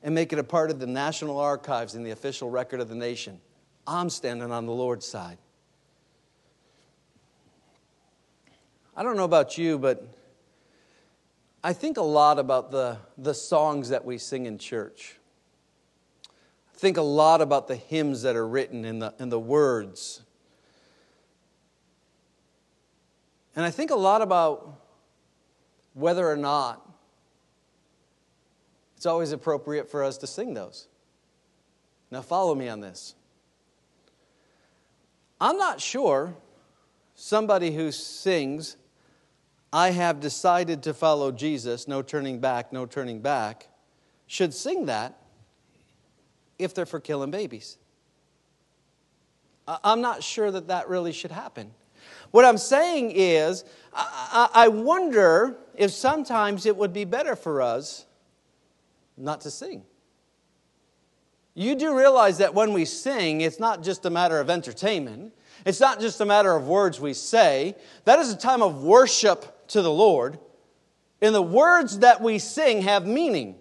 and 0.02 0.14
make 0.14 0.32
it 0.32 0.38
a 0.38 0.44
part 0.44 0.70
of 0.70 0.78
the 0.78 0.86
national 0.86 1.38
archives 1.38 1.94
and 1.94 2.04
the 2.06 2.12
official 2.12 2.48
record 2.48 2.80
of 2.80 2.88
the 2.88 2.94
nation. 2.94 3.38
I'm 3.86 4.08
standing 4.08 4.50
on 4.50 4.64
the 4.64 4.72
Lord's 4.72 5.06
side. 5.06 5.38
I 8.96 9.02
don't 9.02 9.16
know 9.16 9.24
about 9.24 9.56
you, 9.56 9.78
but 9.78 10.06
I 11.62 11.72
think 11.72 11.96
a 11.96 12.02
lot 12.02 12.38
about 12.38 12.70
the, 12.70 12.98
the 13.18 13.34
songs 13.34 13.90
that 13.90 14.04
we 14.04 14.18
sing 14.18 14.46
in 14.46 14.58
church. 14.58 15.16
I 16.74 16.78
think 16.78 16.96
a 16.96 17.02
lot 17.02 17.40
about 17.40 17.68
the 17.68 17.76
hymns 17.76 18.22
that 18.22 18.36
are 18.36 18.46
written 18.46 18.84
in 18.84 18.98
the, 18.98 19.14
in 19.18 19.28
the 19.28 19.38
words. 19.38 20.22
And 23.54 23.64
I 23.64 23.70
think 23.70 23.90
a 23.90 23.96
lot 23.96 24.22
about 24.22 24.80
whether 25.94 26.28
or 26.28 26.36
not 26.36 26.86
it's 28.96 29.06
always 29.06 29.32
appropriate 29.32 29.90
for 29.90 30.02
us 30.02 30.18
to 30.18 30.26
sing 30.26 30.54
those. 30.54 30.86
Now, 32.10 32.22
follow 32.22 32.54
me 32.54 32.68
on 32.68 32.80
this. 32.80 33.14
I'm 35.40 35.56
not 35.56 35.80
sure 35.80 36.34
somebody 37.14 37.72
who 37.72 37.92
sings 37.92 38.76
I 39.72 39.90
have 39.90 40.20
decided 40.20 40.82
to 40.84 40.94
follow 40.94 41.30
Jesus, 41.30 41.86
no 41.86 42.02
turning 42.02 42.40
back, 42.40 42.72
no 42.72 42.86
turning 42.86 43.20
back, 43.20 43.68
should 44.26 44.52
sing 44.52 44.86
that 44.86 45.16
if 46.58 46.74
they're 46.74 46.86
for 46.86 47.00
killing 47.00 47.30
babies. 47.30 47.78
I'm 49.66 50.00
not 50.00 50.24
sure 50.24 50.50
that 50.50 50.68
that 50.68 50.88
really 50.88 51.12
should 51.12 51.30
happen. 51.30 51.70
What 52.32 52.44
I'm 52.44 52.58
saying 52.58 53.12
is, 53.14 53.64
I 53.92 54.68
wonder 54.68 55.56
if 55.76 55.92
sometimes 55.92 56.66
it 56.66 56.76
would 56.76 56.92
be 56.92 57.04
better 57.04 57.36
for 57.36 57.62
us 57.62 58.06
not 59.16 59.42
to 59.42 59.50
sing. 59.50 59.84
You 61.54 61.74
do 61.74 61.96
realize 61.96 62.38
that 62.38 62.54
when 62.54 62.72
we 62.72 62.84
sing, 62.84 63.40
it's 63.40 63.60
not 63.60 63.82
just 63.82 64.06
a 64.06 64.10
matter 64.10 64.40
of 64.40 64.50
entertainment. 64.50 65.34
It's 65.66 65.80
not 65.80 66.00
just 66.00 66.20
a 66.20 66.24
matter 66.24 66.54
of 66.54 66.68
words 66.68 67.00
we 67.00 67.12
say. 67.12 67.76
That 68.04 68.18
is 68.18 68.32
a 68.32 68.36
time 68.36 68.62
of 68.62 68.82
worship 68.82 69.59
to 69.70 69.82
the 69.82 69.90
Lord, 69.90 70.38
and 71.20 71.34
the 71.34 71.42
words 71.42 72.00
that 72.00 72.20
we 72.20 72.38
sing 72.38 72.82
have 72.82 73.06
meaning. 73.06 73.56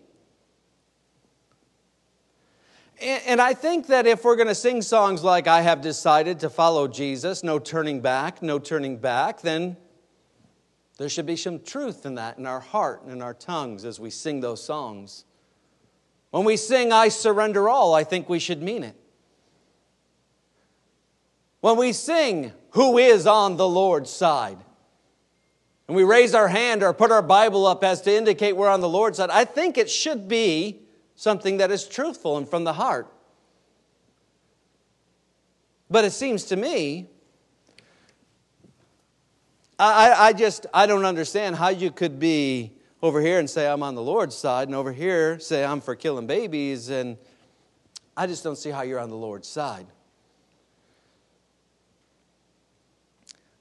And 3.01 3.39
I 3.39 3.53
think 3.53 3.87
that 3.87 4.05
if 4.07 4.25
we're 4.25 4.35
going 4.35 4.49
to 4.49 4.55
sing 4.55 4.81
songs 4.81 5.23
like 5.23 5.47
I 5.47 5.61
have 5.61 5.81
decided 5.81 6.41
to 6.41 6.49
follow 6.49 6.87
Jesus, 6.87 7.43
no 7.43 7.57
turning 7.57 8.01
back, 8.01 8.41
no 8.41 8.59
turning 8.59 8.97
back, 8.97 9.41
then 9.41 9.77
there 10.97 11.07
should 11.07 11.25
be 11.25 11.37
some 11.37 11.61
truth 11.61 12.05
in 12.05 12.15
that 12.15 12.37
in 12.37 12.45
our 12.45 12.59
heart 12.59 13.03
and 13.03 13.11
in 13.11 13.21
our 13.21 13.33
tongues 13.33 13.85
as 13.85 13.99
we 13.99 14.09
sing 14.09 14.41
those 14.41 14.61
songs. 14.61 15.23
When 16.31 16.43
we 16.43 16.57
sing, 16.57 16.91
I 16.91 17.07
surrender 17.07 17.69
all, 17.69 17.93
I 17.93 18.03
think 18.03 18.27
we 18.27 18.39
should 18.39 18.61
mean 18.61 18.83
it. 18.83 18.95
When 21.61 21.77
we 21.77 21.93
sing, 21.93 22.51
Who 22.71 22.97
is 22.97 23.25
on 23.25 23.57
the 23.57 23.67
Lord's 23.67 24.11
side? 24.11 24.57
And 25.89 25.95
we 25.95 26.03
raise 26.03 26.35
our 26.35 26.47
hand 26.47 26.83
or 26.83 26.93
put 26.93 27.11
our 27.11 27.23
Bible 27.23 27.65
up 27.65 27.83
as 27.83 28.03
to 28.03 28.15
indicate 28.15 28.55
we're 28.55 28.69
on 28.69 28.79
the 28.79 28.87
Lord's 28.87 29.17
side, 29.17 29.31
I 29.31 29.43
think 29.43 29.75
it 29.75 29.89
should 29.89 30.27
be 30.27 30.81
something 31.15 31.57
that 31.57 31.71
is 31.71 31.87
truthful 31.87 32.37
and 32.37 32.47
from 32.47 32.63
the 32.63 32.73
heart. 32.73 33.11
But 35.89 36.05
it 36.05 36.11
seems 36.11 36.43
to 36.45 36.55
me, 36.55 37.07
I, 39.79 40.27
I 40.27 40.33
just 40.33 40.67
I 40.75 40.85
don't 40.85 41.05
understand 41.05 41.55
how 41.55 41.69
you 41.69 41.89
could 41.89 42.19
be 42.19 42.73
over 43.01 43.19
here 43.19 43.39
and 43.39 43.49
say 43.49 43.67
I'm 43.67 43.81
on 43.81 43.95
the 43.95 44.03
Lord's 44.03 44.37
side, 44.37 44.67
and 44.67 44.75
over 44.75 44.93
here 44.93 45.39
say 45.39 45.65
I'm 45.65 45.81
for 45.81 45.95
killing 45.95 46.27
babies, 46.27 46.89
and 46.89 47.17
I 48.15 48.27
just 48.27 48.43
don't 48.43 48.57
see 48.57 48.69
how 48.69 48.83
you're 48.83 48.99
on 48.99 49.09
the 49.09 49.15
Lord's 49.15 49.47
side. 49.47 49.87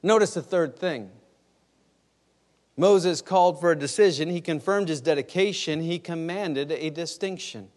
Notice 0.02 0.34
the 0.34 0.42
third 0.42 0.76
thing 0.76 1.10
Moses 2.78 3.20
called 3.20 3.60
for 3.60 3.72
a 3.72 3.76
decision, 3.76 4.30
he 4.30 4.40
confirmed 4.40 4.88
his 4.88 5.00
dedication, 5.00 5.80
he 5.80 5.98
commanded 5.98 6.70
a 6.70 6.90
distinction. 6.90 7.68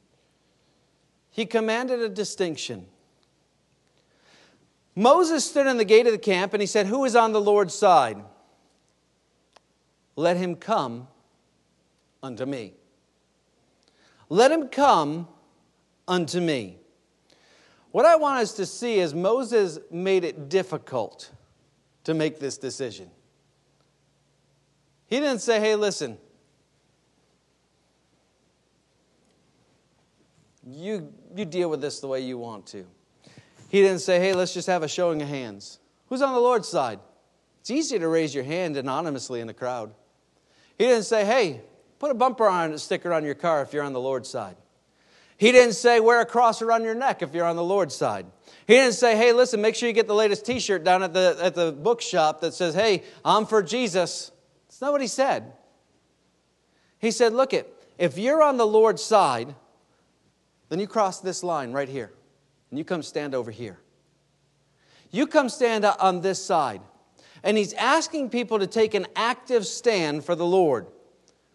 He 1.31 1.47
commanded 1.47 1.99
a 2.01 2.07
distinction. 2.07 2.85
Moses 4.95 5.43
stood 5.43 5.65
in 5.65 5.77
the 5.77 5.85
gate 5.85 6.05
of 6.05 6.11
the 6.11 6.19
camp 6.19 6.53
and 6.53 6.61
he 6.61 6.67
said, 6.67 6.85
Who 6.85 7.03
is 7.03 7.15
on 7.15 7.33
the 7.33 7.41
Lord's 7.41 7.73
side? 7.73 8.23
Let 10.15 10.37
him 10.37 10.55
come 10.55 11.07
unto 12.21 12.45
me. 12.45 12.73
Let 14.29 14.51
him 14.51 14.67
come 14.67 15.27
unto 16.07 16.39
me. 16.39 16.77
What 17.91 18.05
I 18.05 18.17
want 18.17 18.39
us 18.39 18.53
to 18.53 18.67
see 18.67 18.99
is 18.99 19.15
Moses 19.15 19.79
made 19.89 20.23
it 20.23 20.47
difficult 20.47 21.31
to 22.03 22.13
make 22.13 22.39
this 22.39 22.59
decision. 22.59 23.09
He 25.11 25.19
didn't 25.19 25.41
say, 25.41 25.59
hey, 25.59 25.75
listen, 25.75 26.17
you, 30.65 31.11
you 31.35 31.43
deal 31.43 31.69
with 31.69 31.81
this 31.81 31.99
the 31.99 32.07
way 32.07 32.21
you 32.21 32.37
want 32.37 32.65
to. 32.67 32.85
He 33.67 33.81
didn't 33.81 33.99
say, 33.99 34.19
hey, 34.19 34.31
let's 34.31 34.53
just 34.53 34.67
have 34.67 34.83
a 34.83 34.87
showing 34.87 35.21
of 35.21 35.27
hands. 35.27 35.79
Who's 36.07 36.21
on 36.21 36.33
the 36.33 36.39
Lord's 36.39 36.69
side? 36.69 37.01
It's 37.59 37.69
easy 37.69 37.99
to 37.99 38.07
raise 38.07 38.33
your 38.33 38.45
hand 38.45 38.77
anonymously 38.77 39.41
in 39.41 39.47
the 39.47 39.53
crowd. 39.53 39.93
He 40.77 40.85
didn't 40.85 41.03
say, 41.03 41.25
hey, 41.25 41.59
put 41.99 42.09
a 42.09 42.13
bumper 42.13 42.47
on 42.47 42.77
sticker 42.77 43.11
on 43.11 43.25
your 43.25 43.35
car 43.35 43.61
if 43.63 43.73
you're 43.73 43.83
on 43.83 43.91
the 43.91 43.99
Lord's 43.99 44.29
side. 44.29 44.55
He 45.35 45.51
didn't 45.51 45.73
say, 45.73 45.99
wear 45.99 46.21
a 46.21 46.25
cross 46.25 46.61
around 46.61 46.85
your 46.85 46.95
neck 46.95 47.21
if 47.21 47.33
you're 47.33 47.45
on 47.45 47.57
the 47.57 47.63
Lord's 47.65 47.95
side. 47.95 48.27
He 48.65 48.75
didn't 48.75 48.93
say, 48.93 49.17
hey, 49.17 49.33
listen, 49.33 49.61
make 49.61 49.75
sure 49.75 49.89
you 49.89 49.93
get 49.93 50.07
the 50.07 50.15
latest 50.15 50.45
t 50.45 50.61
shirt 50.61 50.85
down 50.85 51.03
at 51.03 51.13
the, 51.13 51.37
at 51.41 51.53
the 51.53 51.73
bookshop 51.73 52.39
that 52.39 52.53
says, 52.53 52.73
hey, 52.73 53.03
I'm 53.25 53.45
for 53.45 53.61
Jesus. 53.61 54.31
That's 54.81 54.87
not 54.87 54.93
what 54.93 55.01
he 55.01 55.07
said. 55.07 55.53
He 56.97 57.11
said, 57.11 57.33
Look 57.33 57.53
it, 57.53 57.71
if 57.99 58.17
you're 58.17 58.41
on 58.41 58.57
the 58.57 58.65
Lord's 58.65 59.03
side, 59.03 59.53
then 60.69 60.79
you 60.79 60.87
cross 60.87 61.19
this 61.19 61.43
line 61.43 61.71
right 61.71 61.87
here, 61.87 62.11
and 62.71 62.79
you 62.79 62.83
come 62.83 63.03
stand 63.03 63.35
over 63.35 63.51
here. 63.51 63.77
You 65.11 65.27
come 65.27 65.49
stand 65.49 65.85
on 65.85 66.21
this 66.21 66.43
side. 66.43 66.81
And 67.43 67.57
he's 67.57 67.73
asking 67.73 68.31
people 68.31 68.57
to 68.57 68.65
take 68.65 68.95
an 68.95 69.05
active 69.15 69.67
stand 69.67 70.25
for 70.25 70.33
the 70.33 70.47
Lord. 70.47 70.87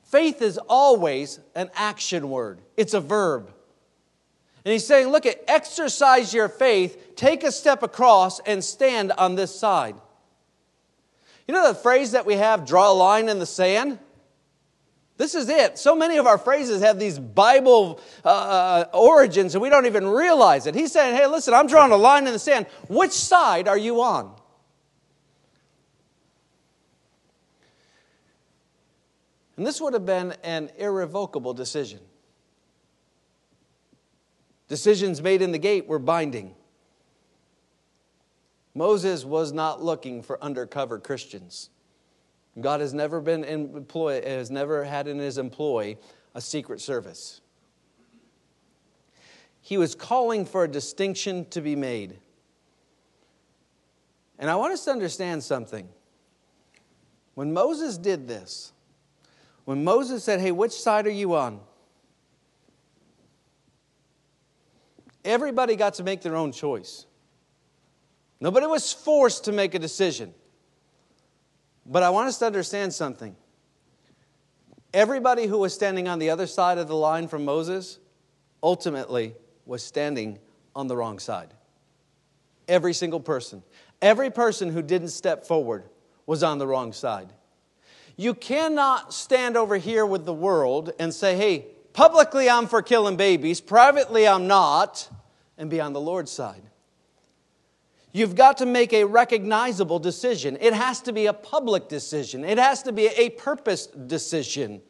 Faith 0.04 0.40
is 0.40 0.56
always 0.68 1.40
an 1.56 1.68
action 1.74 2.30
word, 2.30 2.60
it's 2.76 2.94
a 2.94 3.00
verb. 3.00 3.52
And 4.64 4.72
he's 4.72 4.86
saying, 4.86 5.08
look 5.08 5.26
at 5.26 5.42
exercise 5.48 6.32
your 6.32 6.48
faith, 6.48 7.16
take 7.16 7.42
a 7.42 7.50
step 7.50 7.82
across, 7.82 8.38
and 8.40 8.62
stand 8.62 9.10
on 9.12 9.34
this 9.34 9.52
side. 9.58 9.96
You 11.46 11.54
know 11.54 11.68
the 11.68 11.74
phrase 11.78 12.12
that 12.12 12.26
we 12.26 12.34
have, 12.34 12.66
draw 12.66 12.90
a 12.90 12.94
line 12.94 13.28
in 13.28 13.38
the 13.38 13.46
sand? 13.46 13.98
This 15.16 15.34
is 15.34 15.48
it. 15.48 15.78
So 15.78 15.96
many 15.96 16.18
of 16.18 16.26
our 16.26 16.36
phrases 16.36 16.82
have 16.82 16.98
these 16.98 17.18
Bible 17.18 18.00
uh, 18.24 18.28
uh, 18.28 18.84
origins 18.92 19.54
and 19.54 19.62
we 19.62 19.70
don't 19.70 19.86
even 19.86 20.06
realize 20.06 20.66
it. 20.66 20.74
He's 20.74 20.92
saying, 20.92 21.16
hey, 21.16 21.26
listen, 21.26 21.54
I'm 21.54 21.66
drawing 21.66 21.92
a 21.92 21.96
line 21.96 22.26
in 22.26 22.32
the 22.32 22.38
sand. 22.38 22.66
Which 22.88 23.12
side 23.12 23.66
are 23.66 23.78
you 23.78 24.02
on? 24.02 24.34
And 29.56 29.66
this 29.66 29.80
would 29.80 29.94
have 29.94 30.04
been 30.04 30.34
an 30.44 30.70
irrevocable 30.76 31.54
decision. 31.54 32.00
Decisions 34.68 35.22
made 35.22 35.40
in 35.40 35.52
the 35.52 35.58
gate 35.58 35.86
were 35.86 35.98
binding. 35.98 36.54
Moses 38.76 39.24
was 39.24 39.52
not 39.52 39.82
looking 39.82 40.22
for 40.22 40.42
undercover 40.44 40.98
Christians. 40.98 41.70
God 42.60 42.80
has 42.82 42.92
never 42.92 43.22
been 43.22 43.42
employ, 43.42 44.22
has 44.22 44.50
never 44.50 44.84
had 44.84 45.08
in 45.08 45.18
his 45.18 45.38
employ 45.38 45.96
a 46.34 46.42
secret 46.42 46.82
service. 46.82 47.40
He 49.62 49.78
was 49.78 49.94
calling 49.94 50.44
for 50.44 50.64
a 50.64 50.68
distinction 50.68 51.46
to 51.46 51.62
be 51.62 51.74
made. 51.74 52.18
And 54.38 54.50
I 54.50 54.56
want 54.56 54.74
us 54.74 54.84
to 54.84 54.90
understand 54.90 55.42
something. 55.42 55.88
When 57.34 57.54
Moses 57.54 57.96
did 57.96 58.28
this, 58.28 58.74
when 59.64 59.84
Moses 59.84 60.22
said, 60.22 60.38
Hey, 60.38 60.52
which 60.52 60.72
side 60.72 61.06
are 61.06 61.10
you 61.10 61.34
on? 61.34 61.60
Everybody 65.24 65.76
got 65.76 65.94
to 65.94 66.02
make 66.02 66.20
their 66.20 66.36
own 66.36 66.52
choice. 66.52 67.05
Nobody 68.40 68.66
was 68.66 68.92
forced 68.92 69.44
to 69.44 69.52
make 69.52 69.74
a 69.74 69.78
decision. 69.78 70.34
But 71.86 72.02
I 72.02 72.10
want 72.10 72.28
us 72.28 72.38
to 72.38 72.46
understand 72.46 72.92
something. 72.92 73.36
Everybody 74.92 75.46
who 75.46 75.58
was 75.58 75.74
standing 75.74 76.08
on 76.08 76.18
the 76.18 76.30
other 76.30 76.46
side 76.46 76.78
of 76.78 76.88
the 76.88 76.96
line 76.96 77.28
from 77.28 77.44
Moses 77.44 77.98
ultimately 78.62 79.34
was 79.64 79.82
standing 79.82 80.38
on 80.74 80.86
the 80.86 80.96
wrong 80.96 81.18
side. 81.18 81.54
Every 82.68 82.92
single 82.92 83.20
person. 83.20 83.62
Every 84.02 84.30
person 84.30 84.70
who 84.70 84.82
didn't 84.82 85.08
step 85.08 85.46
forward 85.46 85.84
was 86.26 86.42
on 86.42 86.58
the 86.58 86.66
wrong 86.66 86.92
side. 86.92 87.32
You 88.16 88.34
cannot 88.34 89.12
stand 89.12 89.56
over 89.56 89.76
here 89.76 90.04
with 90.04 90.24
the 90.24 90.32
world 90.32 90.92
and 90.98 91.14
say, 91.14 91.36
hey, 91.36 91.66
publicly 91.92 92.48
I'm 92.48 92.66
for 92.66 92.82
killing 92.82 93.16
babies, 93.16 93.60
privately 93.60 94.26
I'm 94.26 94.46
not, 94.46 95.08
and 95.58 95.70
be 95.70 95.80
on 95.80 95.92
the 95.92 96.00
Lord's 96.00 96.30
side. 96.30 96.62
You've 98.16 98.34
got 98.34 98.56
to 98.58 98.66
make 98.66 98.94
a 98.94 99.04
recognizable 99.04 99.98
decision. 99.98 100.56
It 100.58 100.72
has 100.72 101.02
to 101.02 101.12
be 101.12 101.26
a 101.26 101.34
public 101.34 101.86
decision, 101.86 102.46
it 102.46 102.56
has 102.56 102.82
to 102.84 102.92
be 102.92 103.08
a 103.08 103.28
purpose 103.28 103.88
decision. 103.88 104.80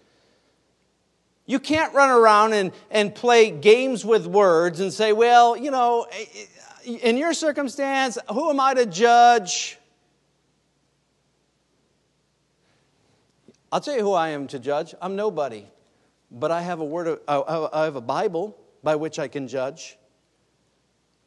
You 1.44 1.58
can't 1.58 1.92
run 1.92 2.10
around 2.10 2.52
and, 2.52 2.70
and 2.88 3.12
play 3.12 3.50
games 3.50 4.04
with 4.04 4.28
words 4.28 4.78
and 4.78 4.92
say, 4.92 5.12
well, 5.12 5.56
you 5.56 5.72
know, 5.72 6.06
eh, 6.12 6.24
eh, 6.86 6.98
in 7.02 7.16
your 7.16 7.34
circumstance, 7.34 8.16
who 8.32 8.48
am 8.48 8.60
I 8.60 8.74
to 8.74 8.86
judge? 8.86 9.76
I'll 13.72 13.80
tell 13.80 13.96
you 13.96 14.02
who 14.02 14.12
I 14.12 14.28
am 14.28 14.46
to 14.48 14.60
judge. 14.60 14.94
I'm 15.02 15.16
nobody. 15.16 15.66
But 16.30 16.52
I 16.52 16.62
have 16.62 16.78
a 16.78 16.84
word 16.84 17.08
of, 17.08 17.20
I 17.26 17.84
have 17.84 17.96
a 17.96 18.00
Bible 18.00 18.56
by 18.84 18.94
which 18.94 19.18
I 19.18 19.26
can 19.26 19.48
judge. 19.48 19.98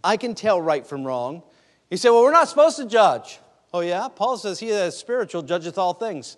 I 0.01 0.15
can 0.15 0.33
tell 0.33 0.61
right 0.61 0.87
from 0.87 1.05
wrong. 1.05 1.43
You 1.89 1.97
say, 1.97 2.09
well, 2.09 2.21
we're 2.21 2.31
not 2.31 2.47
supposed 2.47 2.77
to 2.77 2.85
judge. 2.85 3.39
Oh, 3.73 3.81
yeah? 3.81 4.07
Paul 4.13 4.37
says, 4.37 4.59
He 4.59 4.69
that 4.69 4.87
is 4.87 4.97
spiritual 4.97 5.41
judgeth 5.41 5.77
all 5.77 5.93
things. 5.93 6.37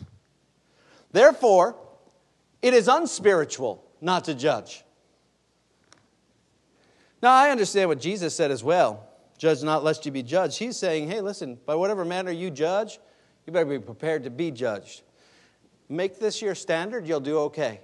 Therefore, 1.12 1.76
it 2.62 2.74
is 2.74 2.88
unspiritual 2.88 3.84
not 4.00 4.24
to 4.24 4.34
judge. 4.34 4.84
Now, 7.22 7.32
I 7.32 7.50
understand 7.50 7.88
what 7.88 8.00
Jesus 8.00 8.34
said 8.34 8.50
as 8.50 8.62
well 8.62 9.02
judge 9.38 9.62
not 9.62 9.84
lest 9.84 10.06
you 10.06 10.12
be 10.12 10.22
judged. 10.22 10.58
He's 10.58 10.76
saying, 10.76 11.10
hey, 11.10 11.20
listen, 11.20 11.58
by 11.66 11.74
whatever 11.74 12.04
manner 12.04 12.30
you 12.30 12.50
judge, 12.50 12.98
you 13.46 13.52
better 13.52 13.66
be 13.66 13.78
prepared 13.78 14.24
to 14.24 14.30
be 14.30 14.50
judged. 14.50 15.02
Make 15.88 16.18
this 16.18 16.40
your 16.40 16.54
standard, 16.54 17.06
you'll 17.06 17.20
do 17.20 17.38
okay. 17.40 17.80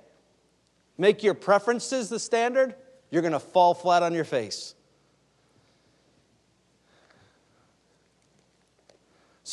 Make 0.98 1.22
your 1.22 1.34
preferences 1.34 2.09
the 2.09 2.18
standard, 2.18 2.74
you're 3.11 3.22
going 3.22 3.32
to 3.32 3.40
fall 3.40 3.74
flat 3.74 4.03
on 4.03 4.14
your 4.14 4.24
face. 4.24 4.74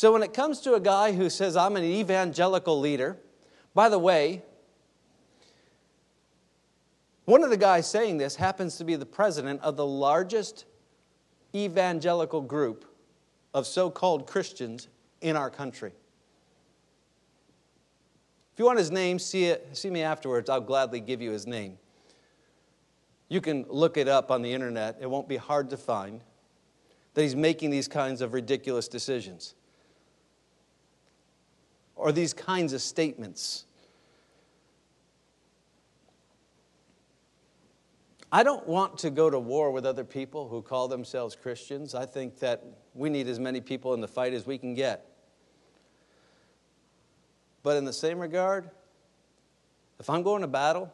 So 0.00 0.14
when 0.14 0.22
it 0.22 0.32
comes 0.32 0.62
to 0.62 0.72
a 0.72 0.80
guy 0.80 1.12
who 1.12 1.28
says, 1.28 1.58
I'm 1.58 1.76
an 1.76 1.84
evangelical 1.84 2.80
leader, 2.80 3.18
by 3.74 3.90
the 3.90 3.98
way, 3.98 4.42
one 7.26 7.44
of 7.44 7.50
the 7.50 7.58
guys 7.58 7.86
saying 7.86 8.16
this 8.16 8.36
happens 8.36 8.78
to 8.78 8.84
be 8.84 8.96
the 8.96 9.04
president 9.04 9.60
of 9.60 9.76
the 9.76 9.84
largest 9.84 10.64
evangelical 11.54 12.40
group 12.40 12.86
of 13.52 13.66
so 13.66 13.90
called 13.90 14.26
Christians 14.26 14.88
in 15.20 15.36
our 15.36 15.50
country. 15.50 15.92
If 18.54 18.58
you 18.58 18.64
want 18.64 18.78
his 18.78 18.90
name, 18.90 19.18
see, 19.18 19.48
it, 19.48 19.68
see 19.76 19.90
me 19.90 20.00
afterwards. 20.00 20.48
I'll 20.48 20.62
gladly 20.62 21.00
give 21.00 21.20
you 21.20 21.30
his 21.30 21.46
name. 21.46 21.76
You 23.28 23.42
can 23.42 23.66
look 23.68 23.98
it 23.98 24.08
up 24.08 24.30
on 24.30 24.40
the 24.40 24.54
internet, 24.54 24.96
it 24.98 25.10
won't 25.10 25.28
be 25.28 25.36
hard 25.36 25.68
to 25.68 25.76
find 25.76 26.22
that 27.12 27.20
he's 27.20 27.36
making 27.36 27.68
these 27.68 27.86
kinds 27.86 28.22
of 28.22 28.32
ridiculous 28.32 28.88
decisions 28.88 29.56
or 32.00 32.12
these 32.12 32.32
kinds 32.32 32.72
of 32.72 32.80
statements. 32.80 33.66
I 38.32 38.42
don't 38.42 38.66
want 38.66 38.96
to 38.98 39.10
go 39.10 39.28
to 39.28 39.38
war 39.38 39.70
with 39.70 39.84
other 39.84 40.04
people 40.04 40.48
who 40.48 40.62
call 40.62 40.88
themselves 40.88 41.36
Christians. 41.36 41.94
I 41.94 42.06
think 42.06 42.38
that 42.38 42.64
we 42.94 43.10
need 43.10 43.28
as 43.28 43.38
many 43.38 43.60
people 43.60 43.92
in 43.92 44.00
the 44.00 44.08
fight 44.08 44.32
as 44.32 44.46
we 44.46 44.56
can 44.56 44.72
get. 44.72 45.04
But 47.62 47.76
in 47.76 47.84
the 47.84 47.92
same 47.92 48.18
regard, 48.18 48.70
if 49.98 50.08
I'm 50.08 50.22
going 50.22 50.40
to 50.40 50.48
battle, 50.48 50.90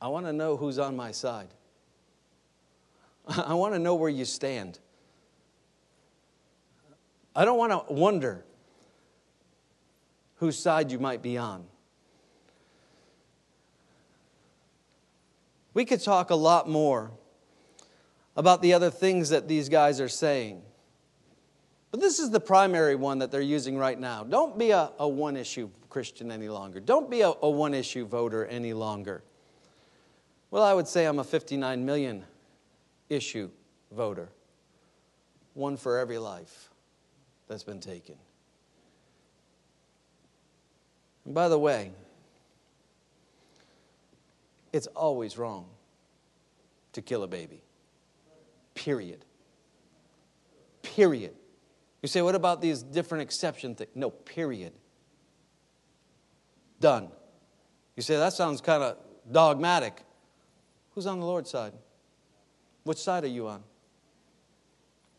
I 0.00 0.06
want 0.06 0.26
to 0.26 0.32
know 0.32 0.56
who's 0.56 0.78
on 0.78 0.94
my 0.94 1.10
side. 1.10 1.48
I 3.26 3.54
want 3.54 3.74
to 3.74 3.80
know 3.80 3.96
where 3.96 4.10
you 4.10 4.24
stand. 4.24 4.78
I 7.34 7.44
don't 7.44 7.58
want 7.58 7.72
to 7.72 7.92
wonder 7.92 8.44
whose 10.36 10.58
side 10.58 10.90
you 10.90 10.98
might 10.98 11.22
be 11.22 11.38
on. 11.38 11.64
We 15.72 15.84
could 15.84 16.00
talk 16.00 16.30
a 16.30 16.36
lot 16.36 16.68
more 16.68 17.10
about 18.36 18.62
the 18.62 18.72
other 18.72 18.90
things 18.90 19.30
that 19.30 19.48
these 19.48 19.68
guys 19.68 20.00
are 20.00 20.08
saying. 20.08 20.62
But 21.90 22.00
this 22.00 22.18
is 22.18 22.30
the 22.30 22.40
primary 22.40 22.96
one 22.96 23.18
that 23.20 23.30
they're 23.30 23.40
using 23.40 23.78
right 23.78 23.98
now. 23.98 24.24
Don't 24.24 24.58
be 24.58 24.70
a, 24.70 24.90
a 24.98 25.08
one 25.08 25.36
issue 25.36 25.70
Christian 25.88 26.32
any 26.32 26.48
longer. 26.48 26.80
Don't 26.80 27.08
be 27.08 27.20
a, 27.20 27.32
a 27.40 27.48
one 27.48 27.74
issue 27.74 28.04
voter 28.04 28.46
any 28.46 28.72
longer. 28.72 29.22
Well, 30.50 30.62
I 30.62 30.74
would 30.74 30.88
say 30.88 31.04
I'm 31.04 31.20
a 31.20 31.24
59 31.24 31.84
million 31.84 32.24
issue 33.08 33.50
voter, 33.92 34.28
one 35.54 35.76
for 35.76 35.98
every 35.98 36.18
life 36.18 36.70
that's 37.46 37.62
been 37.64 37.80
taken. 37.80 38.16
And 41.24 41.34
by 41.34 41.48
the 41.48 41.58
way, 41.58 41.92
it's 44.72 44.86
always 44.88 45.38
wrong 45.38 45.66
to 46.92 47.02
kill 47.02 47.22
a 47.22 47.28
baby. 47.28 47.62
Period. 48.74 49.24
Period. 50.82 51.34
You 52.02 52.08
say, 52.08 52.22
what 52.22 52.34
about 52.34 52.60
these 52.60 52.82
different 52.82 53.22
exception 53.22 53.74
things? 53.74 53.90
No, 53.94 54.10
period. 54.10 54.72
Done. 56.80 57.08
You 57.96 58.02
say, 58.02 58.16
that 58.16 58.32
sounds 58.32 58.60
kind 58.60 58.82
of 58.82 58.96
dogmatic. 59.30 60.02
Who's 60.94 61.06
on 61.06 61.20
the 61.20 61.26
Lord's 61.26 61.50
side? 61.50 61.72
Which 62.82 62.98
side 62.98 63.24
are 63.24 63.28
you 63.28 63.48
on? 63.48 63.62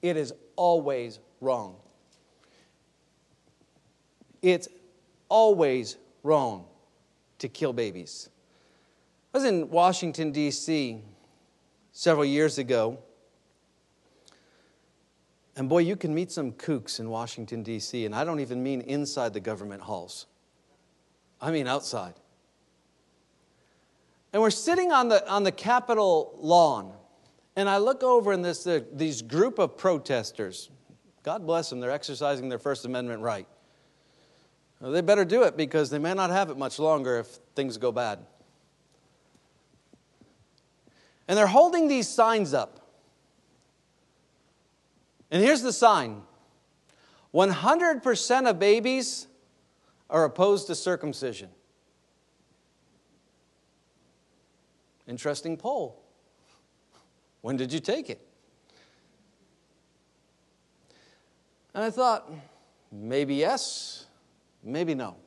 It 0.02 0.18
is 0.18 0.34
always 0.56 1.20
wrong. 1.42 1.78
It's 4.42 4.68
always 5.30 5.98
wrong 6.24 6.66
to 7.40 7.48
kill 7.48 7.74
babies. 7.74 8.30
I 9.34 9.38
was 9.38 9.46
in 9.46 9.70
Washington, 9.70 10.32
D.C. 10.32 11.02
several 11.92 12.26
years 12.26 12.58
ago 12.58 13.00
and 15.58 15.70
boy, 15.70 15.80
you 15.80 15.96
can 15.96 16.14
meet 16.14 16.32
some 16.32 16.52
kooks 16.52 17.00
in 17.00 17.10
Washington, 17.10 17.64
D.C., 17.64 18.06
and 18.06 18.14
I 18.14 18.26
don't 18.26 18.42
even 18.42 18.62
mean 18.62 18.82
inside 18.82 19.34
the 19.34 19.40
government 19.40 19.82
halls, 19.82 20.26
I 21.40 21.52
mean 21.52 21.68
outside. 21.68 22.16
And 24.34 24.42
we're 24.42 24.50
sitting 24.50 24.92
on 24.92 25.08
the, 25.08 25.28
on 25.30 25.44
the 25.44 25.54
Capitol 25.54 26.38
lawn, 26.42 26.92
and 27.56 27.70
I 27.70 27.78
look 27.78 28.04
over 28.04 28.34
and 28.34 28.44
this, 28.44 28.68
uh, 28.68 28.82
these 28.92 29.22
group 29.22 29.58
of 29.58 29.78
protesters, 29.78 30.70
God 31.24 31.46
bless 31.46 31.70
them, 31.70 31.80
they're 31.80 31.92
exercising 31.92 32.50
their 32.50 32.60
First 32.60 32.84
Amendment 32.84 33.22
right. 33.22 33.48
Well, 34.80 34.92
they 34.92 35.02
better 35.02 35.26
do 35.26 35.44
it 35.44 35.56
because 35.56 35.90
they 35.90 36.00
may 36.00 36.14
not 36.14 36.30
have 36.30 36.50
it 36.50 36.58
much 36.58 36.80
longer 36.80 37.20
if 37.20 37.28
things 37.56 37.78
go 37.78 37.92
bad. 37.92 38.20
And 41.28 41.38
they're 41.38 41.48
holding 41.48 41.88
these 41.88 42.08
signs 42.08 42.54
up. 42.54 42.80
And 45.32 45.42
here's 45.44 45.62
the 45.62 45.74
sign 45.74 46.22
100% 47.34 48.50
of 48.50 48.60
babies 48.60 49.28
are 50.10 50.24
opposed 50.24 50.68
to 50.68 50.76
circumcision. 50.76 51.50
Interesting 55.08 55.58
poll. 55.58 56.02
When 57.42 57.58
did 57.58 57.72
you 57.72 57.80
take 57.80 58.10
it? 58.10 58.26
And 61.74 61.84
I 61.84 61.90
thought, 61.90 62.32
maybe 62.92 63.36
yes, 63.36 64.06
maybe 64.66 64.96
no. 64.96 65.18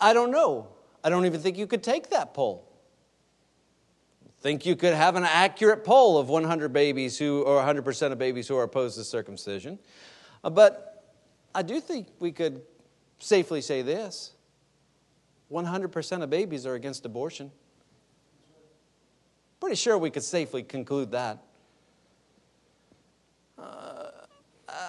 I 0.00 0.12
don't 0.12 0.30
know. 0.30 0.68
I 1.02 1.08
don't 1.08 1.26
even 1.26 1.40
think 1.40 1.56
you 1.56 1.66
could 1.66 1.82
take 1.82 2.10
that 2.10 2.34
poll. 2.34 2.66
Think 4.40 4.64
you 4.64 4.76
could 4.76 4.94
have 4.94 5.16
an 5.16 5.24
accurate 5.24 5.84
poll 5.84 6.18
of 6.18 6.28
100 6.28 6.72
babies 6.72 7.18
who, 7.18 7.42
or 7.42 7.62
100% 7.62 8.12
of 8.12 8.18
babies 8.18 8.48
who 8.48 8.56
are 8.56 8.62
opposed 8.62 8.96
to 8.96 9.04
circumcision. 9.04 9.78
Uh, 10.42 10.50
but 10.50 11.14
I 11.54 11.62
do 11.62 11.80
think 11.80 12.08
we 12.20 12.32
could 12.32 12.62
safely 13.18 13.60
say 13.60 13.82
this 13.82 14.32
100% 15.50 16.22
of 16.22 16.30
babies 16.30 16.64
are 16.64 16.74
against 16.74 17.04
abortion. 17.04 17.50
Pretty 19.60 19.76
sure 19.76 19.98
we 19.98 20.10
could 20.10 20.22
safely 20.22 20.62
conclude 20.62 21.10
that. 21.10 21.42
Uh, 23.58 24.10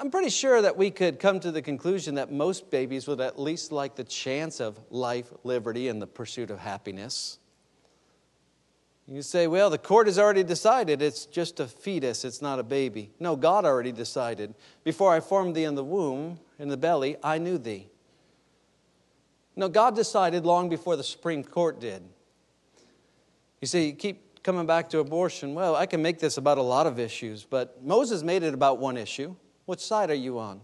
I'm 0.01 0.09
pretty 0.09 0.31
sure 0.31 0.63
that 0.63 0.75
we 0.75 0.89
could 0.89 1.19
come 1.19 1.39
to 1.41 1.51
the 1.51 1.61
conclusion 1.61 2.15
that 2.15 2.31
most 2.31 2.71
babies 2.71 3.07
would 3.07 3.21
at 3.21 3.39
least 3.39 3.71
like 3.71 3.95
the 3.95 4.03
chance 4.03 4.59
of 4.59 4.79
life, 4.89 5.31
liberty, 5.43 5.89
and 5.89 6.01
the 6.01 6.07
pursuit 6.07 6.49
of 6.49 6.57
happiness. 6.57 7.37
You 9.07 9.21
say, 9.21 9.45
well, 9.45 9.69
the 9.69 9.77
court 9.77 10.07
has 10.07 10.17
already 10.17 10.41
decided 10.41 11.03
it's 11.03 11.27
just 11.27 11.59
a 11.59 11.67
fetus, 11.67 12.25
it's 12.25 12.41
not 12.41 12.57
a 12.57 12.63
baby. 12.63 13.11
No, 13.19 13.35
God 13.35 13.63
already 13.63 13.91
decided. 13.91 14.55
Before 14.83 15.13
I 15.13 15.19
formed 15.19 15.55
thee 15.55 15.65
in 15.65 15.75
the 15.75 15.83
womb, 15.83 16.39
in 16.57 16.69
the 16.69 16.77
belly, 16.77 17.17
I 17.21 17.37
knew 17.37 17.59
thee. 17.59 17.87
No, 19.55 19.69
God 19.69 19.95
decided 19.95 20.47
long 20.47 20.67
before 20.67 20.95
the 20.95 21.03
Supreme 21.03 21.43
Court 21.43 21.79
did. 21.79 22.01
You 23.59 23.67
see, 23.67 23.89
you 23.89 23.93
keep 23.93 24.41
coming 24.41 24.65
back 24.65 24.89
to 24.89 24.97
abortion. 24.97 25.53
Well, 25.53 25.75
I 25.75 25.85
can 25.85 26.01
make 26.01 26.17
this 26.17 26.37
about 26.37 26.57
a 26.57 26.63
lot 26.63 26.87
of 26.87 26.97
issues, 26.97 27.43
but 27.43 27.83
Moses 27.83 28.23
made 28.23 28.41
it 28.41 28.55
about 28.55 28.79
one 28.79 28.97
issue. 28.97 29.35
Which 29.65 29.79
side 29.79 30.09
are 30.09 30.15
you 30.15 30.39
on? 30.39 30.61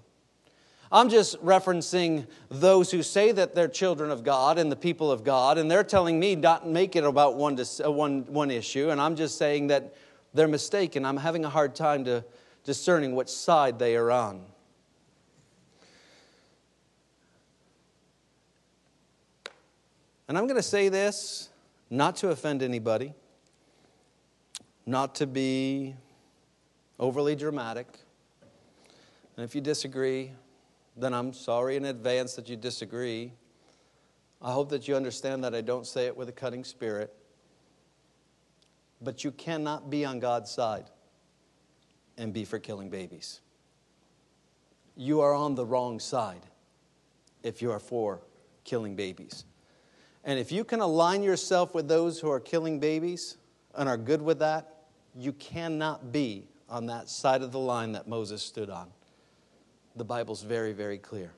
I'm 0.92 1.10
just 1.10 1.42
referencing 1.44 2.28
those 2.50 2.92
who 2.92 3.04
say 3.04 3.32
that 3.34 3.54
they're 3.54 3.68
children 3.68 4.10
of 4.10 4.24
God 4.24 4.58
and 4.58 4.72
the 4.72 4.76
people 4.78 5.12
of 5.12 5.24
God, 5.24 5.58
and 5.58 5.70
they're 5.70 5.84
telling 5.84 6.20
me 6.20 6.36
not 6.36 6.68
make 6.68 6.96
it 6.96 7.04
about 7.04 7.36
one, 7.36 7.60
uh, 7.60 7.92
one, 7.92 8.26
one 8.28 8.52
issue, 8.52 8.90
and 8.90 9.02
I'm 9.02 9.16
just 9.16 9.38
saying 9.38 9.68
that 9.68 9.96
they're 10.34 10.48
mistaken. 10.48 11.06
I'm 11.06 11.18
having 11.18 11.44
a 11.44 11.50
hard 11.50 11.76
time 11.76 12.06
to 12.06 12.24
discerning 12.64 13.16
which 13.16 13.30
side 13.30 13.80
they 13.80 13.96
are 13.98 14.12
on. 14.12 14.42
And 20.28 20.38
I'm 20.38 20.46
going 20.46 20.58
to 20.58 20.64
say 20.64 20.90
this 20.90 21.50
not 21.90 22.18
to 22.18 22.30
offend 22.30 22.62
anybody, 22.62 23.14
not 24.86 25.16
to 25.16 25.28
be 25.28 25.96
overly 27.00 27.36
dramatic. 27.36 27.88
And 29.38 29.44
if 29.44 29.54
you 29.54 29.62
disagree, 29.62 30.32
then 30.98 31.14
I'm 31.14 31.32
sorry 31.32 31.76
in 31.76 31.86
advance 31.86 32.34
that 32.36 32.50
you 32.50 32.56
disagree. 32.56 33.34
I 34.42 34.52
hope 34.52 34.70
that 34.70 34.88
you 34.88 34.96
understand 34.96 35.44
that 35.44 35.54
I 35.54 35.62
don't 35.62 35.86
say 35.86 36.08
it 36.08 36.18
with 36.18 36.28
a 36.28 36.32
cutting 36.32 36.64
spirit. 36.64 37.14
But 39.00 39.24
you 39.24 39.32
cannot 39.32 39.92
be 39.92 40.04
on 40.04 40.20
God's 40.20 40.50
side 40.50 40.90
and 42.18 42.34
be 42.34 42.46
for 42.46 42.58
killing 42.58 42.90
babies. 42.90 43.42
You 44.96 45.22
are 45.22 45.36
on 45.36 45.54
the 45.54 45.66
wrong 45.66 46.00
side 46.00 46.42
if 47.44 47.62
you 47.62 47.72
are 47.72 47.80
for 47.80 48.22
killing 48.64 48.96
babies. 48.96 49.46
And 50.24 50.40
if 50.40 50.52
you 50.52 50.64
can 50.64 50.80
align 50.80 51.22
yourself 51.22 51.76
with 51.76 51.88
those 51.88 52.20
who 52.20 52.32
are 52.32 52.40
killing 52.40 52.80
babies 52.80 53.38
and 53.76 53.88
are 53.88 53.98
good 53.98 54.22
with 54.22 54.40
that, 54.40 54.74
you 55.16 55.32
cannot 55.34 56.12
be 56.12 56.48
on 56.68 56.88
that 56.88 57.08
side 57.08 57.44
of 57.44 57.52
the 57.52 57.60
line 57.60 57.92
that 57.92 58.08
Moses 58.08 58.42
stood 58.42 58.72
on 58.72 58.92
the 59.98 60.06
Bible's 60.06 60.42
very, 60.42 60.74
very 60.74 60.98
clear. 60.98 61.32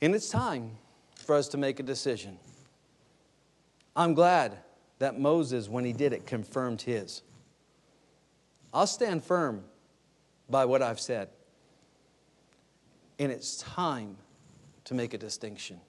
And 0.00 0.14
it's 0.14 0.28
time 0.28 0.72
for 1.16 1.34
us 1.34 1.48
to 1.48 1.56
make 1.56 1.80
a 1.80 1.82
decision. 1.82 2.38
I'm 3.96 4.14
glad 4.14 4.58
that 4.98 5.18
Moses, 5.18 5.68
when 5.68 5.84
he 5.84 5.92
did 5.92 6.12
it, 6.12 6.26
confirmed 6.26 6.82
his. 6.82 7.22
I'll 8.72 8.86
stand 8.86 9.24
firm 9.24 9.64
by 10.50 10.64
what 10.64 10.82
I've 10.82 11.00
said. 11.00 11.28
And 13.18 13.30
it's 13.30 13.58
time 13.58 14.16
to 14.84 14.94
make 14.94 15.14
a 15.14 15.18
distinction. 15.18 15.80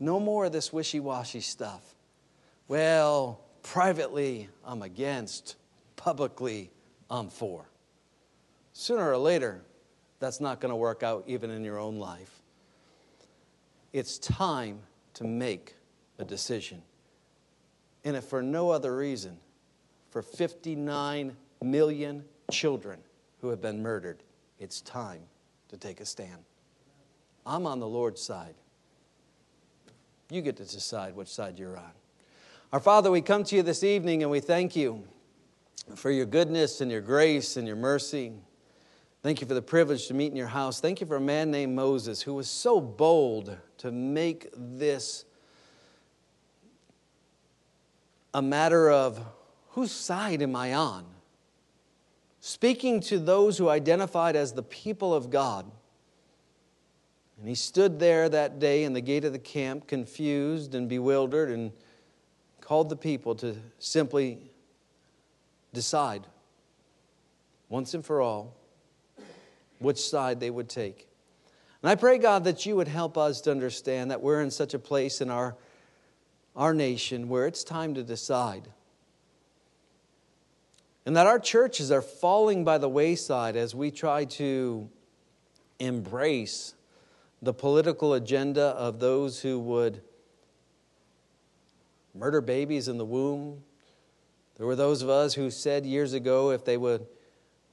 No 0.00 0.18
more 0.18 0.46
of 0.46 0.52
this 0.52 0.72
wishy 0.72 1.00
washy 1.00 1.40
stuff. 1.40 1.94
Well, 2.66 3.40
privately, 3.62 4.48
I'm 4.64 4.82
against, 4.82 5.56
publicly, 5.96 6.70
I'm 7.10 7.28
for. 7.28 7.68
Sooner 8.78 9.10
or 9.10 9.18
later, 9.18 9.60
that's 10.20 10.40
not 10.40 10.60
going 10.60 10.70
to 10.70 10.76
work 10.76 11.02
out 11.02 11.24
even 11.26 11.50
in 11.50 11.64
your 11.64 11.80
own 11.80 11.98
life. 11.98 12.30
It's 13.92 14.18
time 14.18 14.78
to 15.14 15.24
make 15.24 15.74
a 16.20 16.24
decision. 16.24 16.80
And 18.04 18.14
if 18.14 18.22
for 18.22 18.40
no 18.40 18.70
other 18.70 18.96
reason, 18.96 19.36
for 20.10 20.22
59 20.22 21.36
million 21.60 22.24
children 22.52 23.00
who 23.40 23.48
have 23.48 23.60
been 23.60 23.82
murdered, 23.82 24.22
it's 24.60 24.80
time 24.82 25.22
to 25.70 25.76
take 25.76 26.00
a 26.00 26.06
stand. 26.06 26.44
I'm 27.44 27.66
on 27.66 27.80
the 27.80 27.88
Lord's 27.88 28.22
side. 28.22 28.54
You 30.30 30.40
get 30.40 30.56
to 30.58 30.64
decide 30.64 31.16
which 31.16 31.26
side 31.26 31.58
you're 31.58 31.76
on. 31.76 31.90
Our 32.72 32.78
Father, 32.78 33.10
we 33.10 33.22
come 33.22 33.42
to 33.42 33.56
you 33.56 33.64
this 33.64 33.82
evening 33.82 34.22
and 34.22 34.30
we 34.30 34.38
thank 34.38 34.76
you 34.76 35.02
for 35.96 36.12
your 36.12 36.26
goodness 36.26 36.80
and 36.80 36.92
your 36.92 37.00
grace 37.00 37.56
and 37.56 37.66
your 37.66 37.74
mercy. 37.74 38.34
Thank 39.20 39.40
you 39.40 39.48
for 39.48 39.54
the 39.54 39.62
privilege 39.62 40.06
to 40.08 40.14
meet 40.14 40.30
in 40.30 40.36
your 40.36 40.46
house. 40.46 40.80
Thank 40.80 41.00
you 41.00 41.06
for 41.06 41.16
a 41.16 41.20
man 41.20 41.50
named 41.50 41.74
Moses 41.74 42.22
who 42.22 42.34
was 42.34 42.48
so 42.48 42.80
bold 42.80 43.56
to 43.78 43.90
make 43.90 44.48
this 44.54 45.24
a 48.32 48.40
matter 48.40 48.90
of 48.90 49.20
whose 49.70 49.90
side 49.90 50.40
am 50.40 50.54
I 50.54 50.74
on? 50.74 51.04
Speaking 52.40 53.00
to 53.02 53.18
those 53.18 53.58
who 53.58 53.68
identified 53.68 54.36
as 54.36 54.52
the 54.52 54.62
people 54.62 55.12
of 55.12 55.30
God. 55.30 55.68
And 57.40 57.48
he 57.48 57.56
stood 57.56 57.98
there 57.98 58.28
that 58.28 58.60
day 58.60 58.84
in 58.84 58.92
the 58.92 59.00
gate 59.00 59.24
of 59.24 59.32
the 59.32 59.38
camp, 59.40 59.88
confused 59.88 60.76
and 60.76 60.88
bewildered, 60.88 61.50
and 61.50 61.72
called 62.60 62.88
the 62.88 62.96
people 62.96 63.34
to 63.36 63.56
simply 63.80 64.38
decide 65.72 66.24
once 67.68 67.94
and 67.94 68.04
for 68.04 68.20
all 68.20 68.57
which 69.78 70.00
side 70.00 70.40
they 70.40 70.50
would 70.50 70.68
take. 70.68 71.08
And 71.82 71.90
I 71.90 71.94
pray, 71.94 72.18
God, 72.18 72.44
that 72.44 72.66
you 72.66 72.76
would 72.76 72.88
help 72.88 73.16
us 73.16 73.40
to 73.42 73.50
understand 73.50 74.10
that 74.10 74.20
we're 74.20 74.40
in 74.40 74.50
such 74.50 74.74
a 74.74 74.78
place 74.78 75.20
in 75.20 75.30
our, 75.30 75.56
our 76.56 76.74
nation 76.74 77.28
where 77.28 77.46
it's 77.46 77.62
time 77.62 77.94
to 77.94 78.02
decide. 78.02 78.68
And 81.06 81.16
that 81.16 81.26
our 81.26 81.38
churches 81.38 81.90
are 81.90 82.02
falling 82.02 82.64
by 82.64 82.78
the 82.78 82.88
wayside 82.88 83.56
as 83.56 83.74
we 83.74 83.90
try 83.90 84.24
to 84.24 84.90
embrace 85.78 86.74
the 87.40 87.54
political 87.54 88.14
agenda 88.14 88.66
of 88.66 88.98
those 88.98 89.40
who 89.40 89.60
would 89.60 90.02
murder 92.14 92.40
babies 92.40 92.88
in 92.88 92.98
the 92.98 93.04
womb. 93.04 93.62
There 94.56 94.66
were 94.66 94.76
those 94.76 95.02
of 95.02 95.08
us 95.08 95.34
who 95.34 95.50
said 95.50 95.86
years 95.86 96.12
ago 96.12 96.50
if 96.50 96.64
they 96.64 96.76
would 96.76 97.06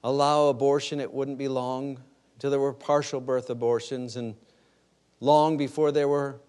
allow 0.05 0.49
abortion, 0.49 0.99
it 0.99 1.11
wouldn't 1.11 1.39
be 1.39 1.47
long 1.47 1.99
until 2.35 2.51
there 2.51 2.59
were 2.59 2.73
partial 2.73 3.19
birth 3.19 3.49
abortions, 3.49 4.15
and 4.15 4.35
long 5.19 5.57
before 5.57 5.91
there 5.91 6.07
were 6.07 6.39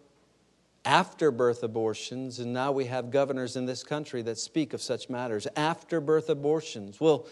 after 0.84 1.30
birth 1.30 1.62
abortions. 1.62 2.38
And 2.38 2.52
now 2.52 2.70
we 2.70 2.84
have 2.84 3.11
governors 3.11 3.57
in 3.57 3.64
this 3.64 3.82
country 3.82 4.20
that 4.22 4.36
speak 4.36 4.74
of 4.74 4.82
such 4.82 5.09
matters. 5.09 5.48
After 5.57 6.00
birth 6.02 6.28
abortions 6.28 7.00
will 7.00 7.26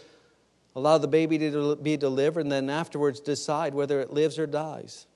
allow 0.75 0.97
the 0.97 1.07
baby 1.07 1.39
to 1.39 1.77
be 1.77 1.97
delivered 1.99 2.41
and 2.41 2.51
then 2.51 2.71
afterwards 2.71 3.21
decide 3.21 3.75
whether 3.75 4.01
it 4.01 4.11
lives 4.11 4.39
or 4.39 4.47
dies. 4.47 5.07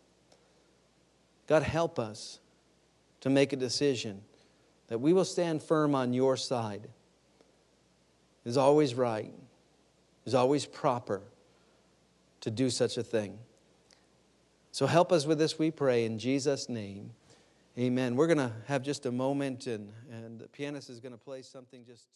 God, 1.46 1.62
help 1.62 1.98
us 1.98 2.38
to 3.22 3.30
make 3.30 3.54
a 3.54 3.56
decision 3.56 4.20
that 4.88 5.00
we 5.00 5.14
will 5.14 5.24
stand 5.24 5.62
firm 5.62 5.94
on 5.94 6.12
your 6.12 6.36
side. 6.36 6.86
Is 8.44 8.56
always 8.56 8.94
right 8.94 9.32
is 10.28 10.34
always 10.34 10.66
proper 10.66 11.22
to 12.40 12.50
do 12.50 12.68
such 12.70 12.98
a 12.98 13.02
thing. 13.02 13.38
So 14.70 14.86
help 14.86 15.10
us 15.10 15.26
with 15.26 15.38
this, 15.38 15.58
we 15.58 15.70
pray, 15.70 16.04
in 16.04 16.18
Jesus' 16.18 16.68
name. 16.68 17.12
Amen. 17.78 18.14
We're 18.14 18.26
going 18.26 18.38
to 18.38 18.52
have 18.66 18.82
just 18.82 19.06
a 19.06 19.10
moment, 19.10 19.66
and, 19.66 19.90
and 20.12 20.38
the 20.38 20.46
pianist 20.48 20.90
is 20.90 21.00
going 21.00 21.12
to 21.12 21.18
play 21.18 21.42
something 21.42 21.84
just. 21.86 22.06